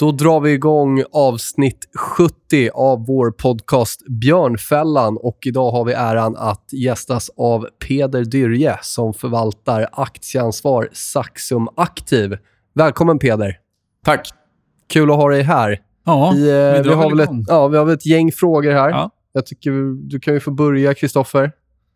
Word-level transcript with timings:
Då 0.00 0.12
drar 0.12 0.40
vi 0.40 0.52
igång 0.52 1.02
avsnitt 1.12 1.88
70 1.96 2.70
av 2.74 3.06
vår 3.06 3.30
podcast 3.30 4.06
Björnfällan 4.08 5.18
och 5.20 5.38
idag 5.46 5.70
har 5.70 5.84
vi 5.84 5.92
äran 5.92 6.36
att 6.36 6.72
gästas 6.72 7.30
av 7.36 7.66
Peder 7.86 8.24
Dyrje 8.24 8.78
som 8.82 9.14
förvaltar 9.14 9.88
aktieansvar 9.92 10.88
Saxum 10.92 11.68
Aktiv. 11.76 12.36
Välkommen 12.74 13.18
Peder. 13.18 13.58
Tack. 14.04 14.28
Kul 14.92 15.10
att 15.10 15.16
ha 15.16 15.28
dig 15.28 15.42
här. 15.42 15.80
Ja, 16.04 16.32
vi, 16.34 16.50
eh, 16.50 16.82
vi, 16.82 16.94
har 16.94 17.10
väl 17.10 17.20
ett, 17.20 17.46
ja, 17.48 17.68
vi 17.68 17.76
har 17.76 17.84
väl 17.84 17.94
ett 17.94 18.06
gäng 18.06 18.32
frågor 18.32 18.72
här. 18.72 18.90
Ja. 18.90 19.10
Jag 19.32 19.46
tycker 19.46 19.70
du 20.08 20.20
kan 20.20 20.34
ju 20.34 20.40
få 20.40 20.50
börja, 20.50 20.94
Kristoffer. 20.94 21.52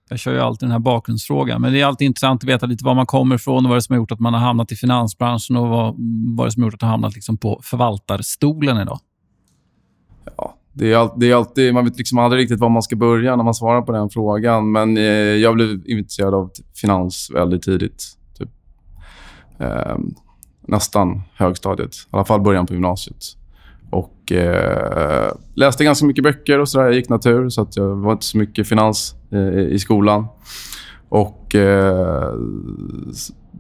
Jag 0.09 0.19
kör 0.19 0.33
ju 0.33 0.41
alltid 0.41 0.69
den 0.69 0.73
här 0.73 0.79
bakgrundsfrågan. 0.79 1.61
Men 1.61 1.73
det 1.73 1.81
är 1.81 1.87
alltid 1.87 2.07
intressant 2.07 2.43
att 2.43 2.49
veta 2.49 2.67
lite 2.67 2.85
var 2.85 2.95
man 2.95 3.07
kommer 3.07 3.35
ifrån 3.35 3.65
och 3.65 3.69
vad 3.69 3.77
det 3.77 3.83
som 3.83 3.93
har 3.93 4.01
gjort 4.01 4.13
att 4.13 4.21
man 4.21 4.35
har 4.35 4.41
hamnat 4.41 4.73
i 4.73 4.77
finansbranschen 4.77 5.57
och 5.57 5.69
vad, 5.69 5.95
vad 6.37 6.47
det 6.47 6.51
som 6.51 6.63
har 6.63 6.67
gjort 6.67 6.75
att 6.75 6.83
man 6.83 6.89
har 6.89 6.93
hamnat 6.93 7.15
liksom 7.15 7.37
på 7.37 7.61
förvaltarstolen 7.63 8.83
idag. 8.83 8.99
Ja, 10.37 10.57
det 10.73 10.93
är, 10.93 10.97
all, 10.97 11.11
det 11.17 11.31
är 11.31 11.35
alltid, 11.35 11.75
man 11.75 11.85
vet 11.85 11.99
liksom 11.99 12.19
aldrig 12.19 12.43
riktigt 12.43 12.61
var 12.61 12.69
man 12.69 12.83
ska 12.83 12.97
börja 12.97 13.37
när 13.37 13.45
man 13.45 13.55
svarar 13.55 13.83
på 13.83 13.93
den 13.93 14.11
frågan. 14.11 14.73
Men 14.73 14.97
eh, 14.97 15.03
jag 15.15 15.55
blev 15.55 15.83
intresserad 15.87 16.35
av 16.35 16.51
finans 16.75 17.31
väldigt 17.35 17.63
tidigt. 17.63 18.05
Typ. 18.39 18.49
Eh, 19.59 19.97
nästan 20.69 21.23
högstadiet. 21.35 21.95
I 21.95 21.99
alla 22.11 22.25
fall 22.25 22.41
början 22.41 22.67
på 22.67 22.73
gymnasiet. 22.73 23.25
Och 23.91 24.33
eh, 24.33 25.33
läste 25.55 25.85
ganska 25.85 26.07
mycket 26.07 26.25
böcker 26.25 26.59
och 26.59 26.69
sådär. 26.69 26.85
Jag 26.85 26.95
gick 26.95 27.09
natur, 27.09 27.49
så 27.49 27.63
att 27.63 27.77
jag 27.77 27.97
var 27.97 28.13
inte 28.13 28.25
så 28.25 28.39
mycket 28.39 28.69
finans 28.69 29.15
Eh, 29.35 29.59
i 29.59 29.79
skolan. 29.79 30.27
Och, 31.09 31.55
eh, 31.55 32.33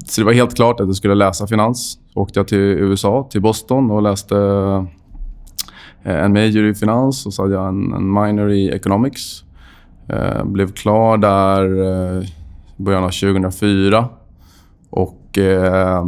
så 0.04 0.20
det 0.20 0.24
var 0.24 0.32
helt 0.32 0.54
klart 0.54 0.80
att 0.80 0.86
jag 0.86 0.96
skulle 0.96 1.14
läsa 1.14 1.46
finans. 1.46 1.98
Så 2.12 2.20
åkte 2.20 2.38
jag 2.38 2.48
till 2.48 2.58
USA, 2.58 3.28
till 3.30 3.42
Boston 3.42 3.90
och 3.90 4.02
läste 4.02 4.36
eh, 6.02 6.24
en 6.24 6.32
major 6.32 6.64
i 6.64 6.74
finans 6.74 7.26
och 7.26 7.34
så 7.34 7.42
hade 7.42 7.54
jag 7.54 7.68
en, 7.68 7.92
en 7.92 8.12
minor 8.12 8.50
i 8.50 8.70
economics. 8.70 9.44
Eh, 10.08 10.44
blev 10.44 10.72
klar 10.72 11.16
där 11.16 11.82
eh, 11.82 12.22
i 12.76 12.82
början 12.82 13.04
av 13.04 13.10
2004. 13.10 14.08
Och 14.90 15.38
eh, 15.38 16.04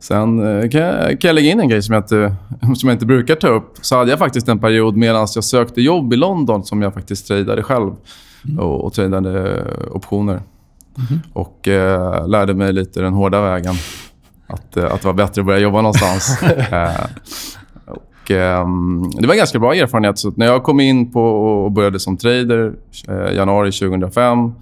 Sen 0.00 0.60
eh, 0.62 0.68
kan 0.68 0.80
jag, 0.80 1.20
kan 1.20 1.28
jag 1.28 1.34
lägga 1.34 1.50
in 1.50 1.60
en 1.60 1.68
grej 1.68 1.82
som 1.82 1.94
jag, 1.94 2.00
inte, 2.00 2.34
som 2.76 2.88
jag 2.88 2.94
inte 2.94 3.06
brukar 3.06 3.34
ta 3.34 3.48
upp. 3.48 3.74
Så 3.80 3.96
hade 3.96 4.10
jag 4.10 4.18
faktiskt 4.18 4.48
en 4.48 4.58
period 4.58 4.96
medan 4.96 5.26
jag 5.34 5.44
sökte 5.44 5.80
jobb 5.80 6.12
i 6.12 6.16
London 6.16 6.64
som 6.64 6.82
jag 6.82 6.94
faktiskt 6.94 7.26
tradade 7.26 7.62
själv 7.62 7.92
mm. 8.44 8.58
och, 8.58 8.84
och 8.84 8.92
tradade 8.92 9.64
optioner. 9.90 10.40
Mm. 11.10 11.20
Och 11.32 11.68
eh, 11.68 12.28
lärde 12.28 12.54
mig 12.54 12.72
lite 12.72 13.00
den 13.00 13.12
hårda 13.12 13.40
vägen. 13.40 13.74
Att, 14.46 14.76
eh, 14.76 14.84
att 14.84 15.00
det 15.00 15.06
var 15.06 15.14
bättre 15.14 15.40
att 15.42 15.46
börja 15.46 15.58
jobba 15.58 15.80
någonstans. 15.80 16.42
eh, 16.42 17.06
och, 17.86 18.30
eh, 18.30 18.66
det 19.18 19.26
var 19.26 19.34
en 19.34 19.38
ganska 19.38 19.58
bra 19.58 19.74
erfarenhet. 19.74 20.18
Så 20.18 20.32
när 20.36 20.46
jag 20.46 20.62
kom 20.62 20.80
in 20.80 21.12
på 21.12 21.22
och 21.22 21.72
började 21.72 22.00
som 22.00 22.16
trader 22.16 22.72
eh, 23.08 23.34
januari 23.34 23.72
2005 23.72 24.52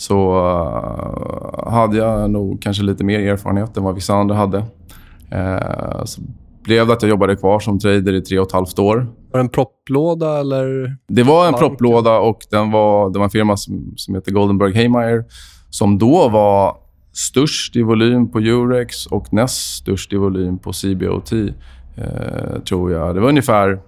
så 0.00 0.32
uh, 0.32 1.72
hade 1.72 1.96
jag 1.96 2.30
nog 2.30 2.62
kanske 2.62 2.82
lite 2.82 3.04
mer 3.04 3.20
erfarenhet 3.20 3.76
än 3.76 3.82
vad 3.82 3.94
vissa 3.94 4.14
andra 4.14 4.34
hade. 4.34 4.58
Uh, 4.58 6.04
så 6.04 6.20
blev 6.64 6.86
det 6.86 6.92
att 6.92 7.02
jag 7.02 7.08
jobbade 7.08 7.36
kvar 7.36 7.60
som 7.60 7.78
trader 7.78 8.12
i 8.12 8.20
tre 8.20 8.38
och 8.38 8.46
ett 8.46 8.52
halvt 8.52 8.78
år. 8.78 8.96
Var 9.32 9.38
det 9.38 9.40
en 9.40 9.48
propplåda 9.48 10.40
eller? 10.40 10.96
Det 11.08 11.22
var 11.22 11.48
en 11.48 11.54
propplåda 11.54 12.18
och 12.18 12.38
den 12.50 12.70
var, 12.70 13.10
det 13.10 13.18
var 13.18 13.24
en 13.24 13.30
firma 13.30 13.56
som, 13.56 13.92
som 13.96 14.14
heter 14.14 14.32
Goldenberg 14.32 14.74
Haymeyer 14.74 15.24
som 15.70 15.98
då 15.98 16.28
var 16.28 16.76
störst 17.12 17.76
i 17.76 17.82
volym 17.82 18.30
på 18.30 18.38
Eurex 18.38 19.06
och 19.06 19.32
näst 19.32 19.76
störst 19.76 20.12
i 20.12 20.16
volym 20.16 20.58
på 20.58 20.72
CBOT, 20.72 21.32
eh, 21.32 22.60
tror 22.68 22.92
jag. 22.92 23.14
Det 23.14 23.20
var 23.20 23.28
ungefär 23.28 23.80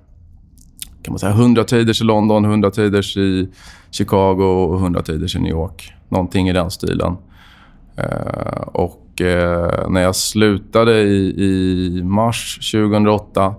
kan 1.03 1.13
man 1.13 1.19
säga, 1.19 1.33
100 1.33 1.65
traders 1.65 2.01
i 2.01 2.05
London, 2.05 2.45
100 2.45 2.71
traders 2.71 3.17
i 3.17 3.49
Chicago 3.91 4.43
och 4.43 4.81
100 4.81 5.03
traders 5.03 5.37
i 5.37 5.39
New 5.39 5.51
York. 5.51 5.93
Någonting 6.09 6.49
i 6.49 6.53
den 6.53 6.71
stilen. 6.71 7.17
Eh, 7.97 8.63
och 8.73 9.21
eh, 9.21 9.91
när 9.91 10.03
jag 10.03 10.17
slutade 10.17 11.01
i, 11.01 11.45
i, 11.45 12.03
mars 12.03 12.73
2008 12.73 13.55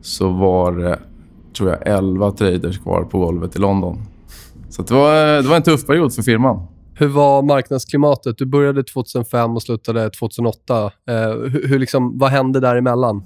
så 0.00 0.28
var 0.28 0.72
det, 0.72 0.98
tror 1.56 1.70
jag, 1.70 1.86
11 1.86 2.30
traders 2.30 2.78
kvar 2.78 3.02
på 3.02 3.18
golvet 3.18 3.56
i 3.56 3.58
London. 3.58 4.02
Så 4.70 4.82
det 4.82 4.94
var, 4.94 5.36
eh, 5.36 5.42
det 5.42 5.48
var 5.48 5.56
en 5.56 5.62
tuff 5.62 5.86
period 5.86 6.14
för 6.14 6.22
firman. 6.22 6.66
Hur 6.94 7.08
var 7.08 7.42
marknadsklimatet? 7.42 8.38
Du 8.38 8.46
började 8.46 8.82
2005 8.84 9.56
och 9.56 9.62
slutade 9.62 10.10
2008. 10.10 10.84
Eh, 10.84 10.90
hur, 11.28 11.68
hur 11.68 11.78
liksom, 11.78 12.18
vad 12.18 12.30
hände 12.30 12.60
däremellan? 12.60 13.22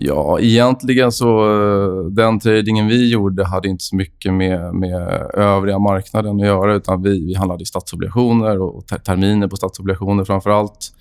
Ja, 0.00 0.40
egentligen 0.40 1.12
så... 1.12 1.28
Eh, 1.28 2.04
den 2.04 2.40
tradingen 2.40 2.86
vi 2.86 3.12
gjorde 3.12 3.44
hade 3.44 3.68
inte 3.68 3.84
så 3.84 3.96
mycket 3.96 4.34
med, 4.34 4.74
med 4.74 5.02
övriga 5.34 5.78
marknaden 5.78 6.40
att 6.40 6.46
göra. 6.46 6.74
utan 6.74 7.02
Vi, 7.02 7.26
vi 7.26 7.34
handlade 7.34 7.62
i 7.62 7.66
statsobligationer 7.66 8.60
och 8.60 8.86
terminer 8.86 9.48
på 9.48 9.56
statsobligationer 9.56 10.24
framför 10.24 10.50
allt. 10.50 10.92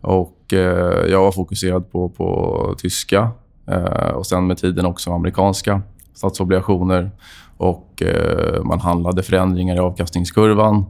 Och, 0.00 0.52
eh, 0.52 1.06
jag 1.10 1.20
var 1.20 1.32
fokuserad 1.32 1.92
på, 1.92 2.08
på 2.08 2.74
tyska 2.78 3.30
eh, 3.68 4.10
och 4.10 4.26
sen 4.26 4.46
med 4.46 4.58
tiden 4.58 4.86
också 4.86 5.12
amerikanska 5.12 5.82
statsobligationer. 6.14 7.10
Och, 7.56 8.02
eh, 8.02 8.62
man 8.62 8.80
handlade 8.80 9.22
förändringar 9.22 9.76
i 9.76 9.78
avkastningskurvan. 9.78 10.84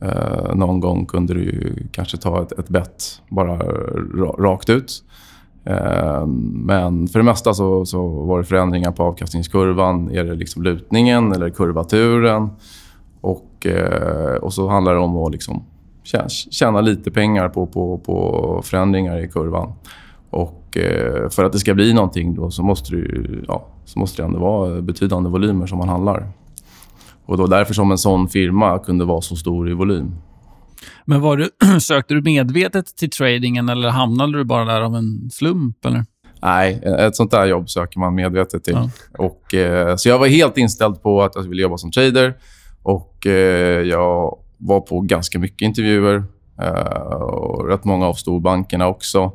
Eh, 0.00 0.54
någon 0.54 0.80
gång 0.80 1.06
kunde 1.06 1.34
du 1.34 1.76
kanske 1.92 2.16
ta 2.16 2.42
ett, 2.42 2.52
ett 2.52 2.68
bett 2.68 3.22
bara 3.28 3.58
rakt 4.38 4.70
ut. 4.70 5.02
Eh, 5.64 6.26
men 6.66 7.08
för 7.08 7.18
det 7.18 7.24
mesta 7.24 7.54
så, 7.54 7.86
så, 7.86 8.08
var 8.08 8.38
det 8.38 8.44
förändringar 8.44 8.92
på 8.92 9.02
avkastningskurvan. 9.02 10.10
Är 10.10 10.24
det 10.24 10.34
liksom 10.34 10.62
lutningen 10.62 11.32
eller 11.32 11.50
kurvaturen? 11.50 12.50
Och, 13.20 13.66
eh, 13.66 14.34
och 14.34 14.52
så 14.52 14.68
handlar 14.68 14.94
det 14.94 15.00
om 15.00 15.16
att 15.16 15.32
liksom 15.32 15.64
tjäna 16.50 16.80
lite 16.80 17.10
pengar 17.10 17.48
på, 17.48 17.66
på, 17.66 17.98
på 17.98 18.60
förändringar 18.64 19.24
i 19.24 19.28
kurvan. 19.28 19.72
Och 20.30 20.76
eh, 20.76 21.28
för 21.28 21.44
att 21.44 21.52
det 21.52 21.58
ska 21.58 21.74
bli 21.74 21.94
någonting 21.94 22.34
då 22.34 22.50
så 22.50 22.62
måste 22.62 22.96
det, 22.96 23.28
ja, 23.48 23.66
så 23.84 23.98
måste 23.98 24.22
det 24.22 24.26
ändå 24.26 24.38
vara 24.38 24.82
betydande 24.82 25.30
volymer 25.30 25.66
som 25.66 25.78
man 25.78 25.88
handlar. 25.88 26.28
Och 27.26 27.38
då 27.38 27.46
därför 27.46 27.74
som 27.74 27.90
en 27.90 27.98
sån 27.98 28.28
firma 28.28 28.78
kunde 28.78 29.04
vara 29.04 29.20
så 29.20 29.36
stor 29.36 29.70
i 29.70 29.72
volym. 29.72 30.14
Men 31.04 31.20
var 31.20 31.36
du, 31.36 31.50
sökte 31.80 32.14
du 32.14 32.22
medvetet 32.22 32.96
till 32.96 33.10
tradingen 33.10 33.68
eller 33.68 33.88
hamnade 33.88 34.38
du 34.38 34.44
bara 34.44 34.64
där 34.64 34.80
av 34.80 34.94
en 34.96 35.30
slump? 35.30 35.84
Eller? 35.84 36.04
Nej, 36.42 36.82
ett 36.98 37.16
sånt 37.16 37.30
där 37.30 37.46
jobb 37.46 37.70
söker 37.70 37.98
man 37.98 38.14
medvetet 38.14 38.64
till. 38.64 38.74
Ja. 38.74 38.90
Och, 39.18 39.54
eh, 39.54 39.96
så 39.96 40.08
jag 40.08 40.18
var 40.18 40.26
helt 40.26 40.58
inställd 40.58 41.02
på 41.02 41.22
att 41.22 41.32
jag 41.34 41.42
ville 41.42 41.62
jobba 41.62 41.76
som 41.76 41.90
trader. 41.90 42.34
Och 42.82 43.26
eh, 43.26 43.80
Jag 43.80 44.38
var 44.58 44.80
på 44.80 45.00
ganska 45.00 45.38
mycket 45.38 45.62
intervjuer. 45.62 46.24
Eh, 46.62 47.12
och 47.12 47.68
rätt 47.68 47.84
många 47.84 48.06
av 48.06 48.14
storbankerna 48.14 48.86
också. 48.86 49.32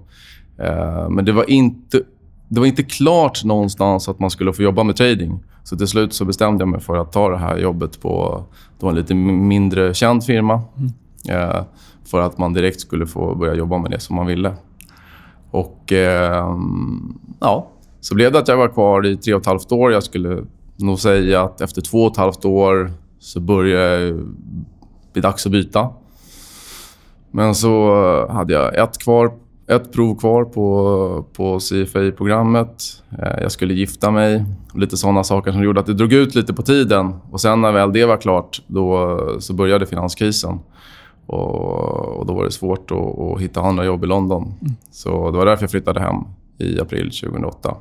Eh, 0.60 1.10
men 1.10 1.26
det 1.26 1.32
var, 1.32 1.50
inte, 1.50 2.02
det 2.48 2.60
var 2.60 2.68
inte 2.68 2.84
klart 2.84 3.44
någonstans 3.44 4.10
att 4.10 4.20
man 4.20 4.30
skulle 4.30 4.54
få 4.54 4.64
jobba 4.64 4.84
med 4.84 4.96
trading. 4.96 5.44
Så 5.64 5.78
till 5.78 5.88
slut 5.88 6.14
så 6.14 6.26
bestämde 6.26 6.62
jag 6.62 6.70
mig 6.70 6.80
för 6.80 6.98
att 6.98 7.12
ta 7.12 7.30
det 7.30 7.38
här 7.38 7.58
jobbet 7.58 8.02
på 8.02 8.46
en 8.82 8.96
lite 8.96 9.16
mindre 9.16 9.94
känd 9.94 10.24
firma. 10.24 10.62
Mm. 10.78 10.92
Eh, 11.30 11.64
för 12.06 12.22
att 12.22 12.38
man 12.38 12.54
direkt 12.54 12.80
skulle 12.80 13.08
få 13.08 13.36
börja 13.36 13.54
jobba 13.54 13.78
med 13.78 13.92
det 13.92 14.00
som 14.00 14.16
man 14.16 14.26
ville. 14.26 14.54
Och 15.52 15.94
eh, 15.94 16.58
ja, 17.40 17.68
så 18.02 18.16
blev 18.16 18.32
det 18.32 18.40
att 18.40 18.48
jag 18.48 18.58
var 18.58 18.68
kvar 18.68 19.06
i 19.06 19.18
tre 19.18 19.34
och 19.34 19.42
ett 19.42 19.48
halvt 19.48 19.72
år. 19.72 19.92
Jag 19.92 20.04
skulle 20.04 20.44
nog 20.76 21.00
säga 21.00 21.42
att 21.44 21.62
efter 21.62 21.82
två 21.82 22.04
och 22.04 22.12
ett 22.12 22.18
halvt 22.18 22.46
år 22.46 22.92
så 23.20 23.40
började 23.40 24.12
det 24.12 24.24
bli 25.14 25.22
dags 25.22 25.46
att 25.46 25.52
byta. 25.52 25.90
Men 27.32 27.56
så 27.56 27.92
hade 28.30 28.54
jag 28.54 28.76
ett, 28.78 28.98
kvar, 28.98 29.32
ett 29.68 29.94
prov 29.94 30.16
kvar 30.16 30.46
på, 30.46 31.26
på 31.34 31.60
CFA-programmet. 31.60 32.84
Eh, 33.20 33.42
jag 33.42 33.52
skulle 33.52 33.74
gifta 33.74 34.12
mig. 34.12 34.46
Lite 34.74 34.98
sådana 34.98 35.24
saker 35.24 35.52
som 35.52 35.64
gjorde 35.64 35.80
att 35.80 35.86
det 35.86 35.94
drog 35.94 36.14
ut 36.14 36.36
lite 36.36 36.54
på 36.54 36.62
tiden. 36.62 37.16
Och 37.32 37.42
Sen 37.42 37.62
när 37.62 37.72
väl 37.72 37.94
det 37.94 38.06
var 38.06 38.18
klart, 38.18 38.62
då, 38.68 39.20
så 39.40 39.54
började 39.54 39.86
finanskrisen. 39.86 40.60
Och, 41.28 42.20
och 42.20 42.26
Då 42.26 42.34
var 42.34 42.46
det 42.46 42.52
svårt 42.52 42.92
att, 42.92 43.20
att, 43.20 43.42
hitta 43.42 43.62
andra 43.62 43.86
jobb 43.86 44.04
i 44.04 44.08
London. 44.08 44.44
Mm. 44.44 44.74
Så 44.92 45.32
Det 45.32 45.38
var 45.38 45.46
därför 45.46 45.64
jag 45.64 45.72
flyttade 45.72 46.00
hem 46.00 46.16
i 46.58 46.80
april 46.80 47.12
2008. 47.12 47.76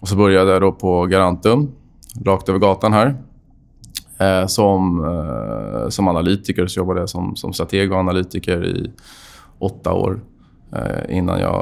Och 0.00 0.08
Så 0.08 0.16
började 0.16 0.52
jag 0.52 0.62
då 0.62 0.72
på 0.72 1.06
Garantum, 1.06 1.72
rakt 2.24 2.48
över 2.48 2.58
gatan 2.58 2.92
här. 2.92 3.16
Eh, 4.20 4.46
som, 4.46 5.04
eh, 5.04 5.88
som 5.88 6.08
analytiker 6.08 6.66
så 6.66 6.80
jobbade 6.80 7.00
jag 7.00 7.08
som, 7.08 7.36
som 7.36 7.52
strateg 7.52 7.92
och 7.92 7.98
analytiker 7.98 8.66
i 8.66 8.90
åtta 9.58 9.92
år 9.92 10.20
eh, 10.72 11.16
innan 11.16 11.40
jag 11.40 11.52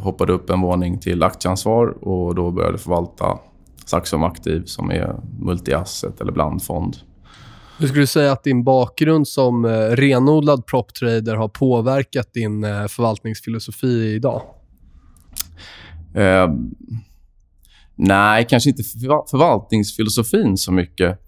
hoppade 0.00 0.32
upp 0.32 0.50
en 0.50 0.60
våning 0.60 0.98
till 0.98 1.22
aktieansvar 1.22 2.04
och 2.08 2.34
då 2.34 2.50
började 2.50 2.78
förvalta 2.78 3.38
Saxum 3.84 4.22
Aktiv 4.22 4.62
som 4.64 4.90
är 4.90 5.16
multi-asset 5.40 6.20
eller 6.20 6.32
blandfond. 6.32 6.96
Hur 7.80 7.86
skulle 7.86 8.02
du 8.02 8.06
säga 8.06 8.32
att 8.32 8.44
din 8.44 8.64
bakgrund 8.64 9.28
som 9.28 9.64
eh, 9.64 9.70
renodlad 9.70 10.66
proptrader 10.66 11.34
har 11.34 11.48
påverkat 11.48 12.32
din 12.34 12.64
eh, 12.64 12.86
förvaltningsfilosofi 12.86 14.14
idag? 14.14 14.42
Eh, 16.14 16.48
nej, 17.96 18.46
kanske 18.50 18.70
inte 18.70 18.82
förvaltningsfilosofin 19.30 20.56
så 20.56 20.72
mycket. 20.72 21.18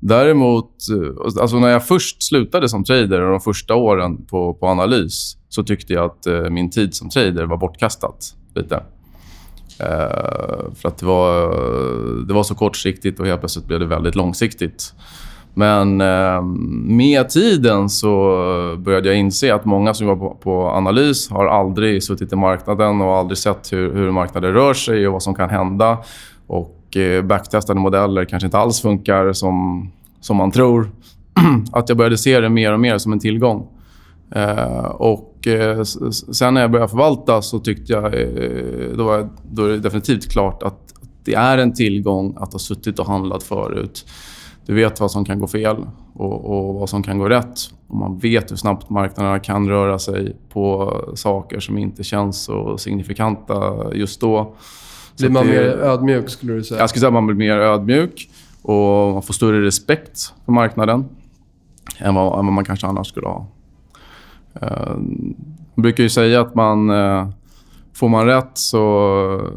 Däremot, 0.00 0.70
eh, 0.90 1.40
alltså 1.42 1.58
när 1.58 1.68
jag 1.68 1.86
först 1.86 2.22
slutade 2.22 2.68
som 2.68 2.84
trader 2.84 3.20
och 3.20 3.30
de 3.30 3.40
första 3.40 3.74
åren 3.74 4.26
på, 4.26 4.54
på 4.54 4.66
analys 4.66 5.36
så 5.48 5.62
tyckte 5.62 5.92
jag 5.92 6.04
att 6.04 6.26
eh, 6.26 6.50
min 6.50 6.70
tid 6.70 6.94
som 6.94 7.08
trader 7.08 7.44
var 7.44 7.56
bortkastad 7.56 8.14
lite. 8.54 8.74
Eh, 9.78 10.74
för 10.74 10.88
att 10.88 10.98
det 10.98 11.06
var, 11.06 11.56
det 12.26 12.34
var 12.34 12.42
så 12.42 12.54
kortsiktigt 12.54 13.20
och 13.20 13.26
helt 13.26 13.40
plötsligt 13.40 13.66
blev 13.66 13.80
det 13.80 13.86
väldigt 13.86 14.14
långsiktigt. 14.14 14.94
Men 15.54 16.00
eh, 16.00 16.42
med 16.86 17.28
tiden 17.28 17.88
så 17.88 18.10
började 18.78 19.08
jag 19.08 19.18
inse 19.18 19.54
att 19.54 19.64
många 19.64 19.94
som 19.94 20.06
jobbar 20.06 20.28
på, 20.28 20.34
på, 20.34 20.68
analys 20.68 21.30
har 21.30 21.46
aldrig 21.46 22.02
suttit 22.02 22.32
i 22.32 22.36
marknaden 22.36 23.00
och 23.00 23.14
aldrig 23.14 23.38
sett 23.38 23.72
hur, 23.72 23.94
hur 23.94 24.10
marknaden 24.10 24.52
rör 24.52 24.74
sig 24.74 25.06
och 25.06 25.12
vad 25.12 25.22
som 25.22 25.34
kan 25.34 25.50
hända. 25.50 25.98
Och 26.46 26.96
eh, 26.96 27.22
backtestade 27.24 27.80
modeller 27.80 28.24
kanske 28.24 28.46
inte 28.46 28.58
alls 28.58 28.80
funkar 28.80 29.32
som, 29.32 29.88
som 30.20 30.36
man 30.36 30.50
tror. 30.50 30.90
att 31.72 31.88
jag 31.88 31.98
började 31.98 32.18
se 32.18 32.40
det 32.40 32.48
mer 32.48 32.72
och 32.72 32.80
mer 32.80 32.98
som 32.98 33.12
en 33.12 33.20
tillgång. 33.20 33.66
Eh, 34.34 34.84
och 34.84 35.46
eh, 35.46 35.82
Sen 36.32 36.54
när 36.54 36.60
jag 36.60 36.70
började 36.70 36.90
förvalta 36.90 37.42
så 37.42 37.58
tyckte 37.58 37.92
jag... 37.92 38.04
Eh, 38.04 38.96
då, 38.96 39.04
var, 39.04 39.28
då 39.50 39.64
är 39.64 39.68
det 39.68 39.78
definitivt 39.78 40.32
klart 40.32 40.62
att 40.62 40.94
det 41.24 41.34
är 41.34 41.58
en 41.58 41.74
tillgång 41.74 42.36
att 42.38 42.52
ha 42.52 42.58
suttit 42.58 42.98
och 42.98 43.06
handlat 43.06 43.42
förut. 43.42 44.06
Du 44.66 44.74
vet 44.74 45.00
vad 45.00 45.10
som 45.10 45.24
kan 45.24 45.40
gå 45.40 45.46
fel 45.46 45.76
och, 46.14 46.44
och 46.44 46.74
vad 46.74 46.88
som 46.88 47.02
kan 47.02 47.18
gå 47.18 47.28
rätt. 47.28 47.58
Och 47.88 47.96
man 47.96 48.18
vet 48.18 48.50
hur 48.50 48.56
snabbt 48.56 48.90
marknaderna 48.90 49.38
kan 49.38 49.68
röra 49.68 49.98
sig 49.98 50.36
på 50.48 50.96
saker 51.14 51.60
som 51.60 51.78
inte 51.78 52.04
känns 52.04 52.42
så 52.42 52.78
signifikanta 52.78 53.74
just 53.94 54.20
då. 54.20 54.54
Blir 55.18 55.30
man 55.30 55.46
det, 55.46 55.52
mer 55.52 55.62
ödmjuk, 55.62 56.30
skulle 56.30 56.52
du 56.52 56.64
säga? 56.64 56.80
Jag 56.80 56.90
skulle 56.90 57.00
säga 57.00 57.08
att 57.08 57.14
man 57.14 57.26
blir 57.26 57.36
mer 57.36 57.58
ödmjuk 57.58 58.30
och 58.62 59.12
man 59.12 59.22
får 59.22 59.34
större 59.34 59.62
respekt 59.62 60.34
för 60.44 60.52
marknaden 60.52 61.08
än 61.98 62.14
vad, 62.14 62.38
än 62.38 62.46
vad 62.46 62.52
man 62.52 62.64
kanske 62.64 62.86
annars 62.86 63.08
skulle 63.08 63.26
ha. 63.26 63.46
Uh, 64.62 64.96
man 65.74 65.82
brukar 65.82 66.02
ju 66.02 66.08
säga 66.08 66.40
att 66.40 66.54
man... 66.54 66.90
Får 67.94 68.08
man 68.08 68.26
rätt 68.26 68.50
så, 68.54 69.50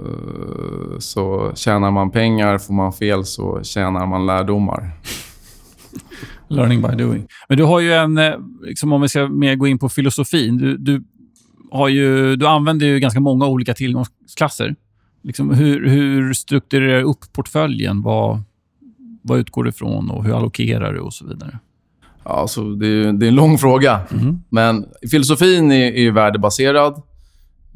så 0.99 1.51
tjänar 1.55 1.91
man 1.91 2.11
pengar. 2.11 2.57
Får 2.57 2.73
man 2.73 2.93
fel 2.93 3.25
så 3.25 3.63
tjänar 3.63 4.05
man 4.05 4.25
lärdomar. 4.25 4.91
Learning 6.47 6.81
by 6.81 7.03
doing. 7.03 7.27
Men 7.49 7.57
du 7.57 7.63
har 7.63 7.79
ju 7.79 7.93
en... 7.93 8.17
Eh, 8.17 8.33
liksom 8.61 8.93
om 8.93 9.01
vi 9.01 9.09
ska 9.09 9.27
mer 9.27 9.55
gå 9.55 9.67
in 9.67 9.79
på 9.79 9.89
filosofin. 9.89 10.57
Du, 10.57 10.77
du, 10.77 11.03
har 11.71 11.87
ju, 11.87 12.35
du 12.35 12.47
använder 12.47 12.85
ju 12.85 12.99
ganska 12.99 13.19
många 13.19 13.47
olika 13.47 13.73
tillgångsklasser. 13.73 14.75
Liksom 15.23 15.53
hur, 15.53 15.89
hur 15.89 16.33
strukturerar 16.33 16.97
du 16.97 17.03
upp 17.03 17.33
portföljen? 17.33 18.01
Vad, 18.01 18.41
vad 19.21 19.39
utgår 19.39 19.63
du 19.63 19.69
ifrån 19.69 20.09
och 20.09 20.23
hur 20.23 20.37
allokerar 20.37 20.93
du 20.93 20.99
och 20.99 21.13
så 21.13 21.27
vidare? 21.27 21.59
Alltså, 22.23 22.69
det, 22.69 22.87
är, 22.87 23.13
det 23.13 23.25
är 23.25 23.27
en 23.27 23.35
lång 23.35 23.57
fråga. 23.57 23.99
Mm. 24.11 24.41
Men 24.49 24.85
filosofin 25.11 25.71
är, 25.71 25.91
är 25.91 26.11
värdebaserad. 26.11 27.01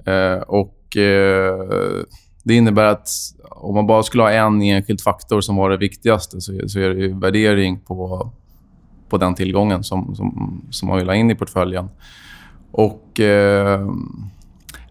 Eh, 0.10 0.42
och 0.42 0.98
eh, 0.98 2.04
Det 2.44 2.56
innebär 2.56 2.86
att 2.86 3.10
om 3.50 3.76
man 3.76 3.88
bara 3.88 4.04
skulle 4.04 4.24
ha 4.24 4.32
en 4.32 4.62
enskild 4.62 5.02
faktor 5.02 5.42
som 5.42 5.56
var 5.56 5.70
det 5.70 5.78
viktigaste 5.78 6.42
så, 6.42 6.54
så 6.68 6.80
är 6.80 6.90
det 6.90 7.08
värdering 7.08 7.80
på, 7.80 8.32
på 9.10 9.18
den 9.18 9.36
tillgången 9.36 9.84
som, 9.84 10.16
som, 10.16 10.62
som 10.72 10.88
man 10.88 10.98
vill 10.98 11.08
ha 11.08 11.16
in 11.16 11.32
i 11.32 11.36
portföljen. 11.36 11.90
Och 12.72 13.20
eh, 13.20 13.88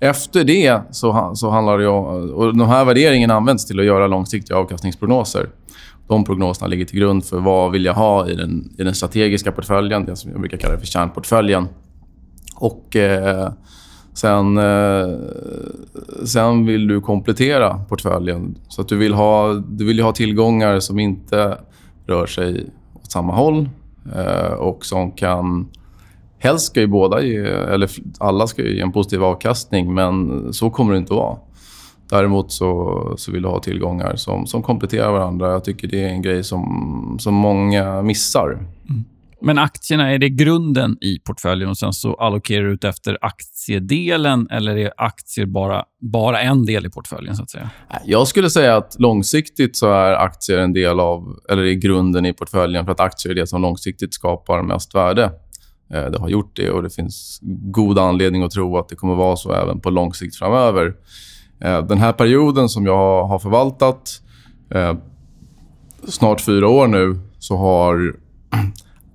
efter 0.00 0.44
det 0.44 0.80
så, 0.90 1.32
så 1.34 1.50
handlar 1.50 1.78
det 1.78 1.88
om... 1.88 2.30
Och 2.30 2.56
de 2.56 2.68
här 2.68 2.84
värderingarna 2.84 3.34
används 3.34 3.66
till 3.66 3.80
att 3.80 3.86
göra 3.86 4.06
långsiktiga 4.06 4.56
avkastningsprognoser. 4.56 5.48
De 6.08 6.24
prognoserna 6.24 6.66
ligger 6.68 6.84
till 6.84 6.98
grund 6.98 7.24
för 7.24 7.40
vad 7.40 7.72
vill 7.72 7.84
jag 7.84 7.94
ha 7.94 8.28
i 8.28 8.34
den, 8.34 8.74
i 8.78 8.82
den 8.82 8.94
strategiska 8.94 9.52
portföljen, 9.52 10.04
det 10.04 10.16
som 10.16 10.30
jag 10.30 10.40
brukar 10.40 10.56
kalla 10.56 10.78
för 10.78 10.86
kärnportföljen. 10.86 11.68
Och 12.54 12.96
eh, 12.96 13.52
sen, 14.18 14.58
eh, 14.58 15.08
sen 16.24 16.66
vill 16.66 16.88
du 16.88 17.00
komplettera 17.00 17.78
portföljen. 17.88 18.58
Så 18.68 18.80
att 18.80 18.88
du 18.88 18.96
vill 18.96 19.14
ha, 19.14 19.52
du 19.52 19.84
vill 19.84 20.00
ha 20.00 20.12
tillgångar 20.12 20.80
som 20.80 20.98
inte 20.98 21.58
rör 22.06 22.26
sig 22.26 22.66
åt 22.94 23.10
samma 23.10 23.34
håll 23.34 23.68
eh, 24.16 24.52
och 24.52 24.86
som 24.86 25.12
kan 25.12 25.68
Helst 26.40 26.66
ska 26.66 26.80
ju 26.80 26.86
båda 26.86 27.22
ge, 27.22 27.38
eller 27.46 27.90
alla 28.18 28.46
ska 28.46 28.62
ge 28.62 28.80
en 28.80 28.92
positiv 28.92 29.24
avkastning, 29.24 29.94
men 29.94 30.52
så 30.52 30.70
kommer 30.70 30.92
det 30.92 30.98
inte 30.98 31.12
att 31.12 31.18
vara. 31.18 31.36
Däremot 32.10 32.52
så, 32.52 33.14
så 33.16 33.32
vill 33.32 33.42
du 33.42 33.48
ha 33.48 33.60
tillgångar 33.60 34.16
som, 34.16 34.46
som 34.46 34.62
kompletterar 34.62 35.12
varandra. 35.12 35.52
Jag 35.52 35.64
tycker 35.64 35.88
det 35.88 36.04
är 36.04 36.08
en 36.08 36.22
grej 36.22 36.44
som, 36.44 37.16
som 37.20 37.34
många 37.34 38.02
missar. 38.02 38.50
Mm. 38.88 39.04
Men 39.40 39.58
aktierna, 39.58 40.12
är 40.12 40.18
det 40.18 40.28
grunden 40.28 40.98
i 41.00 41.18
portföljen 41.18 41.70
och 41.70 41.78
sen 41.78 41.92
så 41.92 42.14
allokerar 42.14 42.64
du 42.64 42.72
ut 42.72 42.84
efter 42.84 43.18
aktiedelen 43.20 44.48
eller 44.50 44.76
är 44.76 44.92
aktier 44.96 45.46
bara, 45.46 45.84
bara 46.00 46.40
en 46.40 46.66
del 46.66 46.86
i 46.86 46.90
portföljen? 46.90 47.36
så 47.36 47.42
att 47.42 47.50
säga? 47.50 47.70
Jag 48.04 48.28
skulle 48.28 48.50
säga 48.50 48.76
att 48.76 48.96
långsiktigt 48.98 49.76
så 49.76 49.92
är 49.92 50.12
aktier 50.12 50.58
en 50.58 50.72
del 50.72 51.00
av, 51.00 51.38
eller 51.50 51.62
är 51.62 51.72
grunden 51.72 52.26
i 52.26 52.32
portföljen 52.32 52.84
för 52.84 52.92
att 52.92 53.00
aktier 53.00 53.30
är 53.30 53.34
det 53.34 53.46
som 53.46 53.62
långsiktigt 53.62 54.14
skapar 54.14 54.62
mest 54.62 54.94
värde. 54.94 55.32
Eh, 55.90 56.10
det 56.10 56.18
har 56.18 56.28
gjort 56.28 56.56
det 56.56 56.70
och 56.70 56.82
det 56.82 56.90
finns 56.90 57.38
god 57.72 57.98
anledning 57.98 58.42
att 58.42 58.50
tro 58.50 58.78
att 58.78 58.88
det 58.88 58.96
kommer 58.96 59.14
vara 59.14 59.36
så 59.36 59.52
även 59.52 59.80
på 59.80 59.90
lång 59.90 60.14
sikt 60.14 60.36
framöver. 60.36 60.94
Eh, 61.60 61.86
den 61.86 61.98
här 61.98 62.12
perioden 62.12 62.68
som 62.68 62.86
jag 62.86 63.26
har 63.26 63.38
förvaltat, 63.38 64.22
eh, 64.74 64.94
snart 66.08 66.40
fyra 66.40 66.68
år 66.68 66.86
nu, 66.86 67.20
så 67.38 67.56
har 67.56 68.16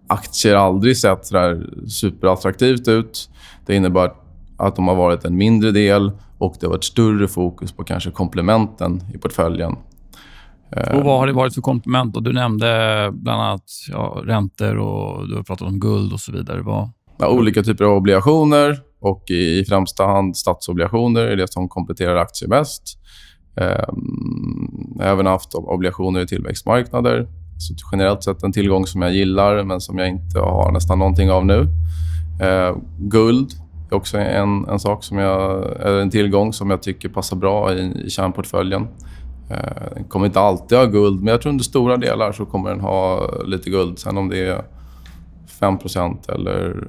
aktier 0.07 0.55
aldrig 0.55 0.98
sett 0.98 1.25
så 1.25 1.63
superattraktivt 1.88 2.88
ut. 2.88 3.29
Det 3.65 3.75
innebär 3.75 4.12
att 4.57 4.75
de 4.75 4.88
har 4.88 4.95
varit 4.95 5.25
en 5.25 5.38
mindre 5.38 5.72
del 5.72 6.12
och 6.38 6.55
det 6.60 6.65
har 6.65 6.72
varit 6.72 6.83
större 6.83 7.27
fokus 7.27 7.72
på 7.72 7.83
kanske 7.83 8.12
komplementen 8.12 9.03
i 9.13 9.17
portföljen. 9.17 9.75
Och 10.93 11.03
Vad 11.03 11.19
har 11.19 11.27
det 11.27 11.33
varit 11.33 11.53
för 11.53 11.62
komplement? 11.62 12.15
Du 12.22 12.33
nämnde 12.33 13.10
bland 13.13 13.41
annat 13.41 13.63
ja, 13.91 14.22
räntor 14.24 14.77
och 14.77 15.27
du 15.27 15.36
har 15.36 15.43
pratat 15.43 15.67
om 15.67 15.79
guld 15.79 16.13
och 16.13 16.19
så 16.19 16.31
vidare. 16.31 16.62
Vad... 16.62 16.89
Ja, 17.17 17.29
olika 17.29 17.63
typer 17.63 17.86
av 17.86 17.91
obligationer 17.91 18.79
och 19.01 19.29
i 19.29 19.65
främsta 19.65 20.05
hand 20.05 20.38
statsobligationer 20.38 21.22
är 21.22 21.36
det 21.36 21.51
som 21.51 21.69
kompletterar 21.69 22.15
aktier 22.15 22.50
mest. 22.50 22.83
Ehm, 23.57 25.00
även 25.01 25.25
haft 25.25 25.55
obligationer 25.55 26.22
i 26.22 26.27
tillväxtmarknader. 26.27 27.27
Så 27.57 27.75
generellt 27.91 28.24
sett 28.24 28.43
en 28.43 28.51
tillgång 28.51 28.88
som 28.88 29.01
jag 29.01 29.13
gillar, 29.13 29.63
men 29.63 29.81
som 29.81 29.98
jag 29.98 30.10
inte 30.10 30.39
har 30.39 30.72
nästan 30.72 31.00
någonting 31.00 31.31
av 31.31 31.45
nu. 31.45 31.67
Eh, 32.41 32.77
guld 32.98 33.51
är 33.91 33.95
också 33.95 34.17
en, 34.17 34.65
en 34.65 34.79
sak 34.79 35.03
som 35.03 35.17
jag, 35.17 35.65
eller 35.81 36.01
en 36.01 36.10
tillgång 36.10 36.53
som 36.53 36.69
jag 36.69 36.81
tycker 36.81 37.10
passar 37.10 37.38
bra 37.38 37.74
i, 37.74 38.03
i 38.05 38.10
kärnportföljen. 38.10 38.88
Eh, 39.50 39.93
den 39.93 40.03
eh, 40.03 40.07
kommer 40.07 40.25
inte 40.25 40.39
alltid 40.39 40.77
ha 40.77 40.86
guld, 40.86 41.19
men 41.19 41.27
jag 41.27 41.41
tror 41.41 41.50
under 41.50 41.63
stora 41.63 41.98
delar 41.98 42.31
så 42.31 42.45
kommer 42.45 42.69
den 42.69 42.79
ha 42.79 43.27
lite 43.45 43.69
guld. 43.69 44.00
Sen 44.00 44.17
om 44.17 44.29
det 44.29 44.48
är 44.48 44.63
5% 45.60 46.31
eller 46.31 46.88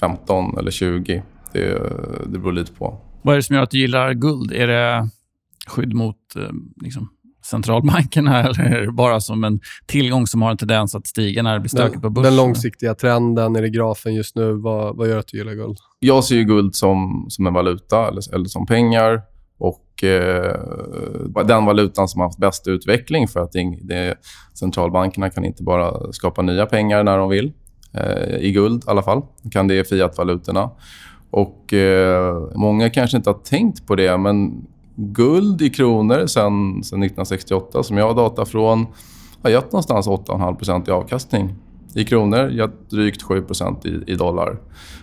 15 0.00 0.58
eller 0.58 0.70
20, 0.70 1.22
det, 1.52 1.82
det 2.26 2.38
beror 2.38 2.52
lite 2.52 2.72
på. 2.72 2.98
Vad 3.22 3.32
är 3.32 3.36
det 3.36 3.42
som 3.42 3.56
gör 3.56 3.62
att 3.62 3.70
du 3.70 3.78
gillar 3.78 4.12
guld? 4.12 4.52
Är 4.52 4.66
det 4.66 5.08
skydd 5.66 5.94
mot 5.94 6.36
eh, 6.36 6.50
liksom, 6.82 7.08
centralbankerna 7.46 8.42
eller 8.44 8.60
är 8.60 8.90
bara 8.90 9.20
som 9.20 9.44
en 9.44 9.60
tillgång 9.86 10.26
som 10.26 10.42
har 10.42 10.50
en 10.50 10.56
tendens 10.56 10.94
att 10.94 11.06
stiga 11.06 11.42
när 11.42 11.54
det 11.54 11.60
blir 11.60 11.68
stökigt 11.68 12.02
på 12.02 12.10
börsen? 12.10 12.24
den 12.24 12.36
långsiktiga 12.36 12.94
trenden, 12.94 13.56
är 13.56 13.62
det 13.62 13.70
grafen 13.70 14.14
just 14.14 14.36
nu? 14.36 14.52
Vad, 14.52 14.96
vad 14.96 15.08
gör 15.08 15.18
att 15.18 15.28
du 15.28 15.38
gillar 15.38 15.52
guld? 15.52 15.78
Jag 15.98 16.24
ser 16.24 16.36
ju 16.36 16.44
guld 16.44 16.74
som, 16.74 17.26
som 17.28 17.46
en 17.46 17.54
valuta 17.54 18.08
eller, 18.08 18.34
eller 18.34 18.44
som 18.44 18.66
pengar. 18.66 19.22
Och 19.58 20.04
eh, 20.04 21.44
Den 21.44 21.64
valutan 21.64 22.08
som 22.08 22.20
har 22.20 22.28
haft 22.28 22.38
bäst 22.38 22.68
utveckling 22.68 23.28
för 23.28 23.40
att 23.40 23.52
det, 23.52 23.78
det, 23.82 24.14
centralbankerna 24.58 25.30
kan 25.30 25.44
inte 25.44 25.62
bara 25.62 26.12
skapa 26.12 26.42
nya 26.42 26.66
pengar 26.66 27.04
när 27.04 27.18
de 27.18 27.28
vill. 27.28 27.52
Eh, 27.94 28.36
I 28.36 28.52
guld 28.52 28.84
i 28.84 28.90
alla 28.90 29.02
fall. 29.02 29.22
kan 29.52 29.68
det 29.68 29.88
fiatvalutorna. 29.88 30.70
Och 31.30 31.72
eh, 31.72 32.48
Många 32.54 32.90
kanske 32.90 33.16
inte 33.16 33.30
har 33.30 33.38
tänkt 33.38 33.86
på 33.86 33.94
det, 33.94 34.16
men 34.16 34.66
guld 34.96 35.62
i 35.62 35.70
kronor 35.70 36.26
sen, 36.26 36.84
sen 36.84 37.02
1968, 37.02 37.82
som 37.82 37.96
jag 37.96 38.06
har 38.06 38.14
data 38.14 38.44
från, 38.44 38.86
har 39.42 39.50
gett 39.50 39.72
någonstans 39.72 40.08
8,5 40.08 40.88
i 40.88 40.90
avkastning. 40.90 41.54
I 41.94 42.04
kronor, 42.04 42.50
gett 42.50 42.90
drygt 42.90 43.22
7 43.22 43.44
i, 43.84 44.12
i 44.12 44.14
dollar. 44.14 44.58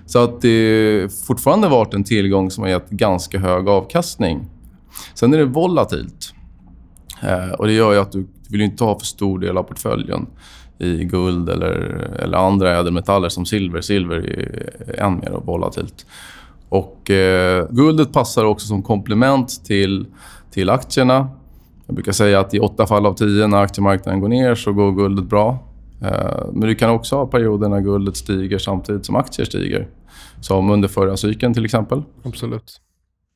Så 0.06 0.20
att 0.20 0.42
det 0.42 1.14
fortfarande 1.28 1.68
varit 1.68 1.94
en 1.94 2.04
tillgång 2.04 2.52
som 2.52 2.64
har 2.64 2.70
gett 2.70 2.90
ganska 2.90 3.40
hög 3.40 3.70
avkastning. 3.70 4.50
Sen 5.14 5.34
är 5.34 5.38
det 5.38 5.46
volatilt. 5.46 6.34
Eh, 7.22 7.52
och 7.52 7.68
Det 7.68 7.74
gör 7.74 7.94
ju 7.94 8.00
att 8.00 8.12
du 8.12 8.28
vill 8.50 8.62
inte 8.62 8.84
ha 8.84 9.00
för 9.00 9.06
stor 9.06 9.40
del 9.40 9.58
av 9.58 9.64
portföljen 9.64 10.28
i 10.80 11.06
guld 11.06 11.50
eller, 11.50 11.72
eller 12.20 12.38
andra 12.38 12.80
ädelmetaller 12.80 13.30
som 13.30 13.46
silver. 13.46 13.82
Silver 13.82 14.16
är 14.16 15.00
än 15.00 15.16
mer 15.16 15.42
volatilt. 15.46 16.06
Och 16.74 17.12
eh, 17.12 17.68
Guldet 17.70 18.14
passar 18.14 18.46
också 18.46 18.68
som 18.68 18.84
komplement 18.84 19.66
till, 19.66 20.06
till 20.52 20.70
aktierna. 20.70 21.28
Jag 21.86 21.96
brukar 21.96 22.12
säga 22.12 22.40
att 22.40 22.54
i 22.54 22.60
åtta 22.60 22.88
fall 22.88 23.06
av 23.06 23.14
tio 23.14 23.48
när 23.48 23.58
aktiemarknaden 23.58 24.22
går 24.22 24.28
ner 24.28 24.56
så 24.56 24.74
går 24.74 24.92
guldet 24.92 25.26
bra. 25.26 25.58
Eh, 26.02 26.46
men 26.54 26.68
du 26.68 26.76
kan 26.76 26.90
också 26.90 27.16
ha 27.16 27.28
perioder 27.28 27.70
när 27.70 27.82
guldet 27.82 28.18
stiger 28.18 28.58
samtidigt 28.58 29.06
som 29.06 29.16
aktier 29.16 29.46
stiger. 29.46 29.88
Som 30.42 30.70
under 30.70 30.88
förra 30.88 31.18
cykeln 31.18 31.54
till 31.54 31.66
exempel. 31.66 32.02
Absolut. 32.24 32.82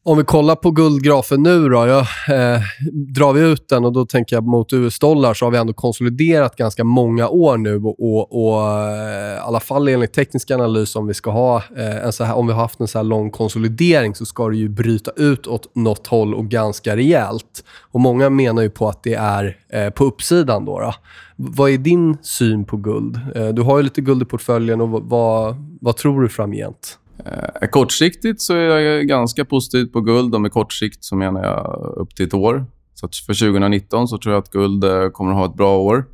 Om 0.08 0.18
vi 0.18 0.24
kollar 0.24 0.56
på 0.56 0.72
guldgrafen 0.72 1.44
nu 1.44 1.70
då. 1.70 1.88
Ja, 1.88 2.00
eh, 2.00 2.62
drar 2.92 3.34
vi 3.34 3.42
ut 3.42 3.70
den 3.70 3.86
och 3.86 3.94
då 3.94 4.06
tänker 4.06 4.36
jag 4.36 4.44
mot 4.44 4.74
US-dollar 4.74 5.34
så 5.34 5.46
har 5.46 5.52
vi 5.52 5.58
ändå 5.58 5.74
konsoliderat 5.74 6.56
ganska 6.56 6.84
många 6.84 7.30
år 7.30 7.58
nu 7.58 7.76
och, 7.76 8.00
och, 8.00 8.48
och 8.48 8.72
eh, 8.72 9.36
i 9.36 9.40
alla 9.40 9.60
fall 9.60 9.88
enligt 9.88 10.14
teknisk 10.14 10.52
analys 10.52 10.96
om 10.96 11.08
vi 11.08 11.14
ska 11.14 11.32
ha 11.32 11.64
eh, 11.78 12.06
en 12.06 12.14
så 12.14 12.24
här, 12.24 12.36
om 12.36 12.48
vi 12.48 12.54
har 12.54 12.62
haft 12.62 12.80
en 12.80 12.88
så 12.88 13.00
här 13.00 13.04
lång 13.04 13.32
konsolidering 13.32 14.16
så 14.16 14.26
ska 14.26 14.50
det 14.50 14.58
ju 14.58 14.70
bryta 14.70 15.12
ut 15.16 15.48
åt 15.48 15.76
något 15.76 16.08
håll 16.08 16.34
och 16.34 16.46
ganska 16.46 16.96
rejält. 16.96 17.64
Och 17.92 18.00
många 18.00 18.30
menar 18.30 18.62
ju 18.62 18.70
på 18.70 18.90
att 18.90 19.04
det 19.04 19.14
är 19.14 19.58
eh, 19.70 19.90
på 19.90 20.04
uppsidan 20.04 20.66
då, 20.66 20.80
då. 20.80 20.94
Vad 21.36 21.70
är 21.70 21.78
din 21.78 22.18
syn 22.22 22.66
på 22.66 22.78
guld? 22.78 23.20
Eh, 23.36 23.48
du 23.48 23.62
har 23.62 23.78
ju 23.78 23.84
lite 23.84 24.02
guld 24.02 24.22
i 24.22 24.26
portföljen 24.26 24.82
och 24.82 24.90
vad, 24.90 25.56
vad 25.82 25.98
tror 25.98 26.22
du 26.22 26.30
framgent? 26.30 26.98
Eh, 27.26 27.68
kortsiktigt 27.68 28.42
så 28.42 28.54
är 28.54 28.80
jag 28.80 29.08
ganska 29.08 29.46
positiv 29.46 29.86
på 29.86 30.02
guld. 30.02 30.36
Och 30.36 30.42
med 30.42 30.52
kortsikt 30.52 31.04
så 31.04 31.16
menar 31.16 31.44
jag 31.44 31.94
upp 31.98 32.16
till 32.16 32.26
ett 32.26 32.34
år. 32.34 32.66
Så 32.94 33.10
för 33.26 33.34
2019 33.34 34.08
så 34.08 34.18
tror 34.18 34.34
jag 34.34 34.42
att 34.42 34.52
guld 34.52 34.84
eh, 34.84 35.10
kommer 35.10 35.32
att 35.32 35.38
ha 35.38 35.46
ett 35.46 35.56
bra 35.56 35.78
år. 35.78 36.06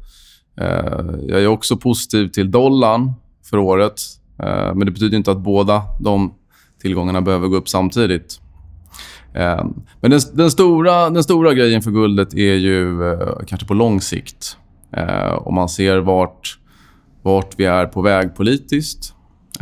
Eh, 0.57 1.15
jag 1.27 1.41
är 1.41 1.47
också 1.47 1.77
positiv 1.77 2.27
till 2.27 2.51
dollarn 2.51 3.11
för 3.49 3.57
året. 3.57 4.01
Eh, 4.39 4.75
men 4.75 4.79
det 4.79 4.91
betyder 4.91 5.17
inte 5.17 5.31
att 5.31 5.39
båda 5.39 5.81
de 5.99 6.33
tillgångarna 6.81 7.21
behöver 7.21 7.47
gå 7.47 7.55
upp 7.55 7.69
samtidigt. 7.69 8.39
Eh, 9.33 9.65
men 10.01 10.11
den, 10.11 10.19
den, 10.33 10.51
stora, 10.51 11.09
den 11.09 11.23
stora 11.23 11.53
grejen 11.53 11.81
för 11.81 11.91
guldet 11.91 12.33
är 12.33 12.55
ju 12.55 13.11
eh, 13.11 13.37
kanske 13.47 13.67
på 13.67 13.73
lång 13.73 14.01
sikt. 14.01 14.57
Eh, 14.97 15.33
om 15.33 15.55
man 15.55 15.69
ser 15.69 15.97
vart, 15.97 16.59
vart 17.21 17.59
vi 17.59 17.65
är 17.65 17.85
på 17.85 18.01
väg 18.01 18.35
politiskt 18.35 19.13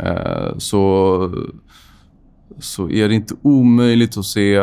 Eh, 0.02 0.58
så, 0.58 1.30
så 2.58 2.90
är 2.90 3.08
det 3.08 3.14
inte 3.14 3.34
omöjligt 3.42 4.18
att 4.18 4.24
se 4.24 4.56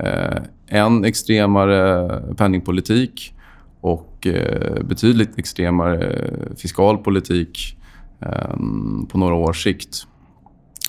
eh, 0.00 0.42
en 0.66 1.04
extremare 1.04 2.34
penningpolitik 2.36 3.34
och 3.80 4.26
eh, 4.26 4.84
betydligt 4.84 5.38
extremare 5.38 6.30
fiskal 6.56 6.98
politik 6.98 7.78
ehm, 8.20 9.06
på 9.06 9.18
några 9.18 9.34
års 9.34 9.62
sikt 9.62 10.06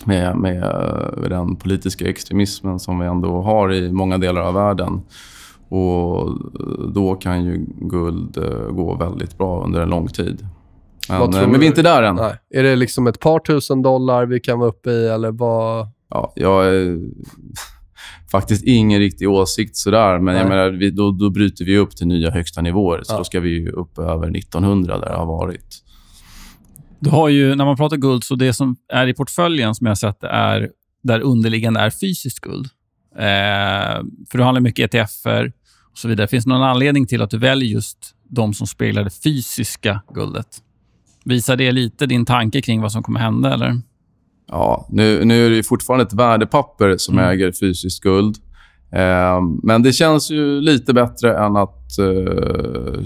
med, 0.06 0.38
med 0.38 0.64
eh, 0.64 1.30
den 1.30 1.56
politiska 1.56 2.10
extremismen 2.10 2.80
som 2.80 3.00
vi 3.00 3.06
ändå 3.06 3.42
har 3.42 3.74
i 3.74 3.92
många 3.92 4.18
delar 4.18 4.42
av 4.42 4.54
världen. 4.54 5.02
Och 5.70 6.28
eh, 6.28 6.34
Då 6.94 7.16
kan 7.16 7.46
ju 7.46 7.66
guld 7.82 8.38
gå 8.70 8.96
väldigt 8.96 9.38
bra 9.38 9.64
under 9.64 9.82
en 9.82 9.90
lång 9.90 10.08
tid. 10.08 10.48
Men, 11.10 11.32
men 11.32 11.60
vi 11.60 11.66
är 11.66 11.70
inte 11.70 11.82
där 11.82 12.04
än. 12.04 12.16
Nej. 12.16 12.36
Är 12.50 12.64
det 12.64 12.76
liksom 12.76 13.08
ett 13.08 13.20
par 13.20 13.40
tusen 13.40 13.82
dollar 13.82 14.26
vi 14.26 14.40
kan 14.40 14.60
vara 14.60 14.70
uppe 14.70 14.90
i 14.90 15.08
eller 15.08 15.32
vad? 15.32 15.88
Ja, 16.10 16.34
jag 16.36 16.50
har 16.50 17.00
faktiskt 18.32 18.64
ingen 18.64 19.00
riktig 19.00 19.30
åsikt 19.30 19.76
sådär. 19.76 20.20
Men 20.20 20.36
jag 20.36 20.48
menar, 20.48 20.70
vi, 20.70 20.92
då, 20.92 21.12
då 21.12 21.30
bryter 21.30 21.66
vi 21.66 21.78
upp 21.78 21.96
till 21.96 22.08
nya 22.08 22.32
högsta 22.32 22.62
nivåer. 22.62 23.02
Så 23.04 23.14
ja. 23.14 23.18
då 23.18 23.24
ska 23.24 23.40
vi 23.40 23.70
upp 23.70 24.00
över 24.00 24.38
1900 24.38 24.98
där 25.00 25.10
det 25.10 25.16
har 25.16 25.26
varit. 25.26 25.84
Du 27.00 27.10
har 27.10 27.30
ju, 27.30 27.56
när 27.56 27.66
man 27.66 27.78
pratar 27.78 27.98
guld, 27.98 28.24
så 28.24 28.36
det 28.36 28.54
som 28.54 28.76
är 28.94 29.08
i 29.08 29.14
portföljen 29.14 29.76
som 29.76 29.86
jag 29.86 29.92
har 29.92 29.96
sett 29.96 30.24
är 30.24 30.70
där 31.04 31.20
underliggande 31.20 31.80
är 31.80 31.90
fysiskt 31.90 32.40
guld. 32.40 32.66
Eh, 33.16 34.04
för 34.30 34.38
du 34.38 34.44
handlar 34.44 34.62
mycket 34.62 34.96
ETFer 34.96 35.54
och 35.92 35.98
så 35.98 36.08
vidare. 36.08 36.28
Finns 36.28 36.46
det 36.46 36.50
någon 36.50 36.64
anledning 36.64 37.08
till 37.08 37.22
att 37.22 37.30
du 37.30 37.38
väljer 37.38 37.70
just 37.70 38.16
de 38.30 38.54
som 38.54 38.68
speglar 38.68 39.04
det 39.04 39.24
fysiska 39.24 40.02
guldet? 40.14 40.48
Visar 41.24 41.56
det 41.56 41.72
lite 41.72 42.06
din 42.06 42.26
tanke 42.26 42.62
kring 42.62 42.82
vad 42.82 42.92
som 42.92 43.04
kommer 43.04 43.20
hända? 43.20 43.54
eller? 43.54 43.82
Ja, 44.48 44.88
nu, 44.90 45.26
nu 45.26 45.46
är 45.46 45.50
det 45.50 45.64
fortfarande 45.64 46.06
ett 46.06 46.14
värdepapper 46.14 46.98
som 46.98 47.18
mm. 47.18 47.30
äger 47.30 47.52
fysiskt 47.52 48.04
guld. 48.04 48.38
Eh, 48.92 49.42
men 49.64 49.84
det 49.84 49.94
känns 49.94 50.32
ju 50.32 50.62
lite 50.62 50.94
bättre 50.94 51.38
än 51.38 51.56
att 51.58 52.00
eh, 52.00 53.04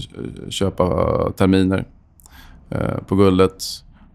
köpa 0.50 0.86
terminer 1.32 1.86
eh, 2.70 2.98
på 3.08 3.16
guldet. 3.16 3.64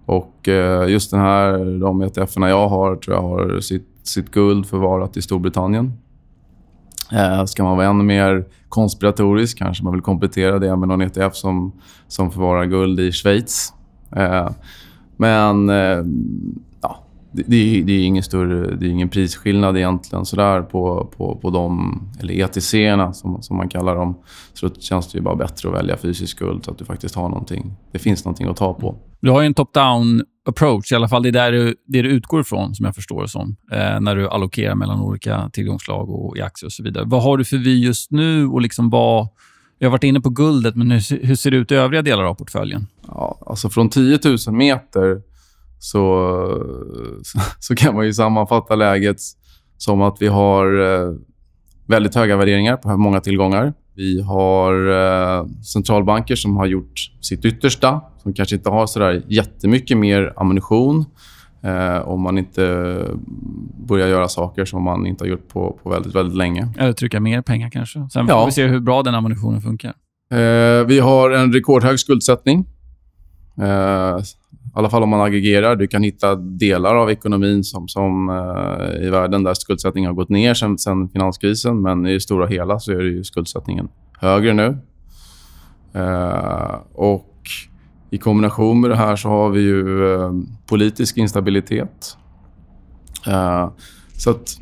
Och 0.07 0.49
eh, 0.49 0.89
just 0.89 1.11
den 1.11 1.21
här, 1.21 1.81
de 1.81 2.03
ETFerna 2.03 2.49
jag 2.49 2.69
har 2.69 2.97
tror 2.97 3.17
jag 3.17 3.23
har 3.23 3.61
sitt, 3.61 3.89
sitt 4.03 4.31
guld 4.31 4.67
förvarat 4.67 5.17
i 5.17 5.23
Storbritannien. 5.23 5.93
Eh, 7.13 7.45
ska 7.45 7.65
man 7.65 7.77
vara 7.77 7.87
ännu 7.87 8.05
mer 8.05 8.45
konspiratorisk 8.69 9.59
kanske 9.59 9.85
man 9.85 9.93
vill 9.93 10.03
komplettera 10.03 10.59
det 10.59 10.77
med 10.77 10.89
någon 10.89 11.01
ETF 11.01 11.35
som, 11.35 11.73
som 12.09 12.31
förvarar 12.31 12.65
guld 12.65 13.01
i 13.01 13.13
Schweiz. 13.13 13.73
Eh, 14.17 14.51
men 15.17 15.71
eh, 15.71 16.05
ja, 16.81 17.05
det, 17.33 17.43
det, 17.47 17.83
det, 17.83 17.93
är 17.93 18.05
ingen 18.05 18.23
större, 18.23 18.75
det 18.75 18.87
är 18.87 18.91
ingen 18.91 19.09
prisskillnad 19.09 19.77
egentligen 19.77 20.25
sådär 20.25 20.63
på, 20.63 21.09
på, 21.17 21.37
på 21.37 21.51
de, 21.51 22.01
eller 22.21 22.35
ETC-erna 22.35 23.13
som, 23.13 23.43
som 23.43 23.57
man 23.57 23.69
kallar 23.69 23.95
dem. 23.95 24.15
Så 24.53 24.69
då 24.69 24.75
känns 24.81 25.13
det 25.13 25.19
ju 25.19 25.23
bara 25.23 25.37
bättre 25.37 25.69
att 25.69 25.75
välja 25.75 25.97
fysisk 25.97 26.39
guld 26.39 26.65
så 26.65 26.71
att 26.71 26.79
du 26.79 26.85
faktiskt 26.85 27.15
har 27.15 27.29
någonting. 27.29 27.75
Det 27.93 27.99
finns 27.99 28.25
någonting 28.25 28.49
att 28.49 28.57
ta 28.57 28.75
på. 28.75 28.97
Du 29.21 29.31
har 29.31 29.41
ju 29.41 29.47
en 29.47 29.55
top-down 29.55 30.23
approach, 30.49 30.93
i 30.93 30.95
alla 30.95 31.09
fall 31.09 31.23
det 31.23 31.29
är 31.29 31.33
där 31.33 31.53
du, 31.53 31.77
det 31.87 32.03
du 32.03 32.09
utgår 32.09 32.41
ifrån, 32.41 32.75
som 32.75 32.87
jag 32.87 32.95
förstår 32.95 33.23
det 33.23 33.29
som, 33.29 33.57
eh, 33.73 34.01
när 34.01 34.17
du 34.17 34.29
allokerar 34.29 34.75
mellan 34.75 35.01
olika 35.01 35.51
tillgångsslag 35.53 36.11
och 36.11 36.37
i 36.37 36.41
aktier 36.41 36.67
och 36.67 36.73
så 36.73 36.83
vidare. 36.83 37.05
Vad 37.07 37.23
har 37.23 37.37
du 37.37 37.45
för 37.45 37.57
vy 37.57 37.85
just 37.85 38.11
nu 38.11 38.47
och 38.47 38.61
liksom 38.61 38.91
vad 38.91 39.29
Jag 39.79 39.89
har 39.89 39.93
varit 39.93 40.05
inne 40.05 40.21
på 40.21 40.31
guldet, 40.31 40.77
men 40.77 40.91
hur, 40.91 41.27
hur 41.27 41.35
ser 41.35 41.51
det 41.51 41.57
ut 41.57 41.71
i 41.71 41.75
övriga 41.75 42.03
delar 42.03 42.25
av 42.25 42.35
portföljen? 42.35 42.87
Ja, 43.09 43.39
alltså 43.47 43.69
från 43.69 43.89
10 43.89 44.19
000 44.25 44.57
meter 44.57 45.21
så, 45.79 46.05
så 47.59 47.75
kan 47.75 47.95
man 47.95 48.07
ju 48.07 48.13
sammanfatta 48.13 48.75
läget 48.75 49.17
som 49.77 50.03
att 50.03 50.17
vi 50.21 50.27
har 50.27 50.81
eh, 50.81 51.15
väldigt 51.87 52.15
höga 52.15 52.37
värderingar 52.37 52.77
på 52.77 52.97
många 52.97 53.21
tillgångar. 53.21 53.73
Vi 53.95 54.23
har 54.23 54.91
eh, 54.91 55.47
centralbanker 55.73 56.37
som 56.37 56.57
har 56.57 56.67
gjort 56.67 57.01
sitt 57.21 57.45
yttersta, 57.45 58.01
som 58.23 58.33
kanske 58.33 58.57
inte 58.57 58.71
har 58.71 58.87
så 58.87 58.99
där 58.99 59.25
jättemycket 59.29 59.99
mer 59.99 60.33
ammunition 60.37 61.05
Eh, 61.65 62.09
om 62.09 62.21
man 62.21 62.39
inte 62.39 63.07
börjar 63.89 64.09
göra 64.09 64.29
saker 64.29 64.65
som 64.65 64.83
man 64.83 65.07
inte 65.07 65.25
har 65.25 65.29
gjort 65.29 65.49
på, 65.49 65.79
på 65.83 65.91
väldigt, 65.91 66.15
väldigt 66.15 66.37
länge. 66.37 66.69
Eller 66.79 66.93
trycka 66.93 67.21
mer 67.21 67.43
pengar 67.43 67.71
kanske. 67.71 68.09
Sen 68.13 68.27
får 68.27 68.37
ja. 68.37 68.47
vi 68.47 68.53
se 68.53 68.67
hur 68.67 68.81
bra 68.81 69.03
den 69.03 69.15
ammunitionen 69.15 69.61
funkar. 69.61 69.95
Eh, 70.33 70.87
vi 70.87 71.01
har 71.03 71.31
en 71.31 71.53
rekordhög 71.53 72.01
skuldsättning. 72.01 72.67
Eh, 73.59 74.19
I 74.19 74.75
alla 74.75 74.91
fall 74.91 75.03
om 75.03 75.09
man 75.09 75.21
aggregerar. 75.21 75.77
Du 75.77 75.87
kan 75.87 76.03
hitta 76.03 76.35
delar 76.35 76.95
av 76.95 77.11
ekonomin 77.11 77.65
som, 77.65 77.89
som 77.89 78.29
eh, 78.29 79.07
i 79.07 79.11
världen 79.11 79.45
där 79.45 79.55
skuldsättningen 79.55 80.09
har 80.09 80.15
gått 80.15 80.29
ner 80.29 80.55
sen, 80.55 80.79
sen 80.79 81.09
finanskrisen. 81.09 81.83
Men 81.83 82.07
i 82.07 82.13
det 82.13 82.21
stora 82.21 82.47
hela 82.47 82.79
så 82.79 82.93
är 82.93 83.01
ju 83.01 83.25
skuldsättningen 83.25 83.89
högre 84.19 84.53
nu. 84.53 84.79
Eh, 85.95 86.77
och 86.93 87.29
i 88.11 88.19
kombination 88.19 88.81
med 88.81 88.91
det 88.91 88.97
här 88.97 89.17
så 89.17 89.29
har 89.29 89.51
vi 89.51 89.61
ju 89.61 90.15
eh, 90.15 90.33
politisk 90.67 91.17
instabilitet. 91.17 92.17
Eh, 93.27 93.71
så 94.17 94.31
att 94.31 94.59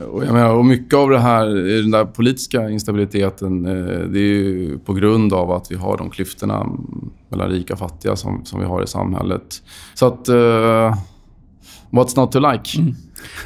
och, 0.00 0.24
jag 0.24 0.32
menar, 0.32 0.54
och 0.54 0.64
mycket 0.64 0.94
av 0.94 1.10
det 1.10 1.18
här, 1.18 1.46
den 1.82 1.90
där 1.90 2.04
politiska 2.04 2.70
instabiliteten, 2.70 3.66
eh, 3.66 3.98
det 3.98 4.18
är 4.18 4.34
ju 4.34 4.78
på 4.78 4.92
grund 4.92 5.32
av 5.32 5.50
att 5.50 5.70
vi 5.70 5.76
har 5.76 5.98
de 5.98 6.10
klyftorna 6.10 6.66
mellan 7.28 7.48
rika 7.48 7.72
och 7.72 7.78
fattiga 7.78 8.16
som, 8.16 8.44
som 8.44 8.60
vi 8.60 8.66
har 8.66 8.82
i 8.82 8.86
samhället. 8.86 9.62
Så 9.94 10.06
att... 10.06 10.28
Uh, 10.28 10.94
what's 11.90 12.16
not 12.16 12.32
to 12.32 12.38
like? 12.38 12.78
Mm. 12.78 12.94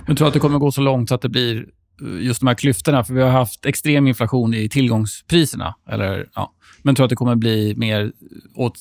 Men 0.07 0.17
tror 0.17 0.25
du 0.25 0.28
att 0.28 0.35
det 0.35 0.40
kommer 0.40 0.59
gå 0.59 0.73
så 0.73 0.81
långt 0.81 1.09
så 1.09 1.14
att 1.14 1.23
det 1.23 1.28
blir 1.28 1.67
eh, 2.02 2.26
just 2.26 2.40
de 2.40 2.47
här 2.47 2.55
klyftorna? 2.55 3.05
För 3.05 3.14
vi 3.14 3.23
har 3.23 3.31
haft 3.31 3.67
extrem 3.67 4.07
inflation 4.07 4.55
i 4.55 4.69
tillgångspriserna. 4.69 5.75
Eller, 5.88 6.28
ja. 6.35 6.52
Men 6.83 6.95
tror 6.95 7.02
du 7.02 7.07
att 7.07 7.11
det 7.11 7.17
kommer 7.17 7.37
bli 7.37 7.75
mer 7.76 8.12
åt 8.55 8.75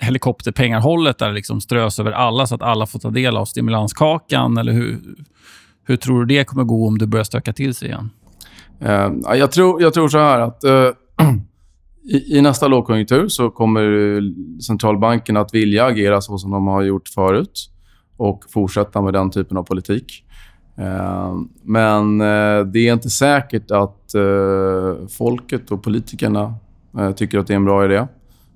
helikopterpengarhållet 0.00 1.18
där 1.18 1.28
det 1.28 1.34
liksom 1.34 1.60
strös 1.60 2.00
över 2.00 2.12
alla 2.12 2.46
så 2.46 2.54
att 2.54 2.62
alla 2.62 2.86
får 2.86 2.98
ta 2.98 3.10
del 3.10 3.36
av 3.36 3.44
stimulanskakan? 3.44 4.58
Eller 4.58 4.72
hur, 4.72 5.00
hur 5.86 5.96
tror 5.96 6.24
du 6.24 6.34
det 6.34 6.44
kommer 6.44 6.64
gå 6.64 6.86
om 6.86 6.98
det 6.98 7.06
börjar 7.06 7.24
stöka 7.24 7.52
till 7.52 7.74
sig 7.74 7.88
igen? 7.88 8.10
Uh, 8.82 9.36
jag, 9.36 9.52
tror, 9.52 9.82
jag 9.82 9.94
tror 9.94 10.08
så 10.08 10.18
här 10.18 10.40
att 10.40 10.64
uh, 10.64 11.26
i, 12.04 12.38
i, 12.38 12.42
nästa 12.42 12.68
lågkonjunktur 12.68 13.28
så 13.28 13.50
kommer 13.50 14.22
centralbanken 14.62 15.36
att 15.36 15.54
vilja 15.54 15.84
agera 15.84 16.20
så 16.20 16.38
som 16.38 16.50
de 16.50 16.66
har 16.66 16.82
gjort 16.82 17.08
förut 17.08 17.70
och 18.16 18.44
fortsätta 18.48 19.02
med 19.02 19.12
den 19.12 19.30
typen 19.30 19.56
av 19.56 19.62
politik. 19.62 20.24
Uh, 20.78 21.40
men 21.62 22.18
det 22.72 22.88
är 22.88 22.92
inte 22.92 23.10
säkert 23.10 23.70
att 23.70 24.00
folket 25.18 25.70
och 25.70 25.82
politikerna 25.82 26.54
tycker 27.16 27.38
att 27.38 27.46
det 27.46 27.52
är 27.54 27.56
en 27.56 27.64
bra 27.64 27.84
idé. 27.84 28.06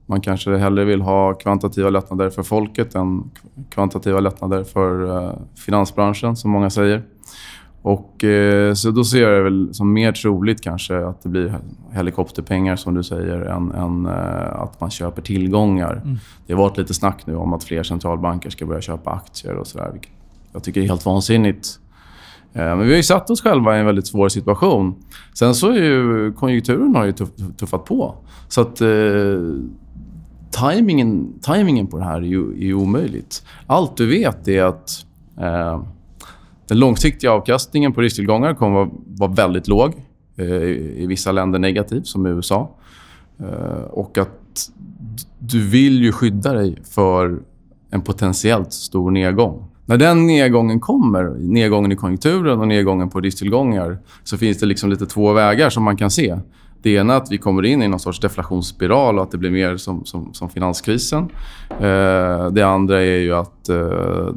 Man 0.07 0.21
kanske 0.21 0.57
hellre 0.57 0.85
vill 0.85 1.01
ha 1.01 1.35
kvantitativa 1.35 1.91
lättnader 1.91 2.31
för 2.31 2.43
folket 2.43 2.95
än 2.95 3.31
kvantitativa 3.71 4.21
lättnader 4.21 4.65
för 4.65 5.33
finansbranschen, 5.57 6.37
som 6.37 6.51
många 6.51 6.71
säger. 6.71 7.03
Och, 7.83 8.25
eh, 8.25 8.75
så 8.75 8.91
då 8.91 9.05
ser 9.05 9.23
jag 9.23 9.33
det 9.33 9.43
väl 9.43 9.75
som 9.75 9.93
mer 9.93 10.13
troligt 10.13 10.63
kanske 10.63 11.07
att 11.07 11.23
det 11.23 11.29
blir 11.29 11.59
helikopterpengar 11.93 12.77
som 12.77 12.95
du 12.95 13.03
säger 13.03 13.41
än, 13.41 13.73
än 13.73 14.07
eh, 14.07 14.61
att 14.61 14.81
man 14.81 14.91
köper 14.91 15.23
tillgångar. 15.23 15.93
Mm. 16.05 16.19
Det 16.47 16.53
har 16.53 16.61
varit 16.61 16.79
lite 16.79 16.95
snack 16.95 17.27
nu 17.27 17.37
om 17.37 17.53
att 17.53 17.65
fler 17.65 17.83
centralbanker 17.83 18.51
ska 18.51 18.67
börja 18.67 18.81
köpa 18.81 19.11
aktier 19.11 19.55
och 19.55 19.67
sådär. 19.67 19.93
Jag 20.53 20.63
tycker 20.63 20.81
det 20.81 20.87
är 20.87 20.89
helt 20.89 21.07
vansinnigt. 21.07 21.81
Eh, 22.53 22.63
men 22.63 22.79
vi 22.79 22.89
har 22.89 22.97
ju 22.97 23.03
satt 23.03 23.31
oss 23.31 23.43
själva 23.43 23.77
i 23.77 23.81
en 23.81 23.87
väldigt 23.87 24.07
svår 24.07 24.29
situation. 24.29 24.95
Sen 25.35 25.55
så 25.55 25.71
är 25.71 25.83
ju 25.83 26.33
konjunkturen 26.33 26.95
har 26.95 27.05
ju 27.05 27.13
tuff, 27.13 27.29
tuffat 27.57 27.85
på. 27.85 28.15
Så 28.49 28.61
att 28.61 28.81
eh, 28.81 28.89
timingen, 30.51 31.41
timingen 31.41 31.87
på 31.87 31.99
det 31.99 32.05
här 32.05 32.17
är 32.17 32.27
ju, 32.27 32.69
är 32.69 32.75
omöjligt. 32.75 33.45
Allt 33.67 33.97
du 33.97 34.07
vet 34.07 34.49
är 34.49 34.65
att 34.65 34.91
eh, 35.41 35.83
den 36.69 36.79
långsiktiga 36.79 37.33
avkastningen 37.33 37.93
på 37.93 38.01
risktillgångar 38.01 38.55
kommer 38.55 38.83
att 38.83 38.91
vara 39.07 39.31
väldigt 39.31 39.69
låg. 39.69 39.93
Eh, 40.37 40.47
I 41.03 41.07
vissa 41.09 41.33
länder 41.33 41.59
negativ, 41.59 42.03
som 42.03 42.27
i 42.27 42.31
USA. 42.31 42.71
Eh, 43.41 43.85
och 43.91 44.19
att 44.19 44.71
du 45.39 45.67
vill 45.67 46.03
ju 46.03 46.13
skydda 46.13 46.53
dig 46.53 46.79
för 46.91 47.39
en 47.91 48.01
potentiellt 48.01 48.73
stor 48.73 49.11
nedgång. 49.11 49.65
När 49.87 49.97
den 49.97 50.27
nedgången 50.27 50.81
kommer, 50.81 51.25
nedgången 51.39 51.93
i 51.93 51.97
konjunkturen 51.97 52.61
och 52.61 52.69
nedgången 52.69 53.11
på 53.11 53.21
risktillgångar, 53.21 53.99
så 54.25 54.39
finns 54.39 54.59
det 54.59 54.67
liksom 54.67 54.91
lite 54.91 55.07
två 55.07 55.33
vägar 55.33 55.71
som 55.71 55.85
man 55.85 55.97
kan 55.97 56.11
se. 56.11 56.39
Det 56.83 56.91
ena 56.91 57.13
är 57.13 57.17
att 57.17 57.33
vi 57.33 57.39
kommer 57.39 57.65
in 57.65 57.83
i 57.83 57.89
någon 57.89 58.01
sorts 58.01 58.21
deflationsspiral 58.21 59.19
och 59.19 59.25
att 59.25 59.31
det 59.31 59.39
blir 59.39 59.51
mer 59.51 59.77
som, 59.77 60.05
som, 60.05 60.35
som 60.35 60.51
finanskrisen. 60.51 61.29
Eh, 61.71 62.51
det 62.51 62.63
andra 62.63 63.03
är 63.03 63.19
ju 63.19 63.35
att 63.35 63.69
eh, 63.69 64.29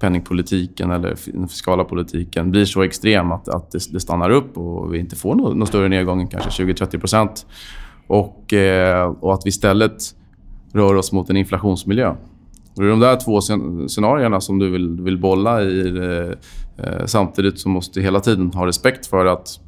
penningpolitiken 0.00 0.90
eller 0.90 1.16
den 1.26 1.48
fiskala 1.48 1.84
politiken 1.84 2.50
blir 2.50 2.64
så 2.64 2.82
extrem 2.82 3.32
att, 3.32 3.48
att 3.48 3.70
det, 3.70 3.92
det 3.92 4.00
stannar 4.00 4.30
upp 4.30 4.58
och 4.58 4.94
vi 4.94 4.98
inte 4.98 5.16
får 5.16 5.34
någon, 5.34 5.58
någon 5.58 5.66
större 5.66 5.88
nedgång 5.88 6.20
än 6.20 6.28
kanske 6.28 6.64
20-30 6.64 6.98
procent. 6.98 7.46
Och, 8.06 8.52
eh, 8.52 9.14
och 9.20 9.34
att 9.34 9.40
vi 9.44 9.48
istället 9.48 10.02
rör 10.72 10.94
oss 10.94 11.12
mot 11.12 11.30
en 11.30 11.36
inflationsmiljö. 11.36 12.08
Och 12.76 12.82
det 12.82 12.84
är 12.84 12.90
de 12.90 13.00
där 13.00 13.16
två 13.16 13.40
scenarierna 13.88 14.40
som 14.40 14.58
du 14.58 14.70
vill, 14.70 15.00
vill 15.00 15.18
bolla 15.18 15.62
i. 15.62 15.88
Eh, 15.88 16.86
eh, 16.86 17.06
samtidigt 17.06 17.60
så 17.60 17.68
måste 17.68 18.00
du 18.00 18.04
hela 18.04 18.20
tiden 18.20 18.52
ha 18.54 18.66
respekt 18.66 19.06
för 19.06 19.26
att 19.26 19.60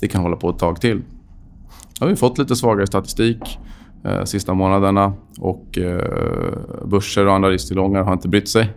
det 0.00 0.08
kan 0.08 0.22
hålla 0.22 0.36
på 0.36 0.50
ett 0.50 0.58
tag 0.58 0.80
till. 0.80 0.96
Nu 0.96 1.04
har 2.00 2.08
vi 2.08 2.16
fått 2.16 2.38
lite 2.38 2.56
svagare 2.56 2.86
statistik 2.86 3.58
eh, 4.04 4.24
sista 4.24 4.54
månaderna 4.54 5.12
och 5.38 5.78
eh, 5.78 6.58
börser 6.84 7.26
och 7.26 7.34
andra 7.34 7.50
risktillgångar 7.50 8.02
har 8.02 8.12
inte 8.12 8.28
brytt 8.28 8.48
sig. 8.48 8.70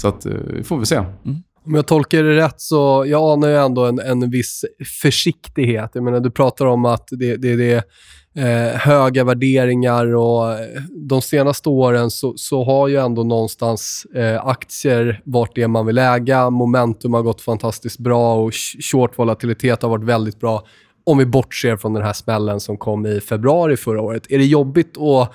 Så 0.00 0.08
att, 0.08 0.26
eh, 0.26 0.62
får 0.64 0.78
vi 0.78 0.86
se. 0.86 0.96
Mm. 0.96 1.42
Om 1.66 1.74
jag 1.74 1.86
tolkar 1.86 2.22
det 2.22 2.36
rätt 2.36 2.60
så 2.60 3.04
jag 3.06 3.32
anar 3.32 3.48
ju 3.48 3.56
ändå 3.56 3.86
en, 3.86 3.98
en 3.98 4.30
viss 4.30 4.64
försiktighet. 5.02 5.90
Jag 5.94 6.04
menar, 6.04 6.20
du 6.20 6.30
pratar 6.30 6.66
om 6.66 6.84
att 6.84 7.08
det, 7.10 7.36
det, 7.36 7.56
det 7.56 7.72
är 7.72 7.82
eh, 8.36 8.78
höga 8.78 9.24
värderingar 9.24 10.14
och 10.14 10.52
eh, 10.52 10.82
de 11.08 11.22
senaste 11.22 11.68
åren 11.68 12.10
så, 12.10 12.34
så 12.36 12.64
har 12.64 12.88
ju 12.88 12.96
ändå 12.96 13.24
någonstans 13.24 14.06
eh, 14.14 14.46
aktier 14.46 15.22
varit 15.24 15.54
det 15.54 15.68
man 15.68 15.86
vill 15.86 15.98
äga. 15.98 16.50
Momentum 16.50 17.14
har 17.14 17.22
gått 17.22 17.40
fantastiskt 17.40 17.98
bra 17.98 18.34
och 18.34 18.52
short 18.92 19.18
volatilitet 19.18 19.82
har 19.82 19.88
varit 19.88 20.04
väldigt 20.04 20.40
bra. 20.40 20.66
Om 21.04 21.18
vi 21.18 21.26
bortser 21.26 21.76
från 21.76 21.92
den 21.92 22.02
här 22.02 22.12
smällen 22.12 22.60
som 22.60 22.76
kom 22.76 23.06
i 23.06 23.20
februari 23.20 23.76
förra 23.76 24.02
året. 24.02 24.26
Är 24.30 24.38
det 24.38 24.44
jobbigt 24.44 24.98
att 24.98 25.32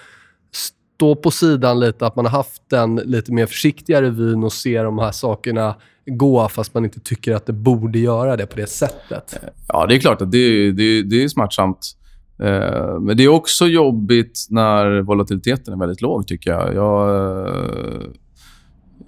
stå 0.95 1.15
på 1.15 1.31
sidan 1.31 1.79
lite, 1.79 2.07
att 2.07 2.15
man 2.15 2.25
har 2.25 2.31
haft 2.31 2.61
den 2.69 2.95
lite 2.95 3.33
mer 3.33 3.45
försiktigare 3.45 4.09
vyn 4.09 4.43
och 4.43 4.53
se 4.53 4.81
de 4.81 4.99
här 4.99 5.11
sakerna 5.11 5.75
gå 6.05 6.49
fast 6.49 6.73
man 6.73 6.85
inte 6.85 6.99
tycker 6.99 7.35
att 7.35 7.45
det 7.45 7.53
borde 7.53 7.99
göra 7.99 8.37
det 8.37 8.45
på 8.45 8.55
det 8.55 8.67
sättet? 8.67 9.39
Ja, 9.67 9.85
det 9.85 9.95
är 9.95 9.99
klart 9.99 10.21
att 10.21 10.31
det, 10.31 10.71
det, 10.71 11.03
det 11.03 11.23
är 11.23 11.27
smärtsamt. 11.27 11.95
Eh, 12.39 12.99
men 12.99 13.17
det 13.17 13.23
är 13.23 13.27
också 13.27 13.67
jobbigt 13.67 14.47
när 14.49 15.01
volatiliteten 15.01 15.73
är 15.73 15.77
väldigt 15.77 16.01
låg, 16.01 16.27
tycker 16.27 16.51
jag. 16.51 16.75
Jag, 16.75 17.09
eh, 17.47 18.01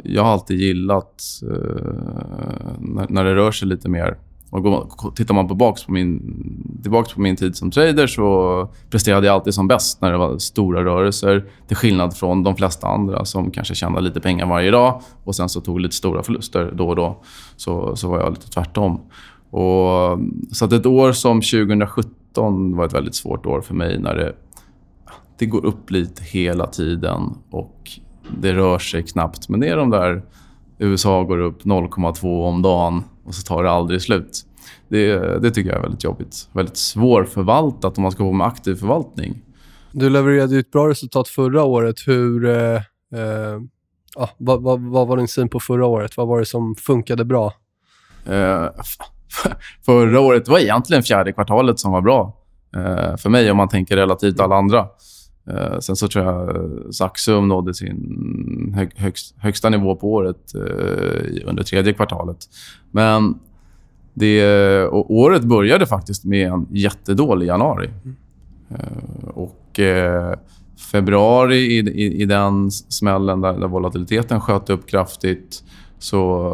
jag 0.04 0.24
har 0.24 0.32
alltid 0.32 0.62
gillat 0.62 1.24
eh, 1.44 3.10
när, 3.10 3.24
det 3.24 3.36
rör 3.36 3.52
sig 3.52 3.68
lite 3.68 3.90
mer. 3.90 4.18
Och 4.50 4.64
går, 4.64 5.12
tittar 5.16 5.34
man 5.34 5.48
tillbaka 5.48 5.82
på, 5.86 5.92
min, 5.92 6.80
tillbaka 6.82 7.12
på 7.16 7.22
min 7.22 7.36
tid 7.36 7.56
som 7.56 7.72
trader 7.72 8.08
så 8.08 8.70
presterade 8.90 9.28
jag 9.28 9.34
alltid 9.34 9.54
som 9.54 9.68
bäst 9.68 10.02
när 10.02 10.12
det 10.12 10.18
var 10.18 10.38
stora 10.38 10.86
rörelser. 10.86 11.46
Till 11.68 11.78
skillnad 11.78 12.18
från 12.18 12.44
de 12.44 12.56
flesta 12.56 12.88
andra 12.88 13.26
som 13.26 13.52
kanske 13.52 13.76
tjänade 13.76 14.02
lite 14.02 14.20
pengar 14.20 14.46
varje 14.46 14.72
dag 14.72 15.02
och 15.24 15.36
sen 15.36 15.50
så 15.50 15.62
tog 15.62 15.80
lite 15.80 15.96
stora 15.96 16.24
förluster 16.24 16.72
då 16.76 16.90
och 16.90 16.96
då. 16.96 17.24
Så, 17.56 17.96
så 17.96 18.10
var 18.10 18.20
jag 18.20 18.30
lite 18.30 18.50
tvärtom. 18.50 19.02
Och, 19.50 20.20
så 20.52 20.66
att 20.66 20.74
ett 20.74 20.86
år 20.86 21.12
som 21.12 21.42
2017 21.42 22.76
var 22.76 22.86
ett 22.86 22.94
väldigt 22.94 23.16
svårt 23.16 23.46
år 23.46 23.62
för 23.62 23.74
mig 23.74 24.00
när 24.00 24.16
det, 24.16 24.36
det 25.38 25.46
går 25.46 25.66
upp 25.66 25.92
lite 25.92 26.24
hela 26.24 26.68
tiden 26.68 27.22
och 27.50 27.92
det 28.38 28.54
rör 28.54 28.80
sig 28.80 29.04
knappt. 29.04 29.50
Men 29.50 29.60
det 29.60 29.68
är 29.68 29.78
de 29.78 29.90
där 29.90 30.24
USA 30.80 31.24
går 31.24 31.40
upp 31.40 31.64
0,2 31.64 32.48
om 32.48 32.62
dagen 32.62 33.04
och 33.26 33.36
så 33.36 33.42
tar 33.42 33.64
det 33.64 33.72
aldrig 33.72 34.02
slut. 34.02 34.46
Det, 34.88 35.18
det 35.42 35.52
tycker 35.52 35.70
jag 35.70 35.78
är 35.78 35.82
väldigt 35.82 36.04
jobbigt. 36.04 36.50
Väldigt 36.54 36.78
svårförvaltat 36.78 37.98
om 37.98 38.02
man 38.02 38.12
ska 38.12 38.24
gå 38.24 38.32
med 38.32 38.48
aktiv 38.48 38.76
förvaltning. 38.76 39.42
Du 39.92 40.10
levererade 40.10 40.60
ett 40.60 40.72
bra 40.72 40.90
resultat 40.90 41.28
förra 41.28 41.64
året. 41.64 41.96
Hur, 42.06 42.46
eh, 42.46 42.76
eh, 43.14 43.62
ah, 44.16 44.30
vad, 44.38 44.64
vad, 44.64 44.82
vad, 44.82 45.08
var 45.08 45.18
din 45.18 45.28
syn 45.28 45.50
på 45.50 45.60
förra 45.60 45.86
året? 45.86 46.18
Vad 46.18 46.28
var 46.28 46.40
det 46.40 46.46
som 46.46 46.76
funkade 46.76 47.26
bra? 47.26 47.54
Eh, 48.26 48.66
förra 49.86 50.20
året 50.20 50.48
var 50.48 50.60
egentligen 50.60 51.04
fjärde 51.04 51.34
kvartalet 51.34 51.80
som 51.80 51.92
var 51.92 52.02
bra 52.02 52.38
eh, 52.76 53.18
för 53.18 53.30
mig 53.30 53.52
om 53.52 53.58
man 53.58 53.70
tänker 53.70 53.96
relativt 53.96 54.40
alla 54.40 54.56
andra. 54.56 54.88
Eh, 55.50 55.80
sen 55.80 55.96
så 55.96 56.08
tror 56.08 56.26
jag 56.26 56.56
eh, 56.56 56.90
Saxum 56.92 57.48
nådde 57.48 57.74
sin 57.74 58.74
hög, 58.76 58.92
högst, 58.96 59.36
högsta 59.38 59.70
nivå 59.70 59.96
på 59.96 60.14
året 60.14 60.56
eh, 60.56 61.50
under 61.50 61.64
tredje 61.64 61.94
kvartalet. 61.94 62.38
Men 62.92 63.40
det, 64.14 64.88
året 64.92 65.44
började 65.44 65.86
faktiskt 65.86 66.26
med 66.26 66.48
en 66.48 66.68
jättedålig 66.70 67.46
januari. 67.46 67.90
Mm. 68.04 68.16
och 69.34 69.80
februari 70.92 71.58
i, 71.58 71.80
i, 71.80 72.22
i, 72.22 72.26
den 72.26 72.72
smällen 72.72 73.42
där, 73.42 73.54
där 73.54 73.68
volatiliteten 73.68 74.42
sköt 74.42 74.70
upp 74.70 74.88
kraftigt 74.88 75.64
så, 76.00 76.54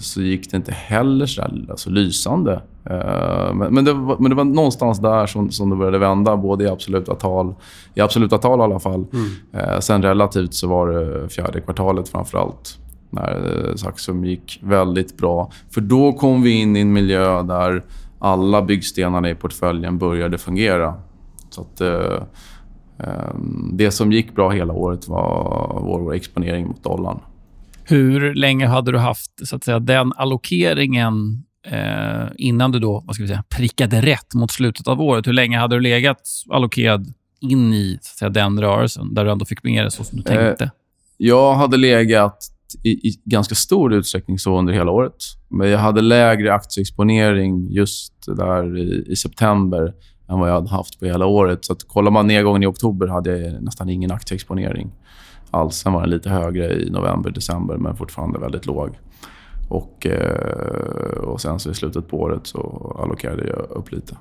så 0.00 0.22
gick 0.22 0.50
det 0.50 0.56
inte 0.56 0.72
heller 0.72 1.26
så 1.26 1.42
alltså, 1.42 1.90
lysande. 1.90 2.62
Uh, 2.90 3.54
men, 3.54 3.74
men, 3.74 3.84
det 3.84 3.92
var, 3.92 4.16
men 4.18 4.30
det 4.30 4.34
var 4.34 4.44
någonstans 4.44 4.98
där 4.98 5.26
som, 5.26 5.50
som 5.50 5.70
det 5.70 5.76
började 5.76 5.98
vända, 5.98 6.36
både 6.36 6.64
i 6.64 6.68
absoluta 6.68 7.14
tal, 7.14 7.54
i 7.94 8.00
absoluta 8.00 8.38
tal 8.38 8.60
i 8.60 8.62
alla 8.62 8.80
fall. 8.80 9.04
Mm. 9.12 9.26
Uh, 9.54 9.80
sen 9.80 10.02
relativt 10.02 10.54
så 10.54 10.68
var 10.68 10.88
det 10.88 11.28
fjärde 11.28 11.60
kvartalet 11.60 12.08
framför 12.08 12.38
allt 12.38 12.78
när 13.10 13.66
uh, 13.68 13.74
Saxum 13.74 14.24
gick 14.24 14.60
väldigt 14.62 15.16
bra. 15.16 15.50
För 15.70 15.80
då 15.80 16.12
kom 16.12 16.42
vi 16.42 16.50
in 16.50 16.76
i 16.76 16.80
en 16.80 16.92
miljö 16.92 17.42
där 17.42 17.82
alla 18.18 18.62
byggstenarna 18.62 19.30
i 19.30 19.34
portföljen 19.34 19.98
började 19.98 20.38
fungera. 20.38 20.94
Så 21.50 21.60
att, 21.60 21.82
det 23.72 23.90
som 23.90 24.12
gick 24.12 24.34
bra 24.34 24.50
hela 24.50 24.72
året 24.72 25.08
var 25.08 25.80
vår 25.82 26.14
exponering 26.14 26.66
mot 26.66 26.84
dollarn. 26.84 27.20
Hur 27.90 28.34
länge 28.34 28.66
hade 28.66 28.92
du 28.92 28.98
haft 28.98 29.30
så 29.48 29.56
att 29.56 29.64
säga, 29.64 29.78
den 29.78 30.12
allokeringen 30.16 31.44
eh, 31.66 32.28
innan 32.36 32.72
du 32.72 32.78
då, 32.78 33.02
vad 33.06 33.14
ska 33.14 33.24
vi 33.24 33.28
säga, 33.28 33.44
prickade 33.56 34.00
rätt 34.00 34.34
mot 34.34 34.50
slutet 34.50 34.88
av 34.88 35.00
året? 35.00 35.26
Hur 35.26 35.32
länge 35.32 35.58
hade 35.58 35.76
du 35.76 35.80
legat 35.80 36.20
allokerad 36.50 37.12
in 37.40 37.74
i 37.74 37.98
så 38.02 38.12
att 38.12 38.18
säga, 38.18 38.28
den 38.28 38.60
rörelsen, 38.60 39.14
där 39.14 39.24
du 39.24 39.30
ändå 39.30 39.44
fick 39.44 39.64
med 39.64 39.84
det 39.84 39.90
så 39.90 40.04
som 40.04 40.18
du 40.18 40.22
tänkte? 40.22 40.64
Eh, 40.64 40.70
jag 41.16 41.54
hade 41.54 41.76
legat 41.76 42.38
i, 42.84 42.90
i, 42.90 43.20
ganska 43.24 43.54
stor 43.54 43.92
utsträckning 43.94 44.38
så 44.38 44.58
under 44.58 44.72
hela 44.72 44.90
året. 44.90 45.16
Men 45.48 45.68
jag 45.68 45.78
hade 45.78 46.00
lägre 46.00 46.54
aktieexponering 46.54 47.70
just 47.70 48.12
där 48.26 48.78
i, 48.78 49.04
i 49.08 49.16
september 49.16 49.94
än 50.28 50.38
vad 50.38 50.48
jag 50.48 50.54
hade 50.54 50.70
haft 50.70 51.00
på 51.00 51.06
hela 51.06 51.26
året. 51.26 51.64
Så 51.64 51.72
att 51.72 51.88
kollar 51.88 52.10
man 52.10 52.26
nedgången 52.26 52.62
i 52.62 52.66
oktober 52.66 53.06
hade 53.06 53.38
jag 53.38 53.62
nästan 53.62 53.88
ingen 53.88 54.12
aktieexponering 54.12 54.92
alls. 55.50 55.76
Sen 55.76 55.92
var 55.92 56.00
den 56.00 56.10
lite 56.10 56.30
högre 56.30 56.82
i 56.82 56.90
november, 56.90 57.30
december, 57.30 57.76
men 57.76 57.96
fortfarande 57.96 58.38
väldigt 58.38 58.66
låg. 58.66 58.98
Och, 59.68 60.06
eh, 60.06 61.18
och 61.18 61.40
sen 61.40 61.58
så 61.58 61.70
i 61.70 61.74
slutet 61.74 62.08
på 62.08 62.20
året 62.20 62.46
så 62.46 62.96
allokerade 63.02 63.48
jag 63.48 63.70
upp 63.70 63.92
lite. 63.92 64.16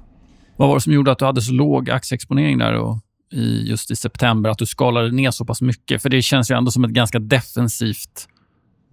Vad 0.57 0.67
var 0.67 0.75
det 0.75 0.81
som 0.81 0.93
gjorde 0.93 1.11
att 1.11 1.19
du 1.19 1.25
hade 1.25 1.41
så 1.41 1.53
låg 1.53 1.89
aktieexponering 1.89 2.57
där 2.57 2.73
och 2.73 2.97
i, 3.31 3.69
just 3.69 3.91
i 3.91 3.95
september? 3.95 4.49
Att 4.49 4.57
du 4.57 4.65
skalade 4.65 5.11
ner 5.11 5.31
så 5.31 5.45
pass 5.45 5.61
mycket? 5.61 6.01
För 6.01 6.09
det 6.09 6.21
känns 6.21 6.51
ju 6.51 6.55
ändå 6.55 6.71
som 6.71 6.83
ett 6.83 6.91
ganska 6.91 7.19
defensivt 7.19 8.27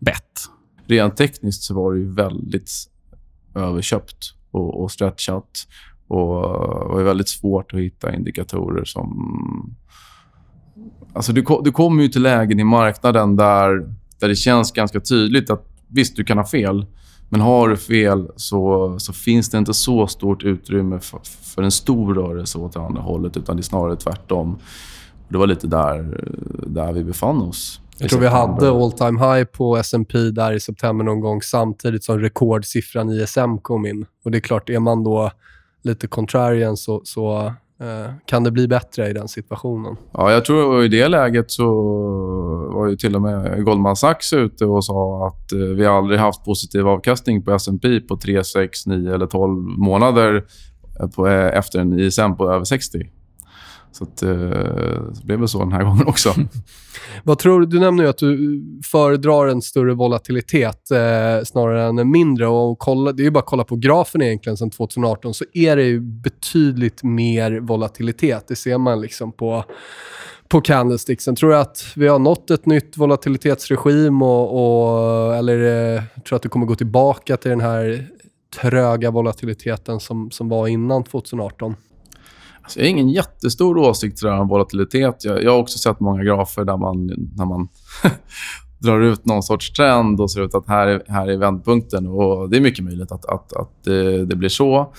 bett. 0.01 0.51
Rent 0.87 1.16
tekniskt 1.16 1.62
så 1.62 1.75
var 1.75 1.92
det 1.92 1.99
ju 1.99 2.14
väldigt 2.14 2.70
överköpt 3.55 4.35
och, 4.51 4.83
och 4.83 4.90
stretchat. 4.90 5.66
Och 6.09 6.42
det 6.88 6.94
var 6.94 7.03
väldigt 7.03 7.29
svårt 7.29 7.75
att 7.75 7.81
hitta 7.81 8.14
indikatorer 8.14 8.85
som... 8.85 9.77
Alltså 11.17 11.33
du, 11.33 11.45
du 11.65 11.73
kommer 11.73 12.03
ju 12.03 12.09
till 12.09 12.23
lägen 12.23 12.61
i 12.61 12.65
marknaden 12.65 13.37
där, 13.37 13.93
där 14.21 14.29
det 14.29 14.37
känns 14.37 14.73
ganska 14.73 15.01
tydligt 15.01 15.51
att 15.51 15.67
visst, 15.89 16.17
du 16.17 16.25
kan 16.25 16.39
ha 16.39 16.47
fel. 16.47 16.87
Men 17.29 17.41
har 17.41 17.69
du 17.69 17.77
fel 17.77 18.31
så, 18.37 18.95
så 18.99 19.13
finns 19.13 19.51
det 19.51 19.59
inte 19.59 19.75
så 19.75 20.07
stort 20.07 20.43
utrymme 20.43 21.01
för, 21.01 21.21
för 21.55 21.63
en 21.63 21.71
stor 21.71 22.15
rörelse 22.15 22.59
åt 22.59 22.73
det 22.73 22.81
andra 22.81 23.03
hållet, 23.03 23.37
utan 23.37 23.57
det 23.57 23.61
är 23.61 23.63
snarare 23.63 23.97
tvärtom. 23.97 24.59
Det 25.29 25.39
var 25.39 25.47
lite 25.47 25.67
där, 25.67 26.25
där 26.67 26.93
vi 26.93 27.05
befann 27.05 27.43
oss. 27.43 27.81
Jag 27.99 28.11
tror 28.11 28.21
vi 28.21 28.27
hade 28.27 28.71
all 28.71 28.93
time 28.93 29.21
high 29.21 29.45
på 29.45 29.77
S&P 29.77 30.19
där 30.19 30.53
i 30.53 30.61
september 30.61 31.05
någon 31.05 31.21
gång 31.21 31.43
samtidigt 31.43 32.05
som 32.05 32.19
rekordsiffran 32.19 33.11
ISM 33.11 33.59
kom 33.63 33.87
in. 33.87 34.07
Och 34.25 34.31
det 34.31 34.39
är 34.39 34.41
klart, 34.41 34.71
är 34.71 34.79
man 34.79 35.05
då 35.05 35.31
lite 35.83 36.07
contrarian 36.07 36.77
så, 36.77 37.01
så 37.05 37.53
Eh, 37.81 38.11
kan 38.25 38.45
det 38.45 38.51
bli 38.51 38.69
bättre 38.69 39.09
i 39.09 39.12
den 39.12 39.29
situationen. 39.29 39.97
Ja, 40.12 40.33
jag 40.33 40.45
tror 40.45 40.85
i 40.85 40.89
det 40.89 41.09
läget 41.09 41.51
så 41.51 41.65
var 42.75 42.89
ju 42.89 42.97
till 42.97 43.17
och 43.17 43.23
med 43.23 43.65
Goldman 43.65 43.97
Sachs 43.97 44.33
ute 44.33 44.65
och 44.65 44.85
sa 44.85 45.27
att 45.27 45.53
eh, 45.53 45.59
vi 45.59 45.87
aldrig 45.87 46.21
haft 46.21 46.45
positiv 46.45 46.89
avkastning 46.89 47.45
på 47.45 47.53
S&P 47.53 48.01
på 48.01 48.17
3, 48.17 48.45
6, 48.45 48.87
9 48.87 49.15
eller 49.15 49.27
12 49.27 49.53
månader 49.62 50.45
eh, 51.01 51.09
på, 51.09 51.27
efter 51.27 51.79
en 51.79 51.99
ISM 51.99 52.37
på 52.37 52.51
över 52.51 52.65
60. 52.65 52.99
Så 53.97 54.05
att, 54.05 54.23
eh, 54.23 54.29
så 55.13 55.21
det 55.21 55.25
blev 55.25 55.39
väl 55.39 55.49
så 55.49 55.59
den 55.59 55.73
här 55.73 55.85
gången 55.85 56.07
också. 56.07 56.35
Vad 57.25 57.39
tror 57.39 57.61
du? 57.61 57.67
Du 57.67 57.81
nämner 57.81 58.05
ju 58.05 58.11
att 58.11 58.19
du 58.19 58.63
föredrar 58.85 59.47
en 59.47 59.63
större 59.63 59.95
volatilitet 59.95 60.91
eh, 60.91 61.45
snarare 61.45 61.89
än 61.89 61.99
en 61.99 62.11
mindre. 62.11 62.47
Och 62.47 62.79
kolla, 62.79 63.13
det 63.13 63.23
är 63.23 63.25
ju 63.25 63.31
bara 63.31 63.39
att 63.39 63.47
kolla 63.47 63.65
på 63.65 63.77
grafen 63.77 64.23
egentligen 64.23 64.57
sen 64.57 64.71
2018 64.71 65.35
så 65.35 65.45
är 65.53 65.77
det 65.77 65.83
ju 65.83 66.01
betydligt 66.01 67.03
mer 67.03 67.61
volatilitet. 67.61 68.45
Det 68.49 68.57
ser 68.57 68.79
man 68.79 69.01
liksom 69.01 69.33
på 69.33 69.65
på 70.49 70.61
candlesticksen. 70.61 71.37
Tror 71.37 71.51
du 71.51 71.57
att 71.57 71.85
vi 71.97 72.09
har 72.09 72.19
nått 72.19 72.51
ett 72.51 72.67
nytt 72.67 72.97
volatilitetsregim 72.97 74.23
och, 74.23 74.49
och 74.53 75.37
eller 75.37 75.95
eh, 75.95 76.03
tror 76.03 76.25
du 76.31 76.37
att 76.37 76.43
det 76.43 76.49
kommer 76.49 76.67
gå 76.67 76.75
tillbaka 76.75 77.37
till 77.37 77.51
den 77.51 77.61
här 77.61 78.07
tröga 78.61 79.11
volatiliteten 79.11 80.01
som, 80.01 80.31
som 80.31 80.49
var 80.49 80.69
innan 80.69 81.05
2018? 81.05 81.75
Alltså, 82.67 82.79
jag 82.79 82.87
har 82.87 82.91
ingen 82.91 83.09
jättestor 83.09 83.79
åsikt 83.79 84.25
om 84.25 84.49
volatilitet. 84.49 85.25
Jag, 85.25 85.43
jag, 85.43 85.53
har 85.53 85.59
också 85.59 85.79
sett 85.79 86.01
många 86.01 86.25
grafer 86.25 86.65
där 86.65 86.77
man, 86.77 87.07
när 87.37 87.45
man 87.45 87.69
drar 88.79 89.01
ut 89.01 89.27
någon 89.27 89.43
sorts 89.43 89.73
trend 89.73 90.21
och 90.21 90.31
ser 90.31 90.41
ut 90.45 90.55
att 90.55 90.69
här 90.69 90.87
är, 90.87 91.03
här 91.09 91.29
är 91.29 91.37
vändpunkten. 91.37 92.07
Och 92.07 92.51
det 92.51 92.57
är 92.57 92.61
mycket 92.61 92.85
möjligt 92.85 93.13
att, 93.13 93.25
att, 93.25 93.53
att 93.53 93.85
det, 93.85 94.27
det 94.27 94.37
blir 94.37 94.49
så. 94.49 94.93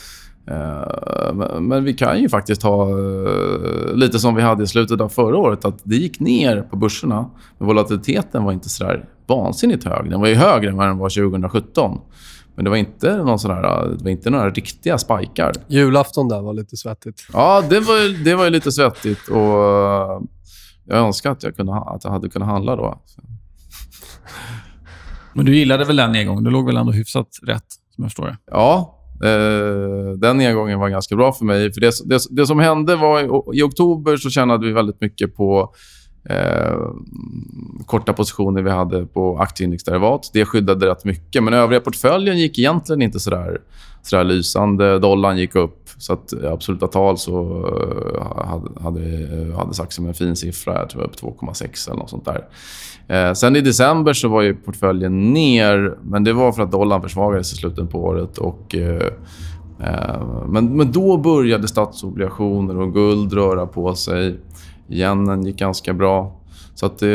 Eh, 0.51 1.59
men 1.59 1.83
vi 1.83 1.93
kan 1.93 2.21
ju 2.21 2.29
faktiskt 2.29 2.63
ha 2.63 2.89
eh, 2.89 3.95
lite 3.95 4.19
som 4.19 4.35
vi 4.35 4.41
hade 4.41 4.63
i 4.63 4.67
slutet 4.67 5.01
av 5.01 5.09
förra 5.09 5.37
året. 5.37 5.65
att 5.65 5.79
Det 5.83 5.95
gick 5.95 6.19
ner 6.19 6.61
på 6.61 6.75
börserna, 6.75 7.29
men 7.57 7.67
volatiliteten 7.67 8.43
var 8.43 8.51
inte 8.51 8.69
så 8.69 8.83
där 8.83 9.05
vansinnigt 9.25 9.83
hög. 9.83 10.09
Den 10.09 10.19
var 10.19 10.27
ju 10.27 10.35
högre 10.35 10.69
än 10.69 10.77
vad 10.77 10.87
den 10.87 10.97
var 10.97 11.09
2017. 11.09 11.99
Men 12.57 12.63
det 12.63 12.69
var 12.69 12.77
inte, 12.77 13.17
någon 13.17 13.39
sån 13.39 13.51
här, 13.51 13.87
det 13.97 14.03
var 14.03 14.11
inte 14.11 14.29
några 14.29 14.49
riktiga 14.49 14.97
spikar. 14.97 15.51
Julafton 15.67 16.27
där 16.27 16.41
var 16.41 16.53
lite 16.53 16.77
svettigt. 16.77 17.27
Ja, 17.33 17.63
det 17.69 17.79
var, 17.79 18.23
det 18.23 18.35
var 18.35 18.49
lite 18.49 18.71
svettigt. 18.71 19.27
Och 19.27 19.37
jag 20.85 20.97
önskar 20.97 21.31
att 21.31 21.43
jag, 21.43 21.55
kunde, 21.55 21.73
att 21.73 22.03
jag 22.03 22.11
hade 22.11 22.29
kunnat 22.29 22.47
handla 22.47 22.75
då. 22.75 23.01
Men 25.33 25.45
du 25.45 25.55
gillade 25.55 25.85
väl 25.85 25.95
den 25.95 26.11
nedgången? 26.11 26.43
Du 26.43 26.49
låg 26.49 26.65
väl 26.65 26.77
ändå 26.77 26.91
hyfsat 26.91 27.27
rätt, 27.43 27.65
som 27.95 28.03
jag 28.03 28.11
förstår 28.11 28.25
det? 28.25 28.37
Ja, 28.51 28.99
eh, 29.23 30.11
den 30.17 30.37
nedgången 30.37 30.79
var 30.79 30.89
ganska 30.89 31.15
bra 31.15 31.33
för 31.33 31.45
mig. 31.45 31.73
För 31.73 31.81
det, 31.81 31.93
det, 32.05 32.21
det 32.29 32.47
som 32.47 32.59
hände 32.59 32.95
var... 32.95 33.19
I, 33.19 33.59
I 33.59 33.63
oktober 33.63 34.17
så 34.17 34.29
tjänade 34.29 34.67
vi 34.67 34.73
väldigt 34.73 35.01
mycket 35.01 35.35
på 35.35 35.73
eh, 36.29 36.77
korta 37.85 38.13
positioner 38.13 38.61
vi 38.61 38.69
hade 38.69 39.05
på 39.05 39.37
aktieindexderivat. 39.37 40.29
Det 40.33 40.45
skyddade 40.45 40.87
rätt 40.87 41.05
mycket, 41.05 41.43
men 41.43 41.53
övriga 41.53 41.81
portföljen 41.81 42.37
gick 42.37 42.59
egentligen 42.59 43.01
inte 43.01 43.19
så 43.19 43.29
där, 43.29 43.61
så 44.01 44.15
där 44.15 44.23
lysande. 44.23 44.99
Dollarn 44.99 45.37
gick 45.37 45.55
upp, 45.55 45.89
så 45.97 46.13
att 46.13 46.33
i 46.33 46.45
absoluta 46.45 46.87
tal 46.87 47.17
så 47.17 47.41
eh, 48.15 48.47
hade, 48.47 48.81
hade, 48.81 49.01
eh, 49.01 49.57
hade 49.57 49.73
som 49.89 50.07
en 50.07 50.13
fin 50.13 50.35
siffra. 50.35 50.79
Jag 50.79 50.89
tror 50.89 51.03
upp 51.03 51.15
2,6 51.15 51.89
eller 51.89 51.99
något 51.99 52.09
sånt 52.09 52.25
där. 52.25 52.45
Eh, 53.07 53.33
sen 53.33 53.55
i 53.55 53.61
december 53.61 54.13
så 54.13 54.27
var 54.27 54.41
ju 54.41 54.55
portföljen 54.55 55.33
ner, 55.33 55.97
men 56.03 56.23
det 56.23 56.33
var 56.33 56.51
för 56.51 56.63
att 56.63 56.71
dollarn 56.71 57.01
försvagades 57.01 57.53
i 57.53 57.55
slutet 57.55 57.89
på 57.89 58.03
året. 58.03 58.37
Och, 58.37 58.75
eh, 58.75 59.07
eh 59.79 60.45
men, 60.47 60.77
men 60.77 60.91
då 60.91 61.17
började 61.17 61.67
statsobligationer 61.67 62.79
och 62.79 62.93
guld 62.93 63.33
röra 63.33 63.67
på 63.67 63.95
sig. 63.95 64.35
Yenen 64.89 65.45
gick 65.45 65.59
ganska 65.59 65.93
bra. 65.93 66.41
Så 66.75 66.85
att 66.85 66.99
det, 66.99 67.13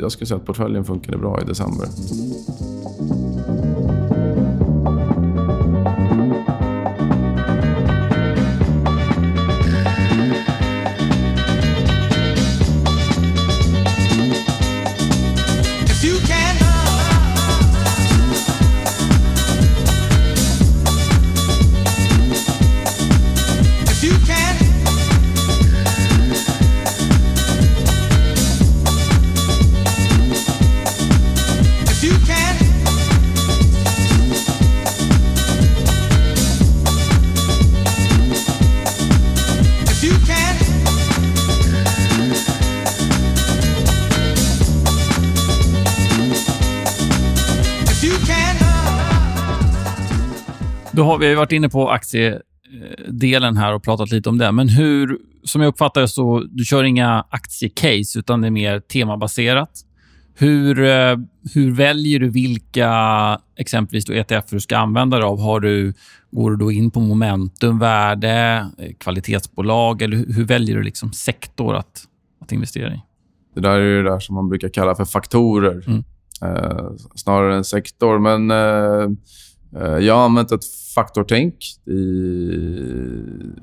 jag 0.00 0.12
skulle 0.12 0.26
säga 0.26 0.38
att 0.38 0.46
portföljen 0.46 0.84
funkade 0.84 1.18
bra 1.18 1.40
i 1.40 1.44
december. 1.44 1.86
Då 51.18 51.24
har 51.24 51.28
vi 51.28 51.34
varit 51.34 51.52
inne 51.52 51.68
på 51.68 51.90
aktiedelen 51.90 53.56
här 53.56 53.74
och 53.74 53.82
pratat 53.82 54.10
lite 54.10 54.28
om 54.28 54.38
det. 54.38 54.52
Men 54.52 54.68
hur, 54.68 55.18
som 55.44 55.60
jag 55.60 55.68
uppfattar 55.68 56.00
det 56.00 56.08
så 56.08 56.44
du 56.50 56.64
kör 56.64 56.84
inga 56.84 57.24
aktiecase, 57.30 58.18
utan 58.18 58.40
det 58.40 58.48
är 58.48 58.50
mer 58.50 58.80
temabaserat. 58.80 59.70
Hur, 60.34 60.84
eh, 60.84 61.16
hur 61.54 61.70
väljer 61.70 62.20
du 62.20 62.28
vilka 62.28 62.90
exempelvis 63.56 64.04
då 64.04 64.12
ETF 64.12 64.50
du 64.50 64.60
ska 64.60 64.78
använda 64.78 65.16
dig 65.16 65.26
av? 65.26 65.40
Har 65.40 65.60
du, 65.60 65.94
går 66.30 66.50
du 66.50 66.56
då 66.56 66.72
in 66.72 66.90
på 66.90 67.00
momentum, 67.00 67.78
värde, 67.78 68.66
eh, 68.78 68.92
kvalitetsbolag 68.98 70.02
eller 70.02 70.16
hur, 70.16 70.32
hur 70.32 70.44
väljer 70.44 70.76
du 70.76 70.82
liksom 70.82 71.12
sektor 71.12 71.76
att, 71.76 72.04
att 72.40 72.52
investera 72.52 72.94
i? 72.94 73.00
Det 73.54 73.60
där 73.60 73.78
är 73.78 74.02
det 74.02 74.10
där 74.10 74.20
som 74.20 74.34
man 74.34 74.48
brukar 74.48 74.68
kalla 74.68 74.94
för 74.94 75.04
faktorer 75.04 75.84
mm. 75.86 76.04
eh, 76.42 76.90
snarare 77.14 77.56
än 77.56 77.64
sektor. 77.64 78.18
Men 78.18 78.50
Eh, 78.50 79.08
Eh, 79.76 79.98
jag 79.98 80.14
har 80.14 80.24
använt 80.24 80.52
ett 80.52 80.64
faktortänk 80.94 81.54
i, 81.86 82.00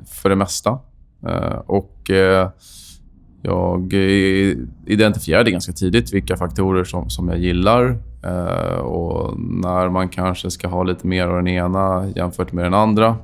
för 0.08 0.30
det 0.30 0.36
mesta. 0.36 0.80
Eh, 1.28 1.58
och 1.66 2.10
eh, 2.10 2.50
jag 3.42 3.94
identifierade 4.86 5.52
ganska 5.52 5.74
tidigt 5.74 6.14
vilka 6.14 6.38
faktorer 6.38 6.84
som, 6.84 7.10
som 7.10 7.30
jag 7.30 7.38
gillar. 7.38 7.98
Och 8.82 9.40
när 9.40 9.90
man 9.90 10.10
kanske 10.10 10.52
ska 10.52 10.68
ha 10.68 10.84
lite 10.84 11.08
mer 11.08 11.28
av 11.28 11.36
den 11.36 11.48
ena 11.48 12.08
jämfört 12.16 12.52
med 12.52 12.66
den 12.66 12.74
andra. 12.74 13.18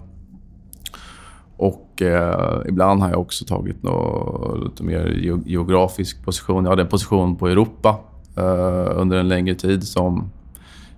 Och 1.61 2.01
eh, 2.01 2.61
ibland 2.67 3.01
har 3.01 3.09
jag 3.09 3.19
också 3.19 3.45
tagit 3.45 3.83
något, 3.83 4.63
lite 4.63 4.83
mer 4.83 5.07
geografisk 5.45 6.25
position. 6.25 6.63
Jag 6.63 6.69
hade 6.69 6.81
en 6.81 6.87
position 6.87 7.35
på 7.35 7.47
Europa 7.47 7.99
eh, 8.37 8.91
under 8.95 9.17
en 9.17 9.27
längre 9.27 9.55
tid 9.55 9.83
som... 9.83 10.31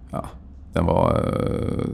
Ja, 0.10 0.26
den 0.74 0.86
var... 0.86 1.16
Eh, 1.16 1.86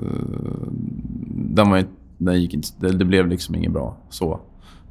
den 1.32 1.70
var 1.70 1.84
den 2.18 2.42
gick 2.42 2.54
inte, 2.54 2.68
det, 2.80 2.92
det 2.92 3.06
blev 3.06 3.28
liksom 3.28 3.56
inget 3.56 3.72
bra. 3.72 3.98
så. 4.10 4.40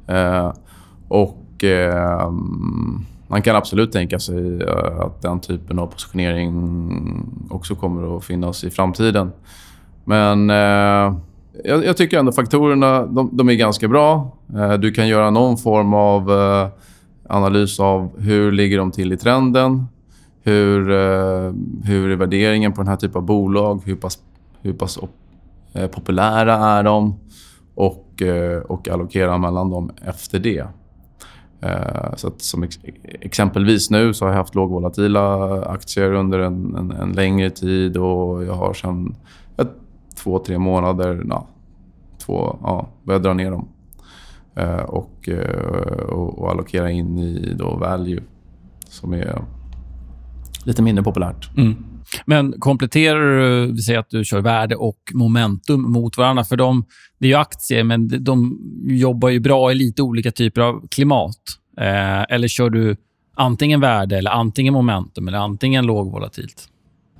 Eh, 0.07 0.53
och 1.07 1.63
ehm, 1.63 3.05
man 3.27 3.41
kan 3.41 3.55
absolut 3.55 3.91
tänka 3.91 4.19
sig 4.19 4.61
eh, 4.61 4.99
att 4.99 5.21
den 5.21 5.39
typen 5.39 5.79
av 5.79 5.87
positionering 5.87 7.47
också 7.49 7.75
kommer 7.75 8.17
att 8.17 8.23
finnas 8.23 8.63
i 8.63 8.69
framtiden. 8.69 9.31
Men 10.05 10.49
eh, 10.49 11.15
jag, 11.63 11.85
jag, 11.85 11.97
tycker 11.97 12.19
ändå 12.19 12.31
faktorerna 12.31 13.05
de, 13.05 13.29
de 13.33 13.49
är 13.49 13.53
ganska 13.53 13.87
bra. 13.87 14.37
Eh, 14.55 14.73
du 14.73 14.91
kan 14.91 15.07
göra 15.07 15.29
någon 15.29 15.57
form 15.57 15.93
av 15.93 16.31
eh, 16.31 16.67
analys 17.29 17.79
av 17.79 18.19
hur 18.19 18.51
ligger 18.51 18.77
de 18.77 18.91
till 18.91 19.13
i 19.13 19.17
trenden. 19.17 19.87
Hur, 20.43 20.91
eh, 20.91 21.53
hur 21.83 22.11
är 22.11 22.15
värderingen 22.15 22.73
på 22.73 22.81
den 22.81 22.87
här 22.87 22.95
typen 22.95 23.17
av 23.17 23.25
bolag? 23.25 23.81
Hur 23.85 23.95
pass, 23.95 24.19
hur 24.61 24.73
pass 24.73 24.99
eh, 25.73 25.87
populära 25.87 26.55
är 26.55 26.83
de? 26.83 27.19
Och, 27.75 28.21
eh, 28.21 28.61
och 28.61 28.89
allokera 28.89 29.37
mellan 29.37 29.69
dem 29.69 29.91
efter 30.05 30.39
det. 30.39 30.67
Eh, 31.61 32.15
så 32.15 32.27
att 32.27 32.41
som 32.41 32.63
ex 32.63 32.79
exempelvis 33.03 33.89
nu 33.89 34.13
så 34.13 34.25
har 34.25 34.31
jag 34.31 34.37
haft 34.37 34.55
lågvolatila 34.55 35.61
aktier 35.65 36.13
under 36.13 36.39
en, 36.39 36.75
en, 36.75 36.91
en 36.91 37.11
längre 37.11 37.49
tid 37.49 37.97
och 37.97 38.43
jag 38.43 38.53
har 38.53 38.73
sedan 38.73 39.15
ett, 39.57 39.71
två, 40.15 40.39
tre 40.39 40.57
månader 40.57 41.21
na, 41.25 41.43
två, 42.17 42.57
ja, 42.63 42.87
börjat 43.03 43.23
dra 43.23 43.33
ner 43.33 43.51
dem. 43.51 43.67
Eh, 44.55 44.81
och, 44.81 45.29
och, 46.09 46.39
och, 46.39 46.51
allokera 46.51 46.91
in 46.91 47.17
i 47.17 47.53
då 47.53 47.75
value 47.75 48.23
som 48.89 49.13
är 49.13 49.41
lite 50.69 50.81
mindre 50.81 51.03
populärt. 51.03 51.57
Mm. 51.57 51.75
Men 52.25 52.59
kompletterar 52.59 53.39
du, 53.39 53.71
vi 53.71 53.81
säger 53.81 53.99
att 53.99 54.09
du 54.09 54.23
kör 54.23 54.41
värde 54.41 54.75
och 54.75 54.99
momentum 55.13 55.91
mot 55.91 56.17
varandra. 56.17 56.43
För 56.43 56.57
de, 56.57 56.85
det 57.19 57.25
är 57.25 57.29
ju 57.29 57.35
aktier, 57.35 57.83
men 57.83 58.23
de 58.23 58.59
jobbar 58.83 59.29
ju 59.29 59.39
bra 59.39 59.71
i 59.71 59.75
lite 59.75 60.01
olika 60.01 60.31
typer 60.31 60.61
av 60.61 60.87
klimat. 60.87 61.37
Eh, 61.77 62.21
eller 62.35 62.47
kör 62.47 62.69
du 62.69 62.95
antingen 63.35 63.81
värde, 63.81 64.17
eller 64.17 64.31
antingen 64.31 64.73
momentum 64.73 65.27
eller 65.27 65.37
antingen 65.37 65.85
lågvolatilt? 65.85 66.69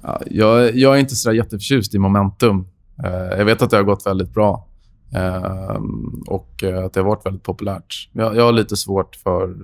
Ja, 0.02 0.22
jag, 0.30 0.76
jag 0.76 0.96
är 0.96 1.00
inte 1.00 1.16
så 1.16 1.34
jätteförtjust 1.34 1.96
i 1.96 2.00
momentum. 2.00 2.68
Eh, 3.04 3.38
jag 3.38 3.46
vet 3.46 3.62
att 3.62 3.70
det 3.70 3.78
har 3.78 3.84
gått 3.84 4.06
väldigt 4.06 4.34
bra 4.34 4.68
eh, 5.16 5.82
och 6.28 6.64
att 6.86 6.94
det 6.94 7.00
har 7.00 7.06
varit 7.06 7.26
väldigt 7.26 7.44
populärt. 7.44 8.10
Jag, 8.12 8.36
jag 8.36 8.44
har 8.44 8.52
lite 8.52 8.78
svårt 8.78 9.16
för, 9.16 9.56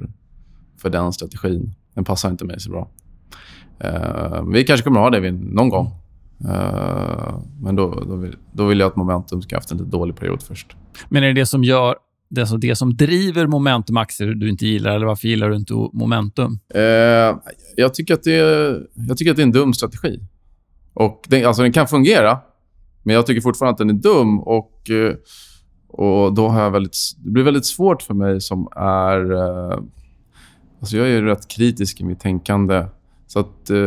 för 0.82 0.90
den 0.90 1.14
strategin. 1.14 1.74
Den 1.94 2.04
passar 2.04 2.30
inte 2.30 2.46
mig 2.46 2.60
så 2.60 2.70
bra. 2.70 2.90
Uh, 3.84 4.50
vi 4.54 4.64
kanske 4.64 4.84
kommer 4.84 5.00
att 5.00 5.14
ha 5.14 5.20
det 5.20 5.32
någon 5.32 5.70
gång. 5.70 5.86
Uh, 6.46 7.40
men 7.62 7.76
då, 7.76 8.04
då, 8.08 8.16
vill, 8.16 8.36
då 8.54 8.66
vill 8.66 8.80
jag 8.80 8.88
att 8.88 8.96
momentum 8.96 9.42
ska 9.42 9.56
ha 9.56 9.58
haft 9.58 9.72
en 9.72 9.78
lite 9.78 9.90
dålig 9.90 10.16
period 10.16 10.44
först. 10.44 10.76
Men 11.10 11.24
är 11.24 11.28
det 11.28 11.34
det 11.34 11.46
som 11.46 11.64
gör 11.64 11.96
det, 12.30 12.42
alltså 12.42 12.58
det 12.58 12.76
som 12.76 12.96
driver 12.96 13.48
momentumaktier 13.48 14.28
du 14.28 14.50
inte 14.50 14.66
gillar, 14.66 14.96
eller 14.96 15.06
varför 15.06 15.28
gillar 15.28 15.50
du 15.50 15.56
inte 15.56 15.74
momentum? 15.74 16.60
Uh, 16.76 16.82
jag, 17.76 17.94
tycker 17.94 18.14
att 18.14 18.24
det 18.24 18.36
är, 18.36 18.88
jag 18.94 19.18
tycker 19.18 19.32
att 19.32 19.38
det 19.38 19.42
är 19.42 19.46
en 19.46 19.52
dum 19.52 19.74
strategi. 19.74 20.20
Och 20.94 21.24
den, 21.28 21.46
alltså 21.46 21.62
den 21.62 21.72
kan 21.72 21.88
fungera, 21.88 22.40
men 23.04 23.16
jag 23.16 23.26
tycker 23.26 23.42
fortfarande 23.42 23.72
att 23.72 23.78
den 23.78 23.90
är 23.90 23.94
dum. 23.94 24.40
Och, 24.40 24.90
och 25.88 26.34
då 26.34 26.48
har 26.48 26.62
jag 26.62 26.72
väldigt, 26.72 26.98
Det 27.18 27.30
blir 27.30 27.44
väldigt 27.44 27.66
svårt 27.66 28.02
för 28.02 28.14
mig 28.14 28.42
som 28.42 28.68
är... 28.76 29.32
Alltså 30.80 30.98
jag 30.98 31.10
är 31.10 31.22
rätt 31.22 31.48
kritisk 31.48 32.02
i 32.02 32.04
mitt 32.04 32.20
tänkande. 32.20 32.86
Så 33.28 33.40
att, 33.40 33.70
eh, 33.70 33.78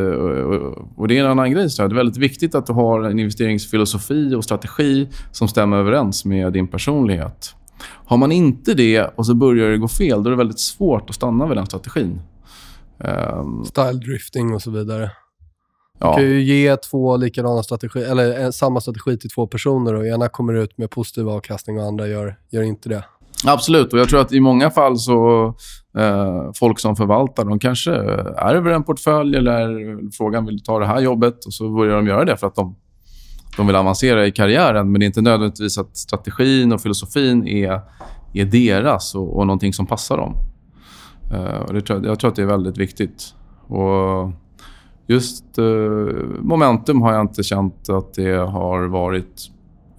och 0.96 1.08
det 1.08 1.18
är 1.18 1.24
en 1.24 1.30
annan 1.30 1.50
grej. 1.50 1.70
Så 1.70 1.82
det 1.82 1.94
är 1.94 1.96
väldigt 1.96 2.16
viktigt 2.16 2.54
att 2.54 2.66
du 2.66 2.72
har 2.72 3.02
en 3.02 3.18
investeringsfilosofi 3.18 4.34
och 4.34 4.44
strategi 4.44 5.08
som 5.32 5.48
stämmer 5.48 5.76
överens 5.76 6.24
med 6.24 6.52
din 6.52 6.68
personlighet. 6.68 7.54
Har 7.80 8.16
man 8.16 8.32
inte 8.32 8.74
det 8.74 9.02
och 9.02 9.26
så 9.26 9.34
börjar 9.34 9.70
det 9.70 9.78
gå 9.78 9.88
fel, 9.88 10.22
då 10.22 10.28
är 10.28 10.30
det 10.30 10.36
väldigt 10.36 10.60
svårt 10.60 11.10
att 11.10 11.16
stanna 11.16 11.46
vid 11.46 11.56
den 11.56 11.66
strategin. 11.66 12.20
Um, 12.98 13.64
Style 13.64 13.92
drifting 13.92 14.54
och 14.54 14.62
så 14.62 14.70
vidare. 14.70 15.10
Ja. 15.98 16.10
Du 16.10 16.14
kan 16.14 16.24
ju 16.24 16.42
ge 16.42 16.76
två 16.76 17.16
likadana 17.16 17.62
strategi, 17.62 18.02
eller 18.02 18.50
samma 18.50 18.80
strategi 18.80 19.18
till 19.18 19.30
två 19.30 19.46
personer 19.46 19.94
och 19.94 20.06
ena 20.06 20.28
kommer 20.28 20.54
ut 20.54 20.78
med 20.78 20.90
positiv 20.90 21.28
avkastning 21.28 21.78
och 21.78 21.84
andra 21.84 22.06
gör, 22.06 22.38
gör 22.50 22.62
inte 22.62 22.88
det. 22.88 23.04
Absolut. 23.46 23.92
och 23.92 23.98
Jag 23.98 24.08
tror 24.08 24.20
att 24.20 24.32
i 24.32 24.40
många 24.40 24.70
fall 24.70 24.98
så 24.98 25.46
eh, 25.98 26.50
folk 26.54 26.78
som 26.78 26.96
förvaltar, 26.96 27.44
de 27.44 27.58
kanske 27.58 27.92
ärver 28.36 28.70
en 28.70 28.84
portfölj 28.84 29.36
eller 29.36 29.98
frågan 30.12 30.46
vill 30.46 30.62
ta 30.62 30.78
det 30.78 30.86
här 30.86 31.00
jobbet 31.00 31.44
och 31.46 31.54
så 31.54 31.70
börjar 31.70 31.96
de 31.96 32.06
göra 32.06 32.24
det 32.24 32.36
för 32.36 32.46
att 32.46 32.54
de, 32.54 32.76
de 33.56 33.66
vill 33.66 33.76
avancera 33.76 34.26
i 34.26 34.32
karriären. 34.32 34.92
Men 34.92 35.00
det 35.00 35.04
är 35.04 35.06
inte 35.06 35.22
nödvändigtvis 35.22 35.78
att 35.78 35.96
strategin 35.96 36.72
och 36.72 36.80
filosofin 36.80 37.48
är, 37.48 37.80
är 38.32 38.44
deras 38.44 39.14
och, 39.14 39.36
och 39.36 39.46
någonting 39.46 39.72
som 39.72 39.86
passar 39.86 40.16
dem. 40.16 40.36
Eh, 41.32 41.60
och 41.60 41.74
det 41.74 41.80
tror 41.80 41.98
jag, 41.98 42.10
jag, 42.10 42.18
tror 42.18 42.30
att 42.30 42.36
det 42.36 42.42
är 42.42 42.46
väldigt 42.46 42.78
viktigt. 42.78 43.34
Och 43.66 44.30
just 45.06 45.58
eh, 45.58 45.64
momentum 46.40 47.02
har 47.02 47.12
jag 47.12 47.20
inte 47.20 47.42
känt 47.42 47.88
att 47.88 48.14
det 48.14 48.36
har 48.36 48.88
varit 48.88 49.50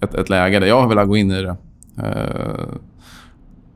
ett, 0.02 0.14
ett 0.14 0.28
läge 0.28 0.60
där 0.60 0.66
jag 0.66 0.80
har 0.80 0.88
velat 0.88 1.08
gå 1.08 1.16
in 1.16 1.30
i 1.30 1.42
det. 1.42 1.56
Eh, 1.98 2.74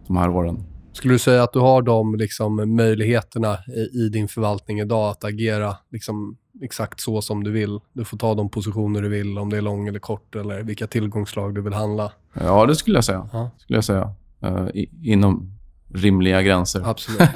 de 0.06 0.16
här 0.16 0.30
åren. 0.30 0.64
Skulle 0.92 1.14
du 1.14 1.18
säga 1.18 1.42
att 1.42 1.52
du 1.52 1.58
har 1.58 1.82
de 1.82 2.14
liksom, 2.14 2.76
möjligheterna 2.76 3.58
i, 3.66 4.04
i, 4.04 4.08
din 4.08 4.28
förvaltning 4.28 4.80
idag 4.80 5.10
att 5.10 5.24
agera 5.24 5.76
liksom, 5.90 6.36
exakt 6.62 7.00
så 7.00 7.22
som 7.22 7.44
du 7.44 7.50
vill? 7.50 7.80
Du 7.92 8.04
får 8.04 8.18
ta 8.18 8.34
de 8.34 8.50
positioner 8.50 9.02
du 9.02 9.08
vill, 9.08 9.38
om 9.38 9.50
det 9.50 9.56
är 9.56 9.62
lång 9.62 9.88
eller 9.88 9.98
kort, 9.98 10.36
eller 10.36 10.62
vilka 10.62 10.86
tillgångslag 10.86 11.54
du 11.54 11.60
vill 11.60 11.72
handla. 11.72 12.12
Ja, 12.40 12.66
det 12.66 12.76
skulle 12.76 12.96
jag 12.96 13.04
säga. 13.04 13.28
Ja. 13.32 13.50
Skulle 13.58 13.76
jag 13.76 13.84
säga. 13.84 14.14
Uh, 14.44 14.68
i, 14.74 14.90
inom 15.02 15.54
rimliga 15.94 16.42
gränser. 16.42 16.82
Absolut. 16.84 17.20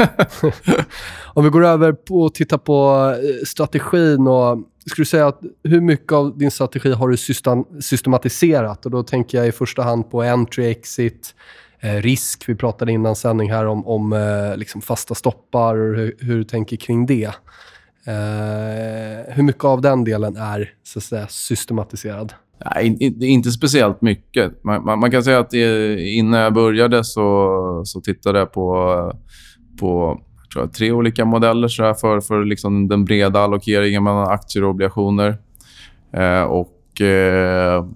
om 1.34 1.44
vi 1.44 1.50
går 1.50 1.64
över 1.64 1.92
på 1.92 2.22
och 2.22 2.34
tittar 2.34 2.58
på 2.58 3.10
eh, 3.22 3.46
strategin. 3.46 4.26
Och, 4.26 4.58
skulle 4.86 5.02
du 5.02 5.08
säga 5.08 5.26
att 5.26 5.40
hur 5.64 5.80
mycket 5.80 6.12
av 6.12 6.38
din 6.38 6.50
strategi 6.50 6.92
har 6.92 7.08
du 7.08 7.16
systematiserat? 7.82 8.84
Och 8.84 8.90
Då 8.90 9.02
tänker 9.02 9.38
jag 9.38 9.48
i 9.48 9.52
första 9.52 9.82
hand 9.82 10.10
på 10.10 10.22
entry, 10.22 10.70
exit, 10.70 11.34
Eh, 11.80 12.02
risk. 12.02 12.44
Vi 12.48 12.54
pratade 12.54 12.92
innan 12.92 13.16
sändning 13.16 13.50
här 13.50 13.66
om, 13.66 13.86
om 13.86 14.12
eh, 14.12 14.56
liksom 14.56 14.80
fasta 14.80 15.14
stoppar 15.14 15.76
och 15.76 15.96
hur, 15.96 16.16
hur, 16.20 16.36
du 16.36 16.44
tänker 16.44 16.76
kring 16.76 17.06
det. 17.06 17.24
Eh, 18.06 19.34
hur 19.34 19.42
mycket 19.42 19.64
av 19.64 19.80
den 19.80 20.04
delen 20.04 20.36
är 20.36 20.70
så 20.82 20.98
att 20.98 21.02
säga, 21.02 21.26
systematiserad? 21.28 22.32
Nej, 22.64 22.96
in, 23.00 23.22
inte 23.22 23.50
speciellt 23.50 24.02
mycket. 24.02 24.64
Man, 24.64 24.84
man, 24.84 24.98
man, 24.98 25.10
kan 25.10 25.24
säga 25.24 25.38
att 25.38 25.50
det, 25.50 26.00
innan 26.00 26.40
jag 26.40 26.54
började 26.54 27.04
så, 27.04 27.82
så 27.84 28.00
tittade 28.00 28.38
jag 28.38 28.52
på, 28.52 29.12
på 29.80 30.20
tror 30.52 30.64
jag, 30.64 30.72
tre 30.72 30.92
olika 30.92 31.24
modeller 31.24 31.68
så 31.68 31.94
för, 31.94 32.20
för 32.20 32.44
liksom 32.44 32.88
den 32.88 33.04
breda 33.04 33.40
allokeringen 33.40 34.04
mellan 34.04 34.28
aktier 34.28 34.64
och 34.64 34.70
obligationer. 34.70 35.38
Eh, 36.12 36.42
och, 36.42 37.00
eh, 37.00 37.86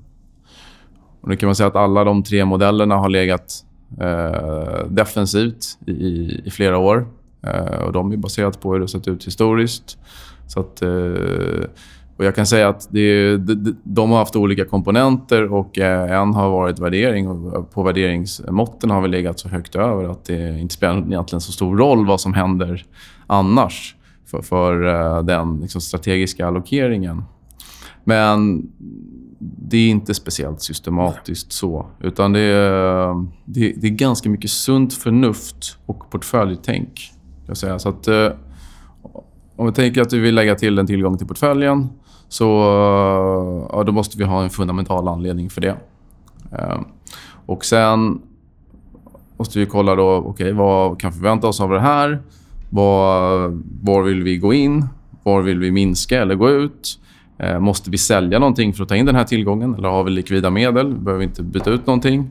och 1.21 1.29
nu 1.29 1.37
kan 1.37 1.47
man 1.47 1.57
säga 1.57 1.67
att 1.67 1.77
alla 1.77 2.05
de 2.05 2.23
tre 2.23 2.45
modellerna 2.45 2.97
har 2.97 3.09
legat 3.09 3.65
eh, 4.01 4.87
defensivt 4.89 5.79
i, 5.87 5.93
i, 6.45 6.51
flera 6.51 6.79
år. 6.79 7.07
Eh, 7.47 7.83
och 7.83 7.93
De 7.93 8.13
är 8.13 8.17
baserat 8.17 8.61
på 8.61 8.73
hur 8.73 8.81
det 8.81 8.89
sett 8.89 9.09
ut 9.09 9.27
historiskt. 9.27 9.99
Så 10.47 10.61
att, 10.61 10.83
eh, 10.83 11.69
och 12.17 12.25
jag 12.25 12.35
kan 12.35 12.47
säga 12.47 12.69
att 12.69 12.89
det, 12.91 13.37
de, 13.37 13.77
de 13.83 14.11
har 14.11 14.19
haft 14.19 14.37
olika 14.37 14.65
komponenter 14.65 15.53
och 15.53 15.79
eh, 15.79 16.21
en 16.21 16.35
har 16.35 16.51
varit 16.51 16.79
värdering. 16.79 17.29
Och 17.29 17.57
eh, 17.57 17.63
på 17.63 17.83
värderingsmåtten 17.83 18.91
har 18.91 19.01
vi 19.01 19.09
legat 19.09 19.39
så 19.39 19.49
högt 19.49 19.77
över 19.77 20.05
att 20.05 20.25
det 20.25 20.61
inte 20.61 20.75
spelar 20.75 20.99
egentligen 20.99 21.41
så 21.41 21.53
stor 21.53 21.77
roll 21.77 22.07
vad 22.07 22.21
som 22.21 22.35
händer 22.35 22.85
annars 23.27 23.97
för, 24.27 24.43
för 24.43 24.87
eh, 24.87 25.23
den 25.23 25.61
liksom, 25.61 25.81
strategiska 25.81 26.47
allokeringen. 26.47 27.25
Men 28.05 28.69
det 29.43 29.77
är 29.77 29.89
inte 29.89 30.15
speciellt 30.15 30.63
systematiskt 30.63 31.53
så. 31.53 31.87
Utan 32.01 32.33
det 32.33 32.41
är, 32.41 33.27
det, 33.45 33.73
det 33.77 33.87
är 33.87 33.91
ganska 33.91 34.31
mycket 34.31 34.51
sunt 34.51 34.95
förnuft 34.95 35.79
och 35.87 36.11
portföljtänk. 36.11 37.13
Jag 37.47 37.57
säga. 37.57 37.79
Så 37.79 37.89
att, 37.89 38.09
eh, 38.09 38.29
om 39.57 39.67
vi 39.67 39.73
tänker 39.73 40.01
att 40.01 40.13
vi 40.13 40.19
vill 40.19 40.35
lägga 40.35 40.55
till 40.55 40.79
en 40.79 40.87
tillgång 40.87 41.19
till 41.19 41.27
portföljen 41.27 41.89
så 42.29 42.45
ja, 43.73 43.83
då 43.87 43.93
måste 43.93 44.19
vi 44.19 44.25
ha 44.25 44.43
en 44.43 44.51
fundamental 44.51 45.09
anledning 45.09 45.51
för 45.51 45.61
det. 45.61 45.77
Eh, 46.53 46.81
och 47.47 47.65
Sen 47.65 48.21
måste 49.37 49.59
vi 49.59 49.67
kolla 49.67 49.95
då, 49.95 50.17
okay, 50.17 50.53
vad 50.53 51.01
kan 51.01 51.11
vi 51.11 51.17
förvänta 51.17 51.49
oss 51.49 51.61
av 51.61 51.71
det 51.71 51.81
här. 51.81 52.23
Var, 52.71 53.61
var 53.83 54.03
vill 54.03 54.23
vi 54.23 54.39
gå 54.39 54.55
in? 54.55 54.87
Var 55.23 55.43
vill 55.43 55.59
vi 55.59 55.71
minska 55.71 56.23
eller 56.23 56.35
gå 56.35 56.51
ut? 56.51 56.99
Eh, 57.43 57.59
måste 57.59 57.91
vi 57.91 57.99
sälja 57.99 58.39
någonting 58.39 58.73
för 58.73 58.83
att 58.83 58.89
ta 58.89 58.97
in 58.97 59.07
den 59.07 59.15
här 59.15 59.25
tillgången? 59.25 59.75
Eller 59.75 59.89
har 59.89 60.05
vi 60.05 60.11
likvida 60.11 60.51
medel? 60.51 60.95
Behöver 60.95 61.19
vi 61.19 61.25
inte 61.25 61.43
byta 61.43 61.71
ut 61.71 61.87
någonting? 61.87 62.31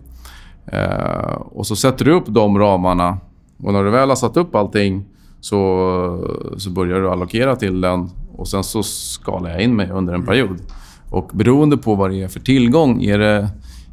Eh, 0.65 1.33
och 1.33 1.67
så 1.67 1.75
sätter 1.75 2.05
du 2.05 2.11
upp 2.11 2.25
de 2.27 2.59
ramarna. 2.59 3.17
Och 3.63 3.73
när 3.73 3.83
du 3.83 3.89
väl 3.89 4.09
har 4.09 4.15
satt 4.15 4.37
upp 4.37 4.55
allting 4.55 5.05
så, 5.39 6.27
så 6.57 6.69
börjar 6.69 6.99
du 6.99 7.09
allokera 7.09 7.55
till 7.55 7.81
den. 7.81 8.09
Och 8.35 8.47
sen 8.47 8.63
så 8.63 8.83
skalar 8.83 9.49
jag 9.49 9.61
in 9.61 9.75
mig 9.75 9.89
under 9.91 10.13
en 10.13 10.25
period. 10.25 10.61
Och 11.09 11.29
beroende 11.33 11.77
på 11.77 11.95
vad 11.95 12.11
det 12.11 12.23
är 12.23 12.27
för 12.27 12.39
tillgång, 12.39 13.03
är 13.03 13.17
det, 13.17 13.49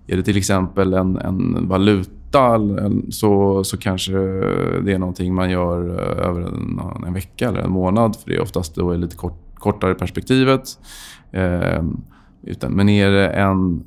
är 0.07 0.16
det 0.16 0.22
till 0.22 0.37
exempel 0.37 0.94
en, 0.94 1.16
en 1.16 1.68
valuta 1.68 2.61
så, 3.11 3.64
så 3.64 3.76
kanske 3.76 4.12
det 4.85 4.92
är 4.92 4.98
någonting 4.98 5.35
man 5.35 5.50
gör 5.50 5.88
eh, 5.88 6.28
över 6.28 6.40
en, 6.40 6.81
en 7.07 7.14
vecka 7.14 7.48
eller 7.48 7.61
en 7.61 7.70
månad. 7.70 8.16
För 8.16 8.31
det 8.31 8.37
är 8.37 8.42
oftast 8.42 8.74
då 8.74 8.90
är 8.90 8.98
lite 8.98 9.16
kort, 9.16 9.47
kortare 9.59 9.94
perspektivet. 9.94 10.79
Eh, 11.33 11.83
utan, 12.42 12.73
men 12.73 12.88
är 12.88 13.11
det 13.11 13.29
en, 13.29 13.85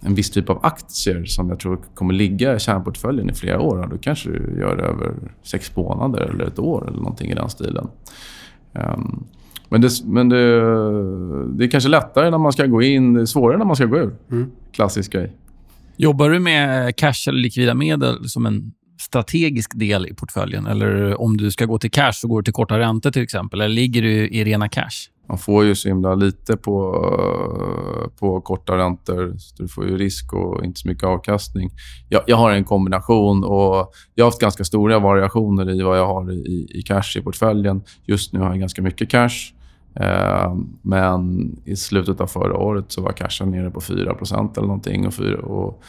en 0.00 0.14
viss 0.14 0.30
typ 0.30 0.50
av 0.50 0.58
aktier 0.62 1.24
som 1.24 1.48
jag 1.48 1.60
tror 1.60 1.78
kommer 1.94 2.14
ligga 2.14 2.56
i 2.56 2.60
kärnportföljen 2.60 3.30
i 3.30 3.34
flera 3.34 3.60
år, 3.60 3.88
då 3.90 3.98
kanske 3.98 4.30
du 4.30 4.60
gör 4.60 4.76
det 4.76 4.82
över 4.82 5.14
sex 5.42 5.76
månader 5.76 6.20
eller 6.20 6.44
ett 6.44 6.58
år 6.58 6.88
eller 6.88 6.98
någonting 6.98 7.30
i 7.30 7.34
den 7.34 7.48
stilen. 7.48 7.88
Um, 8.72 9.26
men, 9.68 9.80
det, 9.80 9.90
men 10.04 10.28
det, 10.28 10.36
det 11.56 11.64
är 11.64 11.70
kanske 11.70 11.88
lättare 11.88 12.30
när 12.30 12.38
man 12.38 12.52
ska 12.52 12.66
gå 12.66 12.82
in, 12.82 13.14
det 13.14 13.20
är 13.20 13.26
svårare 13.26 13.58
när 13.58 13.64
man 13.64 13.76
ska 13.76 13.84
gå 13.84 13.96
ur. 13.96 14.14
Mm. 14.30 14.50
Klassisk 14.72 15.12
grej. 15.12 15.32
Jobbar 15.96 16.30
du 16.30 16.40
med 16.40 16.96
cash 16.96 17.28
eller 17.28 17.38
likvida 17.38 17.74
medel 17.74 18.28
som 18.28 18.46
en 18.46 18.72
strategisk 19.00 19.78
del 19.78 20.06
i 20.06 20.14
portföljen? 20.14 20.66
Eller 20.66 21.20
om 21.20 21.36
du 21.36 21.50
ska 21.50 21.64
gå 21.64 21.78
till 21.78 21.90
cash 21.90 22.12
så 22.12 22.28
går 22.28 22.42
du 22.42 22.44
till 22.44 22.52
korta 22.52 22.78
räntor 22.78 23.10
till 23.10 23.22
exempel? 23.22 23.60
Eller 23.60 23.74
ligger 23.74 24.02
du 24.02 24.28
i 24.28 24.44
rena 24.44 24.68
cash? 24.68 25.10
Man 25.28 25.38
får 25.38 25.64
ju 25.64 25.74
så 25.74 25.88
himla 25.88 26.14
lite 26.14 26.56
på, 26.56 26.92
på 28.18 28.40
korta 28.40 28.76
räntor. 28.76 29.34
Så 29.38 29.62
du 29.62 29.68
får 29.68 29.88
ju 29.88 29.96
risk 29.96 30.32
och 30.32 30.64
inte 30.64 30.80
så 30.80 30.88
mycket 30.88 31.04
avkastning. 31.04 31.70
Jag, 32.08 32.22
jag, 32.26 32.36
har 32.36 32.50
en 32.50 32.64
kombination 32.64 33.44
och 33.44 33.92
jag 34.14 34.24
har 34.24 34.30
haft 34.30 34.40
ganska 34.40 34.64
stora 34.64 34.98
variationer 34.98 35.70
i 35.70 35.82
vad 35.82 35.98
jag 35.98 36.06
har 36.06 36.32
i, 36.32 36.66
i 36.70 36.82
cash 36.82 37.18
i 37.18 37.20
portföljen. 37.20 37.82
Just 38.04 38.32
nu 38.32 38.40
har 38.40 38.46
jag 38.46 38.60
ganska 38.60 38.82
mycket 38.82 39.10
cash. 39.10 39.52
Eh, 40.00 40.54
men 40.82 41.52
i 41.64 41.76
slutet 41.76 42.20
av 42.20 42.26
förra 42.26 42.56
året 42.56 42.84
så 42.88 43.02
var 43.02 43.12
cashen 43.12 43.50
nere 43.50 43.70
på 43.70 43.80
4% 43.80 44.58
eller 44.58 44.66
någonting. 44.66 45.06
Och 45.06 45.14
4, 45.14 45.38
och 45.38 45.82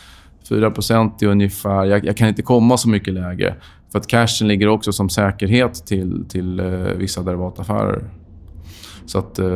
4% 0.50 1.24
är 1.24 1.28
ungefär... 1.28 1.86
Jag, 1.86 2.06
jag, 2.06 2.18
kan 2.18 2.28
inte 2.28 2.42
komma 2.42 2.78
så 2.78 2.90
mycket 2.90 3.14
lägre. 3.14 3.56
För 3.92 4.00
att 4.00 4.08
cashen 4.08 4.48
ligger 4.48 4.68
också 4.68 4.94
som 4.94 5.10
säkerhet 5.10 5.86
till, 5.86 6.26
till 6.30 6.60
eh, 6.60 6.66
vissa 6.98 7.22
derivataffärer. 7.22 8.10
Så 9.06 9.20
att... 9.20 9.40
Eh, 9.40 9.48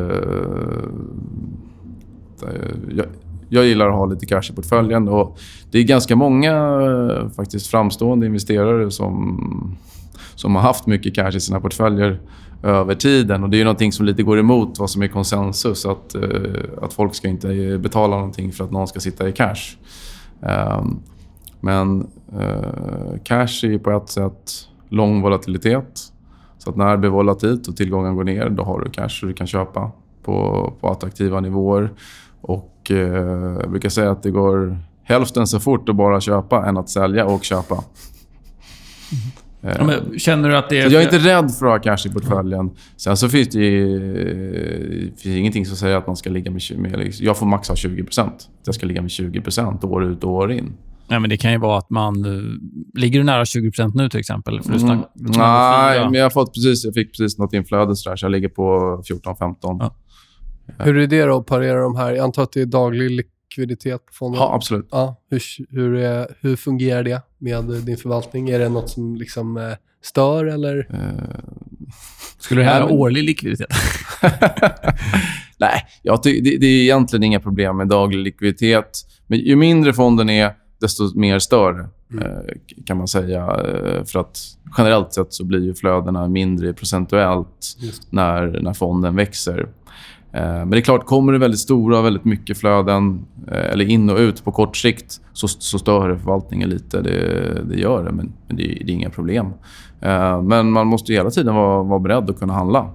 eh, 2.41 2.69
jag, 2.89 3.05
jag 3.49 3.65
gillar 3.65 3.89
att 3.89 3.95
ha 3.95 4.05
lite 4.05 4.25
cash 4.25 4.51
i 4.51 4.55
portföljen. 4.55 5.07
Och 5.07 5.39
det 5.71 5.79
är 5.79 5.83
ganska 5.83 6.15
många 6.15 6.53
eh, 6.53 7.29
faktiskt 7.29 7.67
framstående 7.67 8.25
investerare 8.25 8.91
som, 8.91 9.77
som 10.35 10.55
har 10.55 10.61
haft 10.61 10.87
mycket 10.87 11.15
cash 11.15 11.35
i 11.35 11.39
sina 11.39 11.59
portföljer 11.59 12.19
över 12.63 12.95
tiden. 12.95 13.43
Och 13.43 13.49
Det 13.49 13.59
är 13.59 13.63
någonting 13.63 13.91
som 13.91 14.05
lite 14.05 14.23
går 14.23 14.39
emot 14.39 14.79
vad 14.79 14.89
som 14.89 15.01
är 15.01 15.07
konsensus. 15.07 15.85
Att, 15.85 16.15
eh, 16.15 16.21
att 16.81 16.93
folk 16.93 17.15
ska 17.15 17.27
inte 17.27 17.77
betala 17.77 18.15
någonting 18.15 18.51
för 18.51 18.63
att 18.63 18.71
någon 18.71 18.87
ska 18.87 18.99
sitta 18.99 19.29
i 19.29 19.31
cash. 19.31 19.77
Ehm, 20.41 20.99
men 21.59 22.07
eh, 22.39 23.19
cash 23.23 23.63
är 23.63 23.77
på 23.77 23.91
ett 23.91 24.09
sätt 24.09 24.51
lång 24.89 25.21
volatilitet. 25.21 25.99
Så 26.57 26.69
att 26.69 26.75
när 26.75 26.91
det 26.91 26.97
blir 26.97 27.09
volatilt 27.09 27.67
och 27.67 27.77
tillgången 27.77 28.15
går 28.15 28.23
ner, 28.23 28.49
då 28.49 28.63
har 28.63 28.81
du 28.81 28.91
cash 28.91 29.19
och 29.21 29.27
du 29.27 29.33
kan 29.33 29.47
köpa 29.47 29.91
på, 30.23 30.73
på 30.81 30.89
attraktiva 30.89 31.39
nivåer. 31.39 31.93
Och 32.41 32.91
eh, 32.91 32.97
Jag 33.61 33.69
brukar 33.69 33.89
säga 33.89 34.11
att 34.11 34.23
det 34.23 34.31
går 34.31 34.77
hälften 35.03 35.47
så 35.47 35.59
fort 35.59 35.89
att 35.89 35.95
bara 35.95 36.21
köpa 36.21 36.65
än 36.65 36.77
att 36.77 36.89
sälja 36.89 37.25
och 37.25 37.43
köpa. 37.43 37.73
Mm. 37.75 39.31
Ja, 39.61 39.83
men 39.83 40.19
känner 40.19 40.49
du 40.49 40.57
att 40.57 40.69
det 40.69 40.79
är... 40.79 40.89
jag 40.89 41.01
är 41.01 41.05
inte 41.05 41.17
rädd 41.17 41.51
för 41.51 41.65
att 41.65 41.85
ha 41.85 41.95
cash 41.95 42.07
i 42.07 42.09
portföljen. 42.09 42.71
Sen 42.97 43.17
så 43.17 43.29
finns 43.29 43.49
det 43.49 43.59
ju, 43.59 45.11
finns 45.17 45.35
ingenting 45.35 45.65
som 45.65 45.77
säger 45.77 45.95
att 45.95 46.07
man 46.07 46.15
ska 46.15 46.29
ligga 46.29 46.51
med... 46.51 46.61
med 46.77 46.99
liksom- 46.99 47.25
jag 47.25 47.37
får 47.37 47.45
max 47.45 47.67
ha 47.67 47.75
20% 47.75 48.29
Jag 48.65 48.75
ska 48.75 48.85
ligga 48.85 49.01
med 49.01 49.09
20% 49.09 49.85
år 49.85 50.03
ut 50.05 50.23
och 50.23 50.31
år 50.31 50.51
in. 50.51 50.73
Nej, 51.07 51.19
men 51.19 51.29
det 51.29 51.37
kan 51.37 51.51
ju 51.51 51.57
vara 51.57 51.77
att 51.77 51.89
man... 51.89 52.25
Ligger 52.95 53.19
du 53.19 53.25
nära 53.25 53.43
20% 53.43 53.91
nu 53.95 54.09
till 54.09 54.19
exempel? 54.19 54.61
För 54.61 54.73
du 54.73 54.79
snack, 54.79 54.91
mm. 55.19 55.31
Nej, 55.37 56.05
men 56.05 56.13
jag, 56.13 56.25
har 56.25 56.29
fått 56.29 56.53
precis, 56.53 56.85
jag 56.85 56.93
fick 56.93 57.11
precis 57.11 57.37
något 57.37 57.53
inflöde 57.53 57.95
så, 57.95 58.09
där, 58.09 58.15
så 58.15 58.25
jag 58.25 58.31
ligger 58.31 58.49
på 58.49 58.63
14-15. 59.09 59.55
Ja. 59.61 59.95
Hur 60.77 60.97
är 60.97 61.07
det 61.07 61.25
då 61.25 61.37
att 61.37 61.45
parera 61.45 61.81
de 61.81 61.95
här? 61.95 62.11
Jag 62.11 62.23
antar 62.23 62.43
att 62.43 62.51
det 62.51 62.61
är 62.61 62.65
daglig 62.65 63.25
likviditet 63.49 64.05
på 64.05 64.13
fonden? 64.13 64.41
Ja, 64.41 64.53
absolut. 64.53 64.87
Ja, 64.91 65.15
hur, 65.29 65.41
hur, 65.69 66.27
hur 66.41 66.55
fungerar 66.55 67.03
det 67.03 67.21
med 67.37 67.63
din 67.65 67.97
förvaltning? 67.97 68.49
Är 68.49 68.59
det 68.59 68.69
nåt 68.69 68.89
som 68.89 69.15
liksom 69.15 69.57
eh, 69.57 69.73
stör 70.03 70.45
eller? 70.45 70.77
Uh, 70.77 71.39
Skulle 72.37 72.61
du 72.61 72.67
ha 72.67 72.89
årlig 72.89 73.23
likviditet? 73.23 73.67
Nej, 75.57 75.85
jag 76.01 76.19
det, 76.23 76.41
det 76.41 76.65
är 76.65 76.81
egentligen 76.81 77.23
inga 77.23 77.39
problem 77.39 77.77
med 77.77 77.87
daglig 77.87 78.19
likviditet. 78.19 79.05
Men 79.27 79.39
ju 79.39 79.55
mindre 79.55 79.93
fonden 79.93 80.29
är, 80.29 80.53
desto 80.81 81.19
mer 81.19 81.39
stör 81.39 81.89
mm. 82.11 82.25
Eh, 82.25 82.55
kan 82.85 82.97
man 82.97 83.07
säga. 83.07 83.47
För 84.05 84.19
att 84.19 84.39
generellt 84.77 85.13
sett 85.13 85.33
så 85.33 85.43
blir 85.43 85.59
ju 85.59 85.73
flödena 85.73 86.27
mindre 86.27 86.73
procentuellt 86.73 87.77
när, 88.09 88.61
när 88.61 88.73
fonden 88.73 89.15
växer. 89.15 89.67
Eh, 90.31 90.41
men 90.41 90.69
det 90.69 90.77
är 90.77 90.81
klart, 90.81 91.05
kommer 91.05 91.33
det 91.33 91.39
väldigt 91.39 91.59
stora 91.59 91.99
och 91.99 92.05
väldigt 92.05 92.25
mycket 92.25 92.57
flöden 92.57 93.25
eh, 93.47 93.71
eller 93.71 93.89
in 93.89 94.09
och 94.09 94.17
ut 94.17 94.43
på 94.43 94.51
kort 94.51 94.77
sikt 94.77 95.21
så, 95.33 95.47
så 95.47 95.79
stör 95.79 96.09
det 96.09 96.17
förvaltningen 96.17 96.69
lite. 96.69 97.01
Det, 97.01 97.61
det 97.63 97.75
gör 97.75 98.03
det, 98.03 98.11
men, 98.11 98.31
men 98.47 98.57
det, 98.57 98.63
det, 98.63 98.91
är 98.91 98.95
inga 98.95 99.09
problem. 99.09 99.45
Eh, 100.01 100.41
men 100.41 100.71
man 100.71 100.87
måste 100.87 101.13
hela 101.13 101.29
tiden 101.29 101.55
vara, 101.55 101.83
vara 101.83 101.99
beredd 101.99 102.29
att 102.29 102.39
kunna 102.39 102.53
handla. 102.53 102.91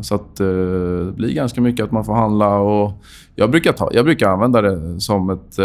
Så 0.00 0.14
att 0.14 0.36
det 0.36 1.12
blir 1.16 1.32
ganska 1.34 1.60
mycket 1.60 1.84
att 1.84 1.92
man 1.92 2.04
får 2.04 2.14
handla. 2.14 2.58
och 2.58 2.92
Jag 3.34 3.50
brukar, 3.50 3.72
ta, 3.72 3.90
jag 3.92 4.04
brukar 4.04 4.28
använda 4.28 4.62
det 4.62 5.00
som 5.00 5.30
ett, 5.30 5.58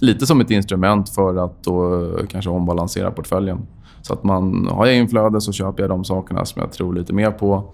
lite 0.00 0.26
som 0.26 0.40
ett 0.40 0.50
instrument 0.50 1.08
för 1.08 1.44
att 1.44 1.64
då 1.64 2.10
kanske 2.28 2.50
ombalansera 2.50 3.10
portföljen. 3.10 3.58
Så 4.02 4.12
att 4.12 4.24
man 4.24 4.68
har 4.70 4.86
jag 4.86 4.96
inflöde 4.96 5.40
så 5.40 5.52
köper 5.52 5.82
jag 5.82 5.90
de 5.90 6.04
sakerna 6.04 6.44
som 6.44 6.62
jag 6.62 6.72
tror 6.72 6.94
lite 6.94 7.12
mer 7.12 7.30
på. 7.30 7.72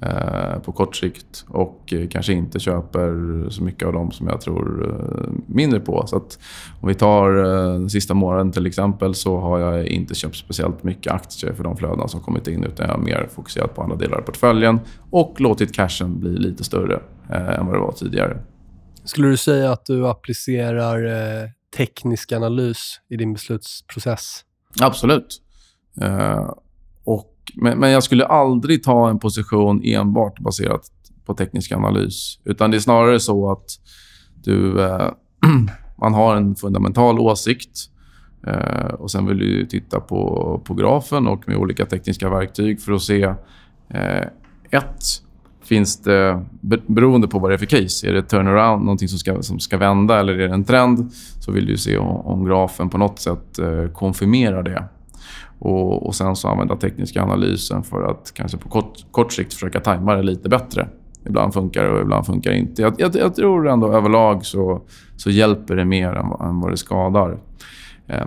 Eh, 0.00 0.58
på 0.58 0.72
kort 0.72 0.96
sikt 0.96 1.44
och 1.48 1.92
eh, 1.92 2.08
kanske 2.08 2.32
inte 2.32 2.60
köper 2.60 3.10
så 3.50 3.62
mycket 3.62 3.86
av 3.86 3.92
dem 3.92 4.10
som 4.10 4.26
jag 4.26 4.40
tror 4.40 4.88
eh, 4.90 5.30
mindre 5.46 5.80
på. 5.80 6.06
Så 6.06 6.16
att 6.16 6.38
om 6.80 6.88
vi 6.88 6.94
tar 6.94 7.30
den 7.30 7.90
sista 7.90 8.14
månaden 8.14 8.52
till 8.52 8.66
exempel 8.66 9.14
så 9.14 9.38
har 9.38 9.58
jag 9.58 9.86
inte 9.86 10.14
köpt 10.14 10.36
speciellt 10.36 10.82
mycket 10.82 11.12
aktier 11.12 11.52
för 11.52 11.64
de 11.64 11.76
flödena 11.76 12.08
som 12.08 12.20
kommit 12.20 12.48
in 12.48 12.64
utan 12.64 12.86
jag 12.86 12.94
har 12.94 13.02
mer 13.02 13.28
fokuserat 13.34 13.74
på 13.74 13.82
andra 13.82 13.96
delar 13.96 14.18
av 14.18 14.22
portföljen 14.22 14.80
och 15.10 15.40
låtit 15.40 15.74
cashen 15.74 16.20
bli 16.20 16.30
lite 16.30 16.64
större 16.64 17.00
än 17.30 17.66
vad 17.66 17.74
det 17.74 17.80
var 17.80 17.92
tidigare. 17.92 18.38
Skulle 19.04 19.28
du 19.28 19.36
säga 19.36 19.72
att 19.72 19.86
du 19.86 20.08
applicerar 20.08 21.00
teknisk 21.76 22.32
analys 22.32 23.00
i 23.08 23.16
din 23.16 23.32
beslutsprocess? 23.32 24.44
Absolut. 24.80 25.42
Och 27.04 27.35
men, 27.54 27.78
men 27.78 27.90
jag 27.90 28.02
skulle 28.02 28.26
aldrig 28.26 28.82
ta 28.82 29.08
en 29.08 29.18
position 29.18 29.80
enbart 29.84 30.38
baserat 30.38 30.90
på 31.26 31.34
teknisk 31.34 31.72
analys. 31.72 32.38
Utan 32.44 32.70
det 32.70 32.76
är 32.76 32.80
snarare 32.80 33.20
så 33.20 33.50
att 33.50 33.64
du, 34.44 34.84
eh, 34.84 35.10
man 36.00 36.14
har 36.14 36.36
en 36.36 36.54
fundamental 36.54 37.18
åsikt 37.18 37.78
eh, 38.46 38.86
och 38.86 39.10
sen 39.10 39.26
vill 39.26 39.38
du 39.38 39.66
titta 39.66 40.00
på, 40.00 40.62
på 40.64 40.74
grafen 40.74 41.26
och 41.26 41.48
med 41.48 41.56
olika 41.56 41.86
tekniska 41.86 42.30
verktyg 42.30 42.80
för 42.80 42.92
att 42.92 43.02
se 43.02 43.22
eh, 43.88 44.26
ett, 44.70 45.04
finns 45.64 46.02
det, 46.02 46.44
beroende 46.86 47.28
på 47.28 47.38
vad 47.38 47.50
det 47.50 47.54
är 47.54 47.58
för 47.58 47.66
case, 47.66 48.08
är 48.08 48.12
det 48.12 48.22
turnaround, 48.22 48.84
någonting 48.84 49.08
som 49.08 49.18
ska, 49.18 49.42
som 49.42 49.60
ska 49.60 49.78
vända 49.78 50.20
eller 50.20 50.32
är 50.32 50.48
det 50.48 50.54
en 50.54 50.64
trend, 50.64 51.12
så 51.40 51.52
vill 51.52 51.66
du 51.66 51.76
se 51.76 51.98
om, 51.98 52.16
om 52.16 52.44
grafen 52.44 52.88
på 52.88 52.98
något 52.98 53.18
sätt 53.18 53.58
eh, 53.58 53.86
konfirmerar 53.92 54.62
det. 54.62 54.84
Och, 55.58 56.06
och 56.06 56.14
sen 56.14 56.36
så 56.36 56.48
använda 56.48 56.76
tekniska 56.76 57.22
analysen 57.22 57.82
för 57.82 58.02
att 58.02 58.32
kanske 58.34 58.58
på 58.58 58.68
kort, 58.68 59.04
kort 59.10 59.32
sikt 59.32 59.54
försöka 59.54 59.80
tajma 59.80 60.14
det 60.14 60.22
lite 60.22 60.48
bättre. 60.48 60.88
Ibland 61.26 61.54
funkar 61.54 61.84
det 61.84 61.90
och 61.90 62.00
ibland 62.00 62.26
funkar 62.26 62.50
det 62.50 62.58
inte. 62.58 62.82
Jag, 62.82 62.94
jag, 62.98 63.16
jag 63.16 63.34
tror 63.34 63.68
ändå 63.68 63.92
överlag 63.92 64.46
så, 64.46 64.82
så 65.16 65.30
hjälper 65.30 65.76
det 65.76 65.84
mer 65.84 66.08
än, 66.08 66.48
än 66.48 66.60
vad 66.60 66.70
det 66.70 66.76
skadar. 66.76 67.38
Eh, 68.06 68.26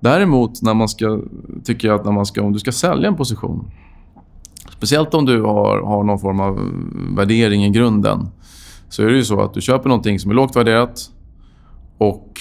däremot 0.00 0.62
när 0.62 0.74
man 0.74 0.88
ska, 0.88 1.20
tycker 1.64 1.88
jag 1.88 2.00
att 2.00 2.04
när 2.04 2.12
man 2.12 2.26
ska, 2.26 2.42
om 2.42 2.52
du 2.52 2.58
ska 2.58 2.72
sälja 2.72 3.08
en 3.08 3.16
position 3.16 3.70
Speciellt 4.78 5.14
om 5.14 5.24
du 5.24 5.42
har, 5.42 5.82
har 5.82 6.04
någon 6.04 6.18
form 6.18 6.40
av 6.40 6.72
värdering 7.16 7.64
i 7.64 7.70
grunden 7.70 8.28
så 8.88 9.02
är 9.02 9.06
det 9.06 9.16
ju 9.16 9.24
så 9.24 9.40
att 9.40 9.54
du 9.54 9.60
köper 9.60 9.88
någonting 9.88 10.18
som 10.18 10.30
är 10.30 10.34
lågt 10.34 10.56
värderat 10.56 11.10
och 11.98 12.40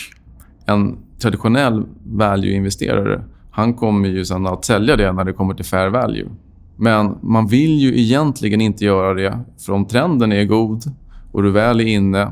en 0.65 0.97
traditionell 1.21 1.85
value-investerare 2.03 3.23
han 3.57 3.73
kommer 3.73 4.09
ju 4.09 4.25
sen 4.25 4.47
att 4.47 4.65
sälja 4.65 4.95
det 4.95 5.11
när 5.11 5.23
det 5.23 5.33
kommer 5.33 5.53
till 5.53 5.65
fair 5.65 5.89
value. 5.89 6.29
Men 6.75 7.17
man 7.21 7.47
vill 7.47 7.79
ju 7.79 7.99
egentligen 7.99 8.61
inte 8.61 8.85
göra 8.85 9.13
det. 9.13 9.39
För 9.65 9.73
om 9.73 9.85
trenden 9.85 10.31
är 10.31 10.45
god 10.45 10.83
och 11.31 11.43
du 11.43 11.51
väl 11.51 11.79
är 11.79 11.85
inne, 11.85 12.31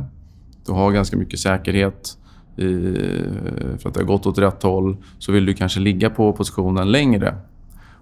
du 0.66 0.72
har 0.72 0.92
ganska 0.92 1.18
mycket 1.18 1.40
säkerhet 1.40 2.18
i, 2.58 2.64
för 3.78 3.90
att 3.90 3.94
det 3.94 4.00
har 4.00 4.08
gått 4.08 4.26
åt 4.26 4.38
rätt 4.38 4.64
håll, 4.64 4.98
så 5.20 5.32
vill 5.32 5.46
du 5.46 5.54
kanske 5.54 5.80
ligga 5.80 6.10
på 6.10 6.34
positionen 6.34 6.92
längre. 6.92 7.36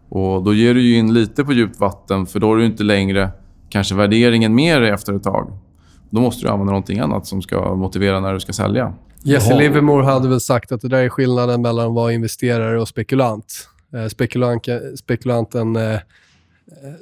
Och 0.10 0.44
Då 0.44 0.54
ger 0.54 0.74
du 0.74 0.82
ju 0.82 0.98
in 0.98 1.14
lite 1.14 1.44
på 1.44 1.54
djupt 1.54 1.80
vatten, 1.80 2.26
för 2.26 2.40
då 2.40 2.48
har 2.48 2.58
du 2.58 2.66
inte 2.66 2.84
längre 2.84 3.30
kanske 3.70 3.96
värderingen 3.96 4.56
med 4.56 4.82
dig 4.82 4.92
efter 4.92 5.14
ett 5.14 5.24
tag. 5.24 5.52
Då 6.10 6.22
måste 6.22 6.46
du 6.46 6.50
använda 6.50 6.72
någonting 6.72 7.00
annat 7.00 7.28
som 7.28 7.42
ska 7.42 7.76
motivera 7.76 8.20
när 8.20 8.34
du 8.34 8.40
ska 8.40 8.54
sälja. 8.54 8.94
Jesse 9.24 9.56
Livermore 9.56 10.06
hade 10.06 10.30
väl 10.30 10.42
sagt 10.42 10.72
att 10.72 10.82
det 10.82 10.88
där 10.88 11.04
är 11.04 11.10
skillnaden 11.10 11.62
mellan 11.62 11.88
att 11.88 11.94
vara 11.94 12.14
investerare 12.14 12.82
och 12.82 12.88
spekulant. 12.88 13.70
Eh, 13.94 14.08
spekulant 14.08 14.68
spekulanten 15.00 15.76
eh, 15.76 16.00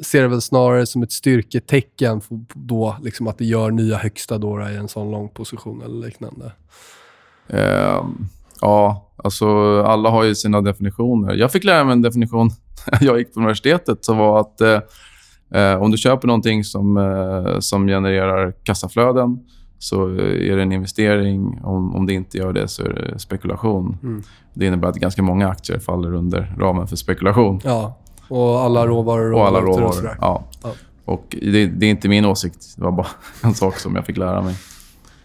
ser 0.02 0.22
det 0.22 0.28
väl 0.28 0.42
snarare 0.42 0.86
som 0.86 1.04
ett 1.04 1.12
styrketecken 1.12 2.22
då, 2.54 2.96
liksom 3.04 3.28
att 3.28 3.38
det 3.38 3.46
gör 3.46 3.72
nya 3.72 3.98
högsta 3.98 4.38
då 4.38 4.70
i 4.70 4.76
en 4.76 4.88
sån 4.88 5.12
lång 5.12 5.30
position 5.30 5.82
eller 5.82 6.06
liknande. 6.06 6.52
Eh, 7.48 8.04
ja, 8.62 9.10
alltså 9.16 9.48
alla 9.84 10.10
har 10.10 10.24
ju 10.24 10.36
sina 10.36 10.62
definitioner. 10.62 11.34
Jag 11.34 11.52
fick 11.52 11.64
lära 11.64 11.84
mig 11.84 11.94
en 11.94 12.02
definition 12.02 12.50
när 12.92 13.04
jag 13.04 13.20
gick 13.20 13.34
på 13.34 13.40
universitetet 13.40 14.06
som 14.06 14.18
var 14.18 14.40
att 14.40 14.62
eh, 14.62 14.80
eh, 15.54 15.82
om 15.82 15.92
du 15.92 15.98
köper 15.98 16.28
någonting 16.28 16.64
som, 16.64 16.98
eh, 16.98 17.60
som 17.60 17.88
genererar 17.88 18.54
kassaflöden 18.64 19.40
så 19.82 20.08
är 20.10 20.56
det 20.56 20.62
en 20.62 20.72
investering. 20.72 21.60
Om, 21.64 21.96
om 21.96 22.06
det 22.06 22.14
inte 22.14 22.38
gör 22.38 22.54
det 22.54 22.68
så 22.68 22.84
är 22.84 22.90
det 22.90 23.20
spekulation. 23.20 23.98
Mm. 24.04 24.24
Det 24.54 24.66
innebär 24.66 24.88
att 24.88 24.96
ganska 24.96 25.24
många 25.24 25.50
aktier 25.50 25.80
faller 25.80 26.14
under 26.14 26.56
ramen 26.58 26.88
för 26.88 26.96
spekulation. 26.96 27.62
Ja, 27.64 27.98
och 28.28 28.60
alla 28.62 28.88
råvaror 28.88 29.34
och, 29.34 29.48
alla 29.48 29.60
råvaror. 29.60 29.88
Och 29.88 30.16
ja. 30.22 30.44
ja. 30.64 30.72
Och 31.06 31.38
det, 31.42 31.66
det, 31.66 31.86
är 31.86 31.90
inte 31.90 32.10
min 32.10 32.26
åsikt. 32.26 32.74
Det 32.78 32.84
var 32.84 32.92
bara 32.92 33.08
en 33.44 33.54
sak 33.54 33.80
som 33.80 33.96
jag 33.96 34.06
fick 34.06 34.18
lära 34.18 34.42
mig. 34.42 34.56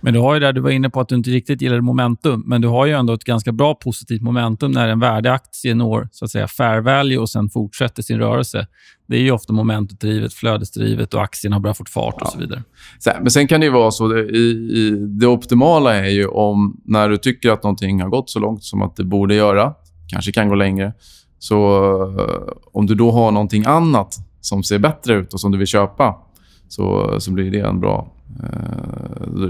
Men 0.06 0.14
du 0.14 0.20
har 0.20 0.34
ju 0.34 0.40
där, 0.40 0.52
du 0.52 0.60
var 0.60 0.70
inne 0.70 0.90
på 0.90 1.00
att 1.00 1.08
du 1.08 1.14
inte 1.14 1.30
riktigt 1.30 1.62
gillar 1.62 1.80
momentum, 1.80 2.42
men 2.46 2.60
du 2.60 2.68
har 2.68 2.86
ju 2.86 2.92
ändå 2.92 3.12
ett 3.12 3.24
ganska 3.24 3.52
bra 3.52 3.74
positivt 3.74 4.22
momentum 4.22 4.72
när 4.72 4.88
en 4.88 5.00
värdeaktie 5.00 5.74
når 5.74 6.08
så 6.12 6.24
att 6.24 6.30
säga 6.30 6.48
fair 6.48 6.80
value 6.80 7.18
och 7.18 7.30
sen 7.30 7.48
fortsätter 7.50 8.02
sin 8.02 8.18
rörelse. 8.18 8.66
Det 9.08 9.16
är 9.16 9.20
ju 9.20 9.30
ofta 9.30 9.52
momentumdrivet, 9.52 10.34
flödesdrivet 10.34 11.14
och 11.14 11.22
aktien 11.22 11.52
har 11.52 11.60
börjat 11.60 11.76
få 11.76 11.84
fart 11.84 12.14
och 12.14 12.20
ja. 12.20 12.26
så 12.26 12.38
vidare. 12.38 12.62
Men 13.20 13.30
sen 13.30 13.46
kan 13.46 13.60
det 13.60 13.66
ju 13.66 13.72
vara 13.72 13.90
så, 13.90 14.08
det, 14.08 14.20
i, 14.20 14.50
i, 14.50 14.90
det 14.90 15.26
optimala 15.26 15.94
är 15.94 16.10
ju 16.10 16.26
om 16.26 16.80
när 16.84 17.08
du 17.08 17.16
tycker 17.16 17.50
att 17.50 17.62
någonting 17.62 18.00
har 18.00 18.08
gått 18.08 18.30
så 18.30 18.38
långt 18.38 18.64
som 18.64 18.82
att 18.82 18.96
det 18.96 19.04
borde 19.04 19.34
göra, 19.34 19.74
kanske 20.08 20.32
kan 20.32 20.48
gå 20.48 20.54
längre, 20.54 20.92
så 21.38 21.56
uh, 22.06 22.48
om 22.72 22.86
du 22.86 22.94
då 22.94 23.10
har 23.10 23.30
någonting 23.30 23.64
annat 23.66 24.14
som 24.40 24.62
ser 24.62 24.78
bättre 24.78 25.14
ut 25.14 25.34
och 25.34 25.40
som 25.40 25.52
du 25.52 25.58
vill 25.58 25.66
köpa, 25.66 26.16
så, 26.68 27.16
så 27.20 27.32
blir 27.32 27.50
det 27.50 27.60
en 27.60 27.80
bra 27.80 28.12
Eh, 28.15 28.15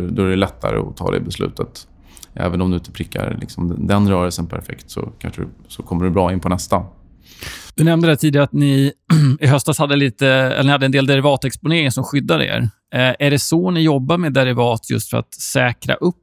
då 0.08 0.22
är 0.22 0.30
det 0.30 0.36
lättare 0.36 0.78
att 0.78 0.96
ta 0.96 1.10
det 1.10 1.20
beslutet. 1.20 1.88
Även 2.34 2.60
om 2.60 2.70
du 2.70 2.76
inte 2.76 2.90
prickar 2.90 3.38
liksom 3.40 3.86
den 3.86 4.08
rörelsen 4.08 4.46
perfekt 4.46 4.90
så, 4.90 5.12
kanske 5.18 5.42
du, 5.42 5.48
så 5.68 5.82
kommer 5.82 6.04
du 6.04 6.10
bra 6.10 6.32
in 6.32 6.40
på 6.40 6.48
nästa. 6.48 6.84
Du 7.74 7.84
nämnde 7.84 8.08
det 8.08 8.16
tidigare 8.16 8.44
att 8.44 8.52
ni 8.52 8.92
i 9.40 9.46
höstas 9.46 9.78
hade, 9.78 9.96
lite, 9.96 10.28
eller 10.28 10.64
ni 10.64 10.70
hade 10.70 10.86
en 10.86 10.92
del 10.92 11.06
derivatexponering 11.06 11.92
som 11.92 12.04
skyddar 12.04 12.42
er. 12.42 12.68
Eh, 12.94 13.14
är 13.18 13.30
det 13.30 13.38
så 13.38 13.70
ni 13.70 13.80
jobbar 13.80 14.18
med 14.18 14.32
derivat 14.32 14.90
just 14.90 15.10
för 15.10 15.18
att 15.18 15.34
säkra 15.34 15.94
upp 15.94 16.16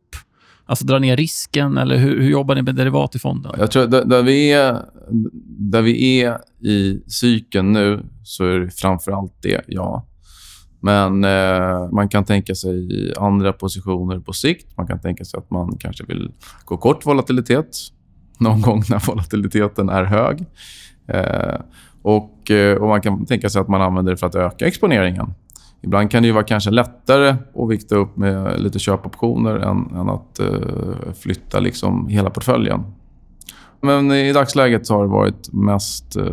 Alltså 0.65 0.85
dra 0.85 0.99
ner 0.99 1.17
risken, 1.17 1.77
eller 1.77 1.97
hur, 1.97 2.21
hur 2.21 2.29
jobbar 2.29 2.55
ni 2.55 2.61
med 2.61 2.75
derivat 2.75 3.15
i 3.15 3.19
fonden? 3.19 3.51
Jag 3.57 3.71
tror 3.71 3.87
där, 3.87 4.05
där, 4.05 4.23
vi 4.23 4.51
är, 4.51 4.81
där 5.71 5.81
vi 5.81 6.21
är 6.21 6.37
i 6.61 7.03
cykeln 7.07 7.73
nu 7.73 8.03
så 8.23 8.45
är 8.45 8.59
det 8.59 8.71
framför 8.71 9.11
allt 9.11 9.33
det, 9.41 9.61
ja. 9.67 10.07
Men 10.83 11.23
eh, 11.23 11.89
man 11.91 12.09
kan 12.09 12.25
tänka 12.25 12.55
sig 12.55 13.13
andra 13.17 13.53
positioner 13.53 14.19
på 14.19 14.33
sikt. 14.33 14.77
Man 14.77 14.87
kan 14.87 14.99
tänka 14.99 15.25
sig 15.25 15.37
att 15.37 15.51
man 15.51 15.77
kanske 15.79 16.03
vill 16.05 16.31
gå 16.65 16.77
kort 16.77 17.05
volatilitet 17.05 17.77
någon 18.37 18.61
gång 18.61 18.83
när 18.89 19.07
volatiliteten 19.07 19.89
är 19.89 20.03
hög. 20.03 20.45
Eh, 21.07 21.61
och, 22.01 22.51
eh, 22.51 22.77
och 22.77 22.87
Man 22.87 23.01
kan 23.01 23.25
tänka 23.25 23.49
sig 23.49 23.61
att 23.61 23.67
man 23.67 23.81
använder 23.81 24.11
det 24.11 24.17
för 24.17 24.27
att 24.27 24.35
öka 24.35 24.67
exponeringen. 24.67 25.33
Ibland 25.81 26.11
kan 26.11 26.23
det 26.23 26.31
vara 26.31 26.43
kanske 26.43 26.71
lättare 26.71 27.35
att 27.55 27.69
vikta 27.69 27.95
upp 27.95 28.17
med 28.17 28.61
lite 28.61 28.79
köpoptioner 28.79 29.55
än, 29.55 29.95
än 29.95 30.09
att 30.09 30.39
eh, 30.39 31.13
flytta 31.19 31.59
liksom 31.59 32.07
hela 32.07 32.29
portföljen. 32.29 32.83
Men 33.81 34.11
i 34.11 34.33
dagsläget 34.33 34.89
har 34.89 35.03
det 35.03 35.09
varit 35.09 35.53
mest, 35.53 36.15
eh, 36.15 36.25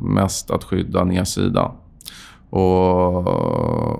mest 0.00 0.50
att 0.50 0.64
skydda 0.64 1.04
nedsidan. 1.04 1.70
Och, 2.54 3.26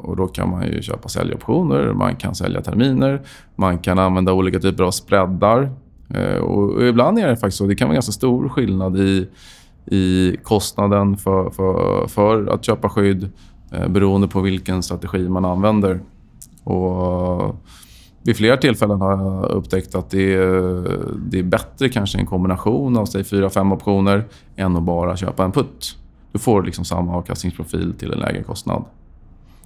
och, 0.09 0.17
Då 0.17 0.27
kan 0.27 0.51
man 0.51 0.67
ju 0.67 0.83
köpa 0.83 1.09
säljoptioner, 1.09 1.93
man 1.93 2.17
kan 2.17 2.35
sälja 2.35 2.61
terminer, 2.61 3.23
man 3.57 3.79
kan 3.79 3.99
använda 3.99 4.33
olika 4.33 4.61
typer 4.61 4.85
av 4.85 4.91
spreadar. 4.91 5.71
Eh, 6.09 6.37
och, 6.37 6.71
och, 6.71 6.83
ibland 6.83 7.19
är 7.19 7.29
det 7.29 7.37
faktiskt 7.37 7.59
så. 7.59 7.67
Det 7.67 7.75
kan 7.75 7.89
vara 7.89 7.95
ganska 7.95 8.13
stor 8.13 8.49
skillnad 8.49 8.97
i, 8.97 9.29
i 9.87 10.37
kostnaden 10.43 11.17
för, 11.17 11.51
för, 11.51 12.07
för 12.07 12.47
att 12.47 12.65
köpa 12.65 12.89
skydd 12.89 13.31
eh, 13.73 13.89
beroende 13.89 14.29
på 14.29 14.41
vilken 14.41 14.83
strategi 14.83 15.29
man 15.29 15.45
använder. 15.45 16.01
Och 16.65 17.57
vid 18.23 18.37
flera 18.37 18.57
tillfällen 18.57 19.01
har 19.01 19.11
jag 19.11 19.51
upptäckt 19.51 19.95
att 19.95 20.11
det 20.11 20.35
är, 20.35 20.99
det 21.17 21.39
är 21.39 21.43
bättre 21.43 21.89
kanske 21.89 22.19
en 22.19 22.27
kombination 22.27 22.97
av 22.97 23.07
säg 23.07 23.25
fyra, 23.25 23.51
fem 23.51 23.73
optioner 23.73 24.25
än 24.57 24.77
att 24.77 24.83
bara 24.83 25.17
köpa 25.17 25.45
en 25.45 25.53
putt. 25.53 25.97
Du 26.35 26.41
får 26.41 26.63
liksom 26.63 26.85
samma 26.85 27.17
avkastningsprofil 27.17 27.95
till 27.99 28.13
en 28.13 28.19
lägre 28.19 28.43
kostnad. 28.43 28.85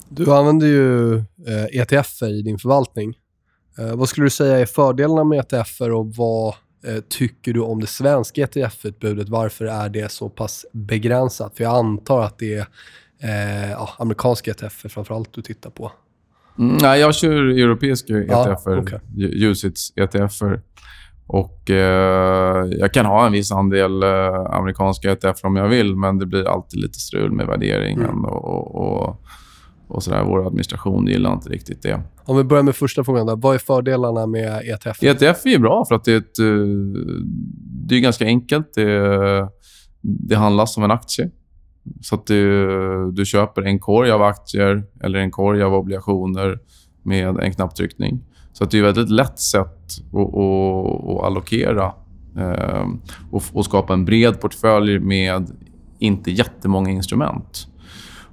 Du 0.08 0.32
använder 0.34 0.66
ju 0.66 1.16
eh, 1.16 1.80
ETF 1.80 2.22
i 2.22 2.42
din 2.42 2.58
förvaltning. 2.58 3.18
Eh, 3.78 3.96
vad 3.96 4.08
skulle 4.08 4.26
du 4.26 4.30
säga 4.30 4.58
är 4.58 4.66
fördelarna 4.66 5.24
med 5.24 5.38
ETF 5.38 5.80
och 5.80 6.14
vad 6.16 6.54
eh, 6.84 7.00
tycker 7.08 7.52
du 7.52 7.60
om 7.60 7.80
det 7.80 7.86
svenska 7.86 8.42
ETF-utbudet? 8.42 9.28
Varför 9.28 9.64
är 9.64 9.88
det 9.88 10.12
så 10.12 10.28
pass 10.28 10.66
begränsat? 10.72 11.56
För 11.56 11.64
jag 11.64 11.74
antar 11.74 12.22
att 12.22 12.38
det 12.38 12.66
är 13.20 13.70
ja, 13.70 13.90
amerikanska 13.98 14.50
ETF 14.50 14.72
framförallt 14.72 15.32
du 15.32 15.42
tittar 15.42 15.70
på. 15.70 15.92
Mm, 16.58 16.76
nej, 16.82 17.00
jag 17.00 17.14
kör 17.14 17.32
europeiska 17.32 18.18
ETF, 18.18 18.62
ja, 18.64 18.78
okay. 18.78 18.98
UCITS 19.16 19.92
ETF. 19.96 20.42
Och 21.28 21.70
eh, 21.70 22.66
Jag 22.70 22.92
kan 22.92 23.06
ha 23.06 23.26
en 23.26 23.32
viss 23.32 23.52
andel 23.52 24.02
eh, 24.02 24.34
amerikanska 24.50 25.12
ETF 25.12 25.44
om 25.44 25.56
jag 25.56 25.68
vill, 25.68 25.96
men 25.96 26.18
det 26.18 26.26
blir 26.26 26.48
alltid 26.48 26.80
lite 26.80 26.98
strul 26.98 27.32
med 27.32 27.46
värderingen. 27.46 28.04
Mm. 28.04 28.24
och, 28.24 28.74
och, 28.74 29.20
och 29.88 30.02
sådär. 30.02 30.24
Vår 30.24 30.46
administration 30.46 31.06
gillar 31.06 31.32
inte 31.32 31.48
riktigt 31.48 31.82
det. 31.82 32.02
Om 32.24 32.36
vi 32.36 32.44
börjar 32.44 32.62
med 32.62 32.76
första 32.76 33.04
frågan. 33.04 33.26
Då. 33.26 33.36
Vad 33.36 33.54
är 33.54 33.58
fördelarna 33.58 34.26
med 34.26 34.62
ETF? 34.64 35.02
ETF 35.02 35.46
är 35.46 35.58
bra 35.58 35.84
för 35.84 35.94
att 35.94 36.04
det 36.04 36.12
är, 36.12 36.16
ett, 36.16 36.38
eh, 36.38 37.04
det 37.88 37.96
är 37.96 38.00
ganska 38.00 38.24
enkelt. 38.24 38.74
Det, 38.74 39.48
det 40.00 40.36
handlas 40.36 40.74
som 40.74 40.84
en 40.84 40.90
aktie. 40.90 41.30
Så 42.00 42.14
att 42.14 42.26
du, 42.26 43.12
du 43.12 43.26
köper 43.26 43.62
en 43.62 43.78
korg 43.78 44.10
av 44.10 44.22
aktier 44.22 44.82
eller 45.02 45.18
en 45.18 45.30
korg 45.30 45.62
av 45.62 45.74
obligationer 45.74 46.58
med 47.02 47.38
en 47.38 47.52
knapptryckning. 47.52 48.24
Så 48.58 48.64
att 48.64 48.70
det 48.70 48.78
är 48.78 48.84
ett 48.84 48.96
väldigt 48.96 49.14
lätt 49.14 49.38
sätt 49.38 49.60
att, 50.12 50.18
att, 50.18 51.10
att 51.10 51.24
allokera 51.24 51.92
ehm, 52.36 53.00
och, 53.30 53.42
och, 53.52 53.64
skapa 53.64 53.92
en 53.92 54.04
bred 54.04 54.40
portfölj 54.40 54.98
med 54.98 55.50
inte 55.98 56.30
jättemånga 56.30 56.90
instrument. 56.90 57.66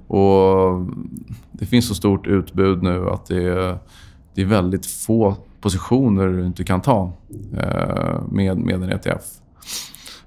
Och 0.06 0.86
Det 1.52 1.66
finns 1.66 1.88
så 1.88 1.94
stort 1.94 2.26
utbud 2.26 2.82
nu 2.82 3.10
att 3.10 3.26
det 3.26 3.42
är, 3.42 3.78
det 4.34 4.42
är 4.42 4.46
väldigt 4.46 4.86
få 4.86 5.36
positioner 5.60 6.26
du 6.26 6.46
inte 6.46 6.64
kan 6.64 6.80
ta 6.80 7.12
eh, 7.56 8.20
med, 8.30 8.58
med 8.58 8.74
en 8.74 8.90
ETF. 8.90 9.24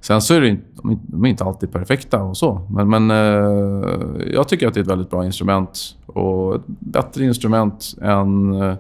Sen 0.02 0.22
så 0.22 0.34
är 0.34 0.42
det, 0.42 0.58
de 0.84 1.26
är 1.26 1.30
inte 1.30 1.44
alltid 1.44 1.72
perfekta 1.72 2.24
och 2.24 2.38
så. 2.38 2.68
Men, 2.70 2.90
men 2.90 3.12
eh, 3.12 4.32
jag 4.34 4.48
tycker 4.48 4.68
att 4.68 4.74
det 4.74 4.80
är 4.80 4.82
ett 4.82 4.92
väldigt 4.92 5.10
bra 5.10 5.26
instrument. 5.26 5.80
Och 6.06 6.56
ett 6.56 6.68
bättre 6.68 7.26
instrument 7.26 7.96
än 8.02 8.54
eh, 8.54 8.76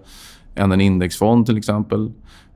än 0.60 0.72
en 0.72 0.82
indexfond 0.82 1.46
till 1.46 1.58
exempel. 1.58 2.12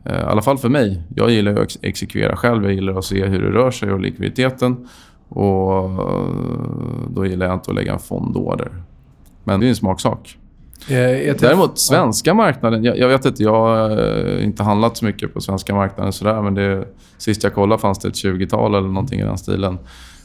Eh, 0.05 0.19
I 0.19 0.23
alla 0.23 0.41
fall 0.41 0.57
för 0.57 0.69
mig. 0.69 1.01
Jag 1.15 1.29
gillar 1.29 1.61
att 1.61 1.77
exekvera 1.81 2.35
själv. 2.35 2.63
Jag 2.63 2.73
gillar 2.73 2.97
att 2.97 3.05
se 3.05 3.25
hur 3.25 3.41
det 3.41 3.49
rör 3.49 3.71
sig 3.71 3.91
och 3.91 3.99
likviditeten. 3.99 4.87
Och 5.29 5.89
Då 7.09 7.25
gillar 7.25 7.45
jag 7.45 7.55
inte 7.55 7.71
att 7.71 7.75
lägga 7.75 7.93
en 7.93 7.99
fondorder. 7.99 8.71
Men 9.43 9.59
det 9.59 9.65
är 9.65 9.69
en 9.69 9.75
smaksak. 9.75 10.37
Eh, 10.89 11.35
Däremot 11.39 11.79
svenska 11.79 12.33
marknaden. 12.33 12.83
Jag, 12.83 12.97
jag, 12.97 13.07
vet 13.07 13.25
inte, 13.25 13.43
jag 13.43 13.53
har 13.53 14.39
inte 14.41 14.63
handlat 14.63 14.97
så 14.97 15.05
mycket 15.05 15.33
på 15.33 15.41
svenska 15.41 15.75
marknaden. 15.75 16.13
Sådär, 16.13 16.41
men 16.41 16.53
det, 16.55 16.87
sist 17.17 17.43
jag 17.43 17.53
kollade 17.53 17.81
fanns 17.81 17.99
det 17.99 18.07
ett 18.07 18.13
20-tal 18.13 18.75
eller 18.75 18.87
någonting 18.87 19.19
i 19.19 19.23
den 19.23 19.37
stilen. 19.37 19.77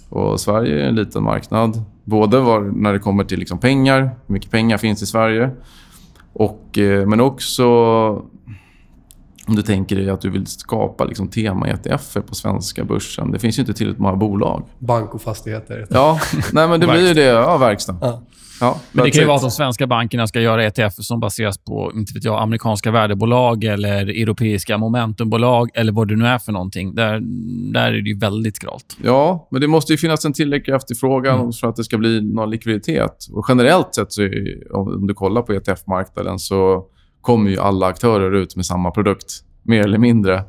Och 0.09 0.41
Sverige 0.41 0.85
är 0.85 0.89
en 0.89 0.95
liten 0.95 1.23
marknad. 1.23 1.83
Både 2.05 2.41
var, 2.41 2.61
när 2.61 2.93
det 2.93 2.99
kommer 2.99 3.25
till 3.25 3.39
liksom 3.39 3.59
pengar, 3.59 4.01
hur 4.27 4.33
mycket 4.33 4.51
pengar 4.51 4.79
finns 4.79 5.03
i 5.03 5.07
Sverige. 5.07 5.51
Och, 6.33 6.79
eh, 6.79 7.07
men 7.07 7.21
också 7.21 7.65
om 9.49 9.57
du 9.57 9.63
tänker 9.63 9.97
dig 9.97 10.11
att 10.11 10.21
du 10.21 10.31
vill 10.31 10.47
skapa 10.47 11.05
liksom, 11.05 11.29
tema-ETF 11.29 12.17
på 12.27 12.35
svenska 12.35 12.85
börsen. 12.85 13.33
Det 13.33 13.39
finns 13.39 13.59
ju 13.59 13.61
inte 13.61 13.75
tillräckligt 13.75 14.01
många 14.01 14.17
bolag. 14.17 14.63
Bank 14.79 15.15
och 15.15 15.23
fastigheter. 15.23 15.87
Ja, 15.91 16.21
nej, 16.53 16.69
men 16.69 16.81
det 16.81 16.87
blir 16.87 17.09
ju 17.09 17.15
det. 17.15 17.25
Ja, 17.25 17.57
verkstad. 17.57 17.97
Ja. 18.01 18.23
Ja, 18.61 18.81
Men 18.93 19.05
det 19.05 19.11
kan 19.11 19.21
ju 19.21 19.27
vara 19.27 19.37
att 19.37 19.43
de 19.43 19.51
svenska 19.51 19.87
bankerna 19.87 20.27
ska 20.27 20.41
göra 20.41 20.65
ETF 20.65 20.95
som 20.95 21.21
baseras 21.21 21.59
på 21.59 21.93
inte 21.95 22.15
vet 22.15 22.25
jag, 22.25 22.43
amerikanska 22.43 22.91
värdebolag 22.91 23.65
eller 23.65 24.07
europeiska 24.23 24.79
momentumbolag 24.79 25.71
eller 25.75 25.93
vad 25.93 26.09
det 26.09 26.17
nu 26.17 26.27
är 26.27 26.39
för 26.39 26.53
någonting. 26.53 26.95
Där, 26.95 27.21
där 27.73 27.89
är 27.89 28.03
det 28.03 28.09
ju 28.11 28.19
väldigt 28.19 28.57
skralt. 28.57 28.97
Ja, 29.05 29.49
men 29.51 29.61
det 29.61 29.67
måste 29.67 29.93
ju 29.93 29.97
finnas 29.99 30.25
en 30.25 30.33
tillräcklig 30.33 30.75
efterfrågan 30.75 31.39
Mm. 31.41 31.53
för 31.53 31.69
att 31.69 31.77
det 31.77 31.85
ska 31.85 31.99
bli 31.99 32.21
någon 32.21 32.51
likviditet. 32.51 33.27
Och 33.33 33.45
generellt 33.49 33.95
sett, 33.95 34.13
så 34.13 34.23
är, 34.23 34.77
om 34.77 35.07
du 35.07 35.15
kollar 35.15 35.43
på 35.43 35.53
ETF-marknaden 35.53 36.39
så 36.39 36.85
kommer 37.21 37.51
ju 37.51 37.59
alla 37.59 37.87
aktörer 37.87 38.35
ut 38.35 38.57
med 38.57 38.67
samma 38.67 38.91
produkt, 38.91 39.33
mer 39.63 39.81
eller 39.85 39.99
mindre. 39.99 40.43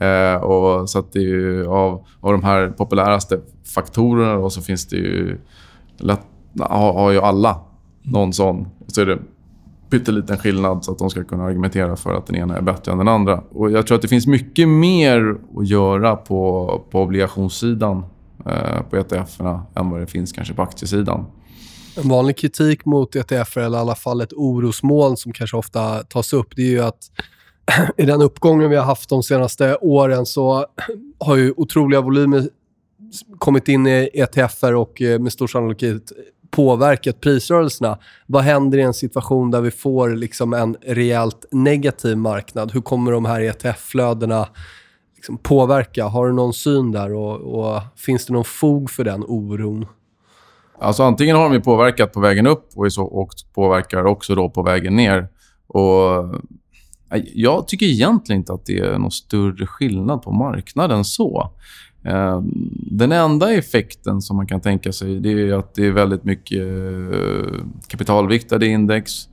Eh, 0.00 0.34
och 0.34 0.90
så 0.90 0.98
att 0.98 1.12
det 1.12 1.18
är 1.20 1.64
av, 1.64 2.06
av 2.20 2.32
de 2.32 2.44
här 2.44 2.68
populäraste 2.68 3.40
faktorerna 3.74 4.34
då, 4.34 4.50
så 4.50 4.62
finns 4.62 4.88
det 4.88 4.96
ju... 4.96 5.38
Lätt, 5.98 6.20
har, 6.58 6.92
har 6.92 7.10
ju 7.10 7.20
alla 7.20 7.60
någon 8.02 8.32
sån. 8.32 8.68
Så 8.86 9.00
är 9.00 9.06
det 9.06 9.18
pytteliten 9.90 10.38
skillnad 10.38 10.84
så 10.84 10.92
att 10.92 10.98
de 10.98 11.10
ska 11.10 11.24
kunna 11.24 11.44
argumentera 11.44 11.96
för 11.96 12.14
att 12.14 12.26
den 12.26 12.36
ena 12.36 12.56
är 12.56 12.62
bättre 12.62 12.92
än 12.92 12.98
den 12.98 13.08
andra. 13.08 13.42
Och 13.50 13.70
Jag 13.70 13.86
tror 13.86 13.96
att 13.96 14.02
det 14.02 14.08
finns 14.08 14.26
mycket 14.26 14.68
mer 14.68 15.36
att 15.56 15.68
göra 15.68 16.16
på, 16.16 16.82
på 16.90 17.02
obligationssidan 17.02 18.04
eh, 18.46 18.82
på 18.90 18.96
ETF-erna 18.96 19.62
än 19.74 19.90
vad 19.90 20.00
det 20.00 20.06
finns 20.06 20.32
kanske 20.32 20.54
på 20.54 20.62
aktiesidan. 20.62 21.26
En 21.96 22.08
vanlig 22.08 22.36
kritik 22.36 22.84
mot 22.84 23.16
ETF, 23.16 23.56
eller 23.56 23.78
i 23.78 23.80
alla 23.80 23.94
fall 23.94 24.20
ett 24.20 24.32
orosmoln 24.32 25.16
som 25.16 25.32
kanske 25.32 25.56
ofta 25.56 26.02
tas 26.02 26.32
upp, 26.32 26.56
det 26.56 26.62
är 26.62 26.70
ju 26.70 26.80
att 26.80 27.10
i 27.96 28.04
den 28.04 28.22
uppgången 28.22 28.70
vi 28.70 28.76
har 28.76 28.84
haft 28.84 29.08
de 29.08 29.22
senaste 29.22 29.76
åren 29.76 30.26
så 30.26 30.66
har 31.18 31.36
ju 31.36 31.54
otroliga 31.56 32.00
volymer 32.00 32.48
kommit 33.38 33.68
in 33.68 33.86
i 33.86 34.10
ETFer 34.14 34.74
och 34.74 35.02
eh, 35.02 35.20
med 35.20 35.32
stor 35.32 35.46
sannolikhet 35.46 36.12
påverkat 36.56 37.20
prisrörelserna. 37.20 37.98
Vad 38.26 38.42
händer 38.42 38.78
i 38.78 38.82
en 38.82 38.94
situation 38.94 39.50
där 39.50 39.60
vi 39.60 39.70
får 39.70 40.10
liksom 40.10 40.52
en 40.52 40.76
rejält 40.82 41.46
negativ 41.50 42.16
marknad? 42.16 42.72
Hur 42.72 42.80
kommer 42.80 43.12
de 43.12 43.24
här 43.24 43.40
ETF-flödena 43.40 44.48
liksom 45.16 45.38
påverka? 45.38 46.06
Har 46.06 46.26
du 46.26 46.32
någon 46.32 46.52
syn 46.52 46.92
där 46.92 47.14
och, 47.14 47.40
och 47.40 47.82
finns 47.96 48.26
det 48.26 48.32
någon 48.32 48.44
fog 48.44 48.90
för 48.90 49.04
den 49.04 49.24
oron? 49.24 49.86
Alltså 50.80 51.02
antingen 51.02 51.36
har 51.36 51.44
de 51.44 51.52
ju 51.52 51.60
påverkat 51.60 52.12
på 52.12 52.20
vägen 52.20 52.46
upp 52.46 52.68
och, 52.74 52.92
så, 52.92 53.04
och 53.04 53.30
påverkar 53.54 54.04
också 54.04 54.34
då 54.34 54.50
på 54.50 54.62
vägen 54.62 54.96
ner. 54.96 55.28
Och 55.66 56.24
jag 57.34 57.68
tycker 57.68 57.86
egentligen 57.86 58.40
inte 58.40 58.52
att 58.52 58.66
det 58.66 58.78
är 58.78 58.98
någon 58.98 59.10
större 59.10 59.66
skillnad 59.66 60.22
på 60.22 60.32
marknaden 60.32 61.04
så. 61.04 61.50
Eh, 62.06 62.40
den 62.90 63.12
enda 63.12 63.52
effekten 63.52 64.22
som 64.22 64.36
man 64.36 64.46
kan 64.46 64.60
tänka 64.60 64.92
sig 64.92 65.20
det 65.20 65.32
är 65.32 65.58
att 65.58 65.74
det 65.74 65.86
är 65.86 65.90
väldigt 65.90 66.24
mycket 66.24 66.62
eh, 67.12 67.64
kapitalviktade 67.88 68.66
index. 68.66 69.28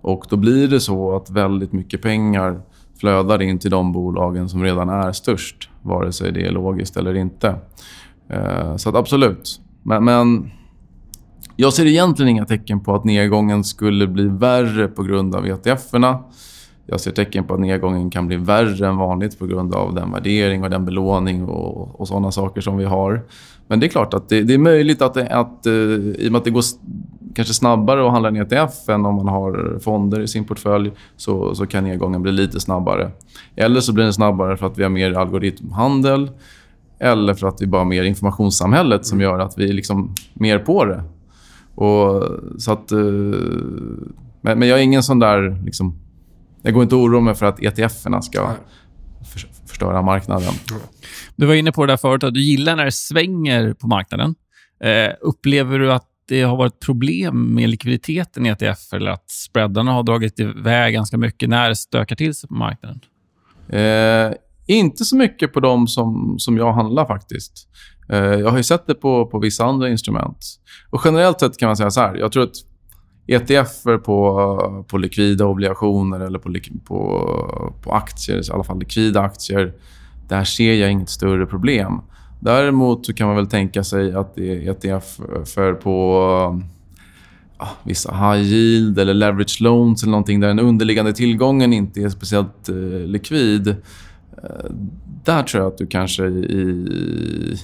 Och 0.00 0.26
Då 0.30 0.36
blir 0.36 0.68
det 0.68 0.80
så 0.80 1.16
att 1.16 1.30
väldigt 1.30 1.72
mycket 1.72 2.02
pengar 2.02 2.60
flödar 3.00 3.42
in 3.42 3.58
till 3.58 3.70
de 3.70 3.92
bolagen 3.92 4.48
som 4.48 4.62
redan 4.62 4.88
är 4.88 5.12
störst, 5.12 5.70
vare 5.82 6.12
sig 6.12 6.32
det 6.32 6.46
är 6.46 6.50
logiskt 6.50 6.96
eller 6.96 7.14
inte. 7.14 7.54
Eh, 8.30 8.76
så 8.76 8.88
att 8.88 8.94
absolut. 8.94 9.60
Men, 9.82 10.04
men 10.04 10.50
jag 11.56 11.72
ser 11.72 11.86
egentligen 11.86 12.28
inga 12.28 12.46
tecken 12.46 12.80
på 12.80 12.94
att 12.94 13.04
nedgången 13.04 13.64
skulle 13.64 14.06
bli 14.06 14.24
värre 14.24 14.88
på 14.88 15.02
grund 15.02 15.34
av 15.34 15.46
ETF-erna. 15.46 16.24
Jag 16.90 17.00
ser 17.00 17.10
tecken 17.10 17.44
på 17.44 17.54
att 17.54 17.60
nedgången 17.60 18.10
kan 18.10 18.26
bli 18.26 18.36
värre 18.36 18.86
än 18.86 18.96
vanligt 18.96 19.38
på 19.38 19.46
grund 19.46 19.74
av 19.74 19.94
den 19.94 20.12
värdering 20.12 20.64
och 20.64 20.70
den 20.70 20.84
belåning 20.84 21.44
och, 21.44 22.00
och 22.00 22.08
sådana 22.08 22.32
saker 22.32 22.60
som 22.60 22.76
vi 22.76 22.84
har. 22.84 23.22
Men 23.66 23.80
det 23.80 23.86
är 23.86 23.88
klart 23.88 24.14
att 24.14 24.28
det, 24.28 24.42
det 24.42 24.54
är 24.54 24.58
möjligt 24.58 25.02
att, 25.02 25.14
det, 25.14 25.28
att 25.28 25.66
eh, 25.66 25.72
i 25.72 26.24
och 26.28 26.32
med 26.32 26.38
att 26.38 26.44
det 26.44 26.50
går 26.50 26.62
kanske 27.34 27.54
snabbare 27.54 28.06
att 28.06 28.12
handla 28.12 28.28
en 28.28 28.36
ETF 28.36 28.88
än 28.88 29.06
om 29.06 29.14
man 29.14 29.28
har 29.28 29.78
fonder 29.80 30.20
i 30.20 30.28
sin 30.28 30.44
portfölj 30.44 30.92
så, 31.16 31.54
så 31.54 31.66
kan 31.66 31.84
nedgången 31.84 32.22
bli 32.22 32.32
lite 32.32 32.60
snabbare. 32.60 33.10
Eller 33.56 33.80
så 33.80 33.92
blir 33.92 34.04
den 34.04 34.12
snabbare 34.12 34.56
för 34.56 34.66
att 34.66 34.78
vi 34.78 34.82
har 34.82 34.90
mer 34.90 35.12
algoritmhandel 35.12 36.30
eller 36.98 37.34
för 37.34 37.46
att 37.46 37.62
vi 37.62 37.66
bara 37.66 37.80
har 37.80 37.86
mer 37.86 38.02
informationssamhället 38.02 39.06
som 39.06 39.20
gör 39.20 39.38
att 39.38 39.58
vi 39.58 39.68
är 39.68 39.72
liksom 39.72 40.14
mer 40.34 40.58
på 40.58 40.84
det. 40.84 41.02
Och, 41.74 42.22
så 42.58 42.72
att, 42.72 42.92
eh, 42.92 42.98
men, 44.40 44.58
men 44.58 44.62
jag 44.62 44.78
är 44.78 44.82
ingen 44.82 45.02
sån 45.02 45.18
där... 45.18 45.64
Liksom, 45.64 45.94
jag 46.62 46.74
går 46.74 46.82
inte 46.82 46.94
och 46.94 47.02
oroar 47.02 47.20
mig 47.20 47.34
för 47.34 47.46
att 47.46 47.60
ETF-erna 47.60 48.22
ska 48.22 48.54
för, 49.32 49.48
förstöra 49.68 50.02
marknaden. 50.02 50.52
Du 51.36 51.46
var 51.46 51.54
inne 51.54 51.72
på 51.72 51.86
det 51.86 51.92
där 51.92 51.96
förut, 51.96 52.24
att 52.24 52.34
du 52.34 52.42
gillar 52.42 52.76
när 52.76 52.84
det 52.84 52.92
svänger 52.92 53.74
på 53.74 53.86
marknaden. 53.86 54.34
Eh, 54.84 55.14
upplever 55.20 55.78
du 55.78 55.92
att 55.92 56.04
det 56.28 56.42
har 56.42 56.56
varit 56.56 56.80
problem 56.80 57.54
med 57.54 57.68
likviditeten 57.68 58.46
i 58.46 58.48
ETF 58.48 58.92
eller 58.92 59.10
att 59.10 59.30
spreadarna 59.30 59.92
har 59.92 60.02
dragit 60.02 60.40
iväg 60.40 60.94
ganska 60.94 61.18
mycket 61.18 61.48
när 61.48 61.68
det 61.68 61.76
stökar 61.76 62.16
till 62.16 62.34
sig 62.34 62.48
på 62.48 62.54
marknaden? 62.54 63.00
Eh, 63.68 64.32
inte 64.66 65.04
så 65.04 65.16
mycket 65.16 65.52
på 65.52 65.60
de 65.60 65.86
som, 65.86 66.34
som 66.38 66.56
jag 66.56 66.72
handlar 66.72 67.06
faktiskt. 67.06 67.68
Eh, 68.08 68.18
jag 68.18 68.50
har 68.50 68.56
ju 68.56 68.62
sett 68.62 68.86
det 68.86 68.94
på, 68.94 69.26
på 69.26 69.38
vissa 69.38 69.64
andra 69.64 69.88
instrument. 69.88 70.38
Och 70.90 71.00
generellt 71.04 71.40
sett 71.40 71.58
kan 71.58 71.66
man 71.66 71.76
säga 71.76 71.90
så 71.90 72.00
här. 72.00 72.14
Jag 72.14 72.32
tror 72.32 72.42
att 72.42 72.56
ETFer 73.28 73.98
på, 73.98 74.84
på 74.88 74.98
likvida 74.98 75.46
obligationer 75.46 76.20
eller 76.20 76.38
på, 76.38 76.54
på, 76.84 77.74
på 77.82 77.92
aktier, 77.92 78.36
i 78.36 78.52
alla 78.52 78.64
fall 78.64 78.78
likvida 78.78 79.20
aktier, 79.20 79.72
där 80.28 80.44
ser 80.44 80.74
jag 80.74 80.90
inget 80.90 81.08
större 81.08 81.46
problem. 81.46 82.00
Däremot 82.40 83.06
så 83.06 83.12
kan 83.12 83.26
man 83.26 83.36
väl 83.36 83.46
tänka 83.46 83.84
sig 83.84 84.14
att 84.14 84.34
det 84.34 84.66
är 84.66 84.70
ETFer 84.70 85.72
på 85.72 86.62
ja, 87.58 87.68
vissa 87.82 88.14
high 88.14 88.42
yield 88.42 88.98
eller 88.98 89.14
leverage 89.14 89.60
loans 89.60 90.02
eller 90.02 90.10
någonting 90.10 90.40
där 90.40 90.48
den 90.48 90.60
underliggande 90.60 91.12
tillgången 91.12 91.72
inte 91.72 92.00
är 92.00 92.08
speciellt 92.08 92.68
eh, 92.68 92.74
likvid. 93.06 93.68
Eh, 93.68 94.70
där 95.24 95.42
tror 95.42 95.62
jag 95.62 95.72
att 95.72 95.78
du 95.78 95.86
kanske 95.86 96.26
i... 96.26 97.58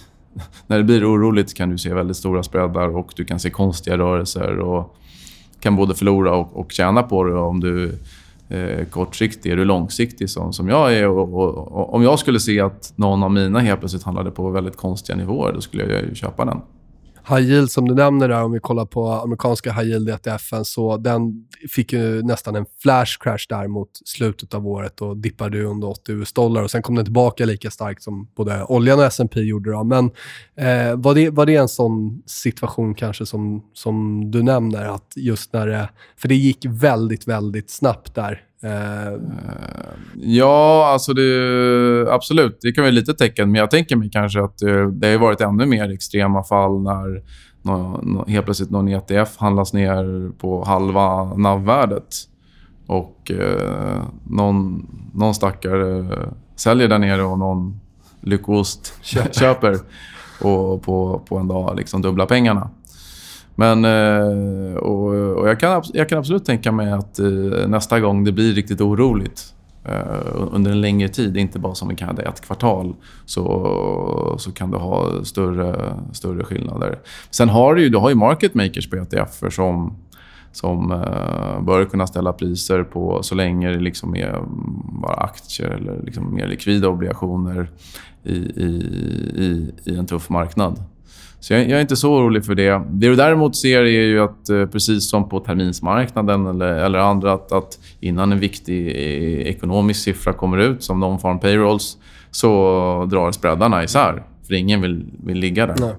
När 0.67 0.79
det 0.79 0.85
blir 0.85 1.13
oroligt 1.13 1.55
kan 1.55 1.71
du 1.71 1.79
se 1.79 1.95
väldigt 1.95 2.17
stora 2.17 2.43
spreadar 2.43 2.97
och 2.97 3.13
du 3.17 3.25
kan 3.25 3.41
se 3.41 3.51
konstiga 3.51 3.99
rörelser 3.99 4.59
och 4.59 4.97
kan 5.65 5.77
både 5.77 5.95
förlora 5.95 6.37
och, 6.37 6.57
och 6.57 6.73
tjäna 6.73 7.03
på 7.03 7.25
det 7.25 7.35
om 7.35 7.61
du 7.61 7.99
är 8.49 8.85
kortsiktig. 8.85 9.53
Är 9.53 9.57
du 9.57 9.65
långsiktig 9.65 10.31
som, 10.31 10.53
som 10.53 10.69
jag 10.69 10.95
är 10.95 11.09
och, 11.09 11.35
och, 11.35 11.73
och 11.73 11.95
om 11.95 12.03
jag 12.03 12.19
skulle 12.19 12.41
se 12.41 12.61
att 12.61 12.93
någon 12.97 13.23
av 13.23 13.31
mina 13.31 13.59
helt 13.59 13.81
plötsligt 13.81 14.03
handlade 14.03 14.31
på 14.31 14.51
väldigt 14.51 14.77
konstiga 14.77 15.17
nivåer 15.17 15.53
då 15.53 15.61
skulle 15.61 15.83
jag 15.83 16.03
ju 16.03 16.15
köpa 16.15 16.45
den. 16.45 16.61
High 17.29 17.51
yield 17.51 17.71
som 17.71 17.89
du 17.89 17.95
nämner 17.95 18.29
där, 18.29 18.43
om 18.43 18.53
vi 18.53 18.61
kollar 18.61 18.87
på 18.87 19.13
amerikanska 19.13 19.73
high 19.73 19.89
yield 19.89 20.09
ETFen, 20.09 20.65
så 20.65 20.97
den 20.97 21.47
fick 21.71 21.93
ju 21.93 22.23
nästan 22.23 22.57
en 22.57 22.67
flash 22.83 23.19
crash 23.21 23.47
där 23.49 23.69
mot 23.69 23.91
slutet 24.05 24.55
av 24.55 24.67
året 24.67 25.01
och 25.01 25.17
dippade 25.17 25.65
under 25.65 25.89
80 25.89 26.13
US-dollar 26.13 26.63
och 26.63 26.71
sen 26.71 26.83
kom 26.83 26.95
den 26.95 27.05
tillbaka 27.05 27.45
lika 27.45 27.71
starkt 27.71 28.03
som 28.03 28.29
både 28.37 28.65
oljan 28.65 28.99
och 28.99 29.05
S&P 29.05 29.41
gjorde. 29.41 29.71
Då. 29.71 29.85
Men 29.85 30.11
eh, 30.57 30.97
var, 30.97 31.15
det, 31.15 31.31
var 31.31 31.47
det 31.47 31.57
en 31.57 31.69
sån 31.69 32.23
situation 32.27 32.95
kanske 32.95 33.27
som, 33.27 33.65
som 33.73 34.25
du 34.31 34.43
nämner, 34.43 34.85
att 34.85 35.13
just 35.17 35.53
när 35.53 35.67
det, 35.67 35.89
för 36.17 36.29
det 36.29 36.35
gick 36.35 36.67
väldigt, 36.69 37.29
väldigt 37.29 37.71
snabbt 37.71 38.15
där. 38.15 38.44
Eh, 38.63 39.21
Ja, 40.17 40.87
alltså 40.93 41.13
det, 41.13 42.07
absolut. 42.11 42.59
Det 42.61 42.73
kan 42.73 42.85
vara 42.85 42.93
lite 42.93 43.15
tecken. 43.15 43.51
Men 43.51 43.59
jag 43.59 43.71
tänker 43.71 43.97
mig 43.97 44.11
kanske 44.11 44.43
att 44.45 44.59
det, 44.59 44.91
det 44.91 45.13
har 45.13 45.19
varit 45.19 45.41
ännu 45.41 45.67
mer 45.67 45.91
extrema 45.93 46.43
fall 46.43 46.83
när 46.83 47.23
nå, 47.63 48.01
nå, 48.03 48.25
helt 48.29 48.45
plötsligt 48.45 48.71
någon 48.71 48.89
ETF 48.89 49.37
handlas 49.37 49.73
ner 49.73 50.31
på 50.39 50.65
halva 50.65 51.25
NAV-värdet. 51.37 52.15
Och 52.87 53.31
eh, 53.31 54.03
någon, 54.25 54.87
någon 55.15 55.35
stackare 55.35 56.07
säljer 56.57 56.89
där 56.89 56.99
nere 56.99 57.23
och 57.23 57.39
någon 57.39 57.81
lyckost 58.21 58.95
köper 59.33 59.77
och 60.41 60.83
på, 60.83 61.23
på 61.29 61.39
en 61.39 61.49
dag 61.49 61.77
liksom 61.77 62.03
dubbla 62.03 62.27
pengarna. 62.27 62.71
Men 63.55 63.85
eh, 63.85 64.77
och, 64.77 65.15
och 65.39 65.49
jag, 65.49 65.61
kan, 65.61 65.83
jag 65.93 66.09
kan 66.09 66.19
absolut 66.19 66.45
tänka 66.45 66.73
mig 66.73 66.93
att 66.93 67.19
eh, 67.19 67.27
nästa 67.69 68.01
gång 68.01 68.25
det 68.25 68.33
blir 68.33 68.53
riktigt 68.53 68.81
oroligt 68.81 69.55
eh, 69.85 70.53
under 70.53 70.71
en 70.71 70.81
längre 70.81 71.09
tid, 71.09 71.37
inte 71.37 71.59
bara 71.59 71.75
som 71.75 71.89
vi 71.89 71.97
kan 71.97 72.19
ett 72.19 72.41
kvartal, 72.41 72.95
så, 73.25 74.37
så 74.39 74.53
kan 74.53 74.71
du 74.71 74.79
ha 74.79 75.25
större, 75.25 75.97
större 76.13 76.45
skillnader. 76.45 76.99
Sen 77.31 77.49
har 77.49 77.75
du 77.75 77.83
ju, 77.83 77.89
du 77.89 77.99
har 77.99 78.09
ju 78.09 78.15
market 78.15 78.55
makers 78.55 78.91
på 78.91 78.97
ETFer 78.97 79.51
som, 79.51 79.97
som 80.53 80.89
bör 81.67 81.85
kunna 81.85 82.07
ställa 82.07 82.33
priser 82.33 82.85
på 82.85 83.23
så 83.23 83.35
länge 83.35 83.69
det 83.69 83.81
liksom 83.81 84.17
är 84.17 84.43
bara 85.03 85.15
aktier 85.15 85.69
eller 85.69 86.03
liksom 86.03 86.35
mer 86.35 86.47
likvida 86.47 86.89
obligationer 86.89 87.71
i, 88.23 88.37
i, 88.37 88.67
i, 89.37 89.73
i 89.85 89.97
en 89.97 90.07
tuff 90.07 90.31
marknad. 90.31 90.83
Så 91.45 91.53
jag, 91.53 91.63
jag, 91.63 91.71
är 91.71 91.81
inte 91.81 91.97
så 91.97 92.15
orolig 92.15 92.45
för 92.45 92.55
det. 92.55 92.83
Det 92.91 93.09
du 93.09 93.17
däremot 93.17 93.57
ser 93.57 93.79
är 93.81 93.87
ju 93.87 94.21
att, 94.21 94.49
eh, 94.49 94.67
precis 94.67 95.11
som 95.11 95.29
på 95.29 95.41
terminsmarknaden 95.41 96.47
eller, 96.47 96.75
eller 96.75 96.99
andra, 96.99 97.33
att, 97.33 97.53
att, 97.53 97.79
innan 98.01 98.33
en 98.33 98.41
viktig 98.41 98.87
eh, 98.87 99.49
ekonomisk 99.49 100.03
siffra 100.03 100.33
kommer 100.33 100.59
ut, 100.59 100.83
som 100.83 101.05
non-farm 101.05 101.39
payrolls, 101.39 101.97
så 102.31 102.49
drar 103.11 103.33
spreadarna 103.33 103.85
isär. 103.85 104.23
För 104.47 104.55
ingen 104.55 104.81
vill, 104.81 105.07
vill 105.25 105.39
ligga 105.39 105.67
där. 105.67 105.97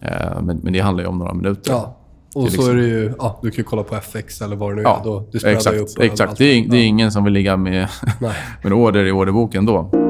Eh, 0.00 0.42
men, 0.42 0.56
men, 0.62 0.72
det 0.72 0.80
handlar 0.80 1.04
ju 1.04 1.08
om 1.08 1.18
några 1.18 1.34
minuter. 1.34 1.72
Ja. 1.72 1.96
Och 2.34 2.42
så 2.42 2.48
liksom... 2.48 2.70
är 2.70 2.74
det 2.74 2.86
ju... 2.86 3.14
Ja, 3.18 3.38
du 3.42 3.50
kan 3.50 3.56
ju 3.56 3.64
kolla 3.64 3.82
på 3.82 3.96
FX 3.96 4.40
eller 4.40 4.56
vad 4.56 4.70
det 4.70 4.76
nu 4.76 4.82
ja, 4.82 5.00
är. 5.00 5.04
Då, 5.04 5.28
du 5.32 5.48
exakt. 5.48 5.76
Upp 5.76 6.00
exakt. 6.00 6.38
Det 6.38 6.44
är, 6.44 6.68
det 6.68 6.76
är 6.76 6.86
ingen 6.86 7.12
som 7.12 7.24
vill 7.24 7.32
ligga 7.32 7.56
med, 7.56 7.88
med 8.62 8.72
order 8.72 9.04
i 9.04 9.12
orderboken 9.12 9.66
då. 9.66 10.03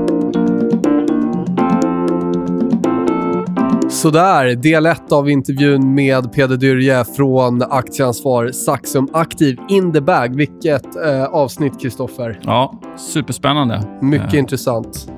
Sådär, 4.05 4.55
del 4.55 4.87
1 4.87 5.13
av 5.13 5.31
intervjun 5.31 5.95
med 5.95 6.33
Peder 6.33 6.57
Dyrje 6.57 7.05
från 7.05 7.63
aktieansvar 7.63 8.51
Saxum 8.53 9.09
Aktiv 9.13 9.59
in 9.69 9.93
the 9.93 10.01
bag. 10.01 10.37
Vilket 10.37 10.97
eh, 11.07 11.25
avsnitt, 11.25 11.81
Kristoffer. 11.83 12.41
Ja, 12.43 12.81
superspännande. 12.97 13.83
Mycket 14.03 14.35
eh. 14.35 14.39
intressant. 14.39 15.09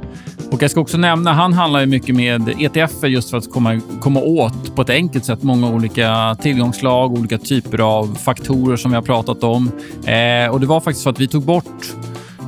Och 0.50 0.62
jag 0.62 0.70
ska 0.70 0.80
också 0.80 0.98
nämna, 0.98 1.32
han 1.32 1.52
handlar 1.52 1.80
ju 1.80 1.86
mycket 1.86 2.14
med 2.14 2.48
ETF 2.60 3.04
just 3.04 3.30
för 3.30 3.36
att 3.36 3.52
komma, 3.52 3.80
komma 4.00 4.20
åt 4.20 4.76
på 4.76 4.82
ett 4.82 4.90
enkelt 4.90 5.24
sätt 5.24 5.42
många 5.42 5.74
olika 5.74 6.36
tillgångslag, 6.40 7.12
olika 7.12 7.38
typer 7.38 7.78
av 7.78 8.14
faktorer 8.14 8.76
som 8.76 8.90
vi 8.90 8.94
har 8.94 9.02
pratat 9.02 9.44
om. 9.44 9.70
Eh, 10.04 10.52
och 10.52 10.60
det 10.60 10.66
var 10.66 10.80
faktiskt 10.80 11.02
så 11.02 11.10
att 11.10 11.20
vi 11.20 11.28
tog 11.28 11.42
bort 11.42 11.94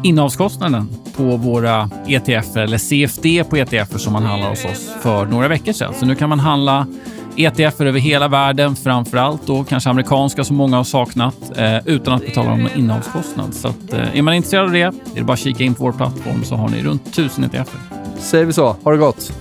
innehavskostnaden 0.02 0.88
på 1.16 1.22
våra 1.22 1.90
ETF 2.06 2.56
eller 2.56 2.78
CFD 2.78 3.44
på 3.44 3.56
ETF 3.56 4.00
som 4.00 4.12
man 4.12 4.22
handlar 4.22 4.50
hos 4.50 4.64
oss 4.64 4.90
för 5.02 5.26
några 5.26 5.48
veckor 5.48 5.72
sedan. 5.72 5.94
Så 5.94 6.06
nu 6.06 6.14
kan 6.14 6.28
man 6.28 6.40
handla 6.40 6.86
ETF 7.36 7.80
över 7.80 8.00
hela 8.00 8.28
världen, 8.28 8.76
framför 8.76 9.16
allt 9.16 9.46
då 9.46 9.64
kanske 9.64 9.90
amerikanska 9.90 10.44
som 10.44 10.56
många 10.56 10.76
har 10.76 10.84
saknat, 10.84 11.36
eh, 11.56 11.88
utan 11.88 12.14
att 12.14 12.26
betala 12.26 12.56
någon 12.56 12.68
innehavskostnad. 12.76 13.54
Så 13.54 13.68
att, 13.68 13.92
eh, 13.92 14.18
är 14.18 14.22
man 14.22 14.34
intresserad 14.34 14.64
av 14.64 14.72
det, 14.72 14.80
är 14.80 14.92
det 15.14 15.22
bara 15.22 15.32
att 15.32 15.38
kika 15.38 15.64
in 15.64 15.74
på 15.74 15.84
vår 15.84 15.92
plattform 15.92 16.44
så 16.44 16.56
har 16.56 16.68
ni 16.68 16.82
runt 16.82 17.06
1000 17.12 17.44
ETF. 17.44 17.68
Säger 18.18 18.44
vi 18.44 18.52
så. 18.52 18.76
Ha 18.84 18.92
det 18.92 18.98
gott! 18.98 19.32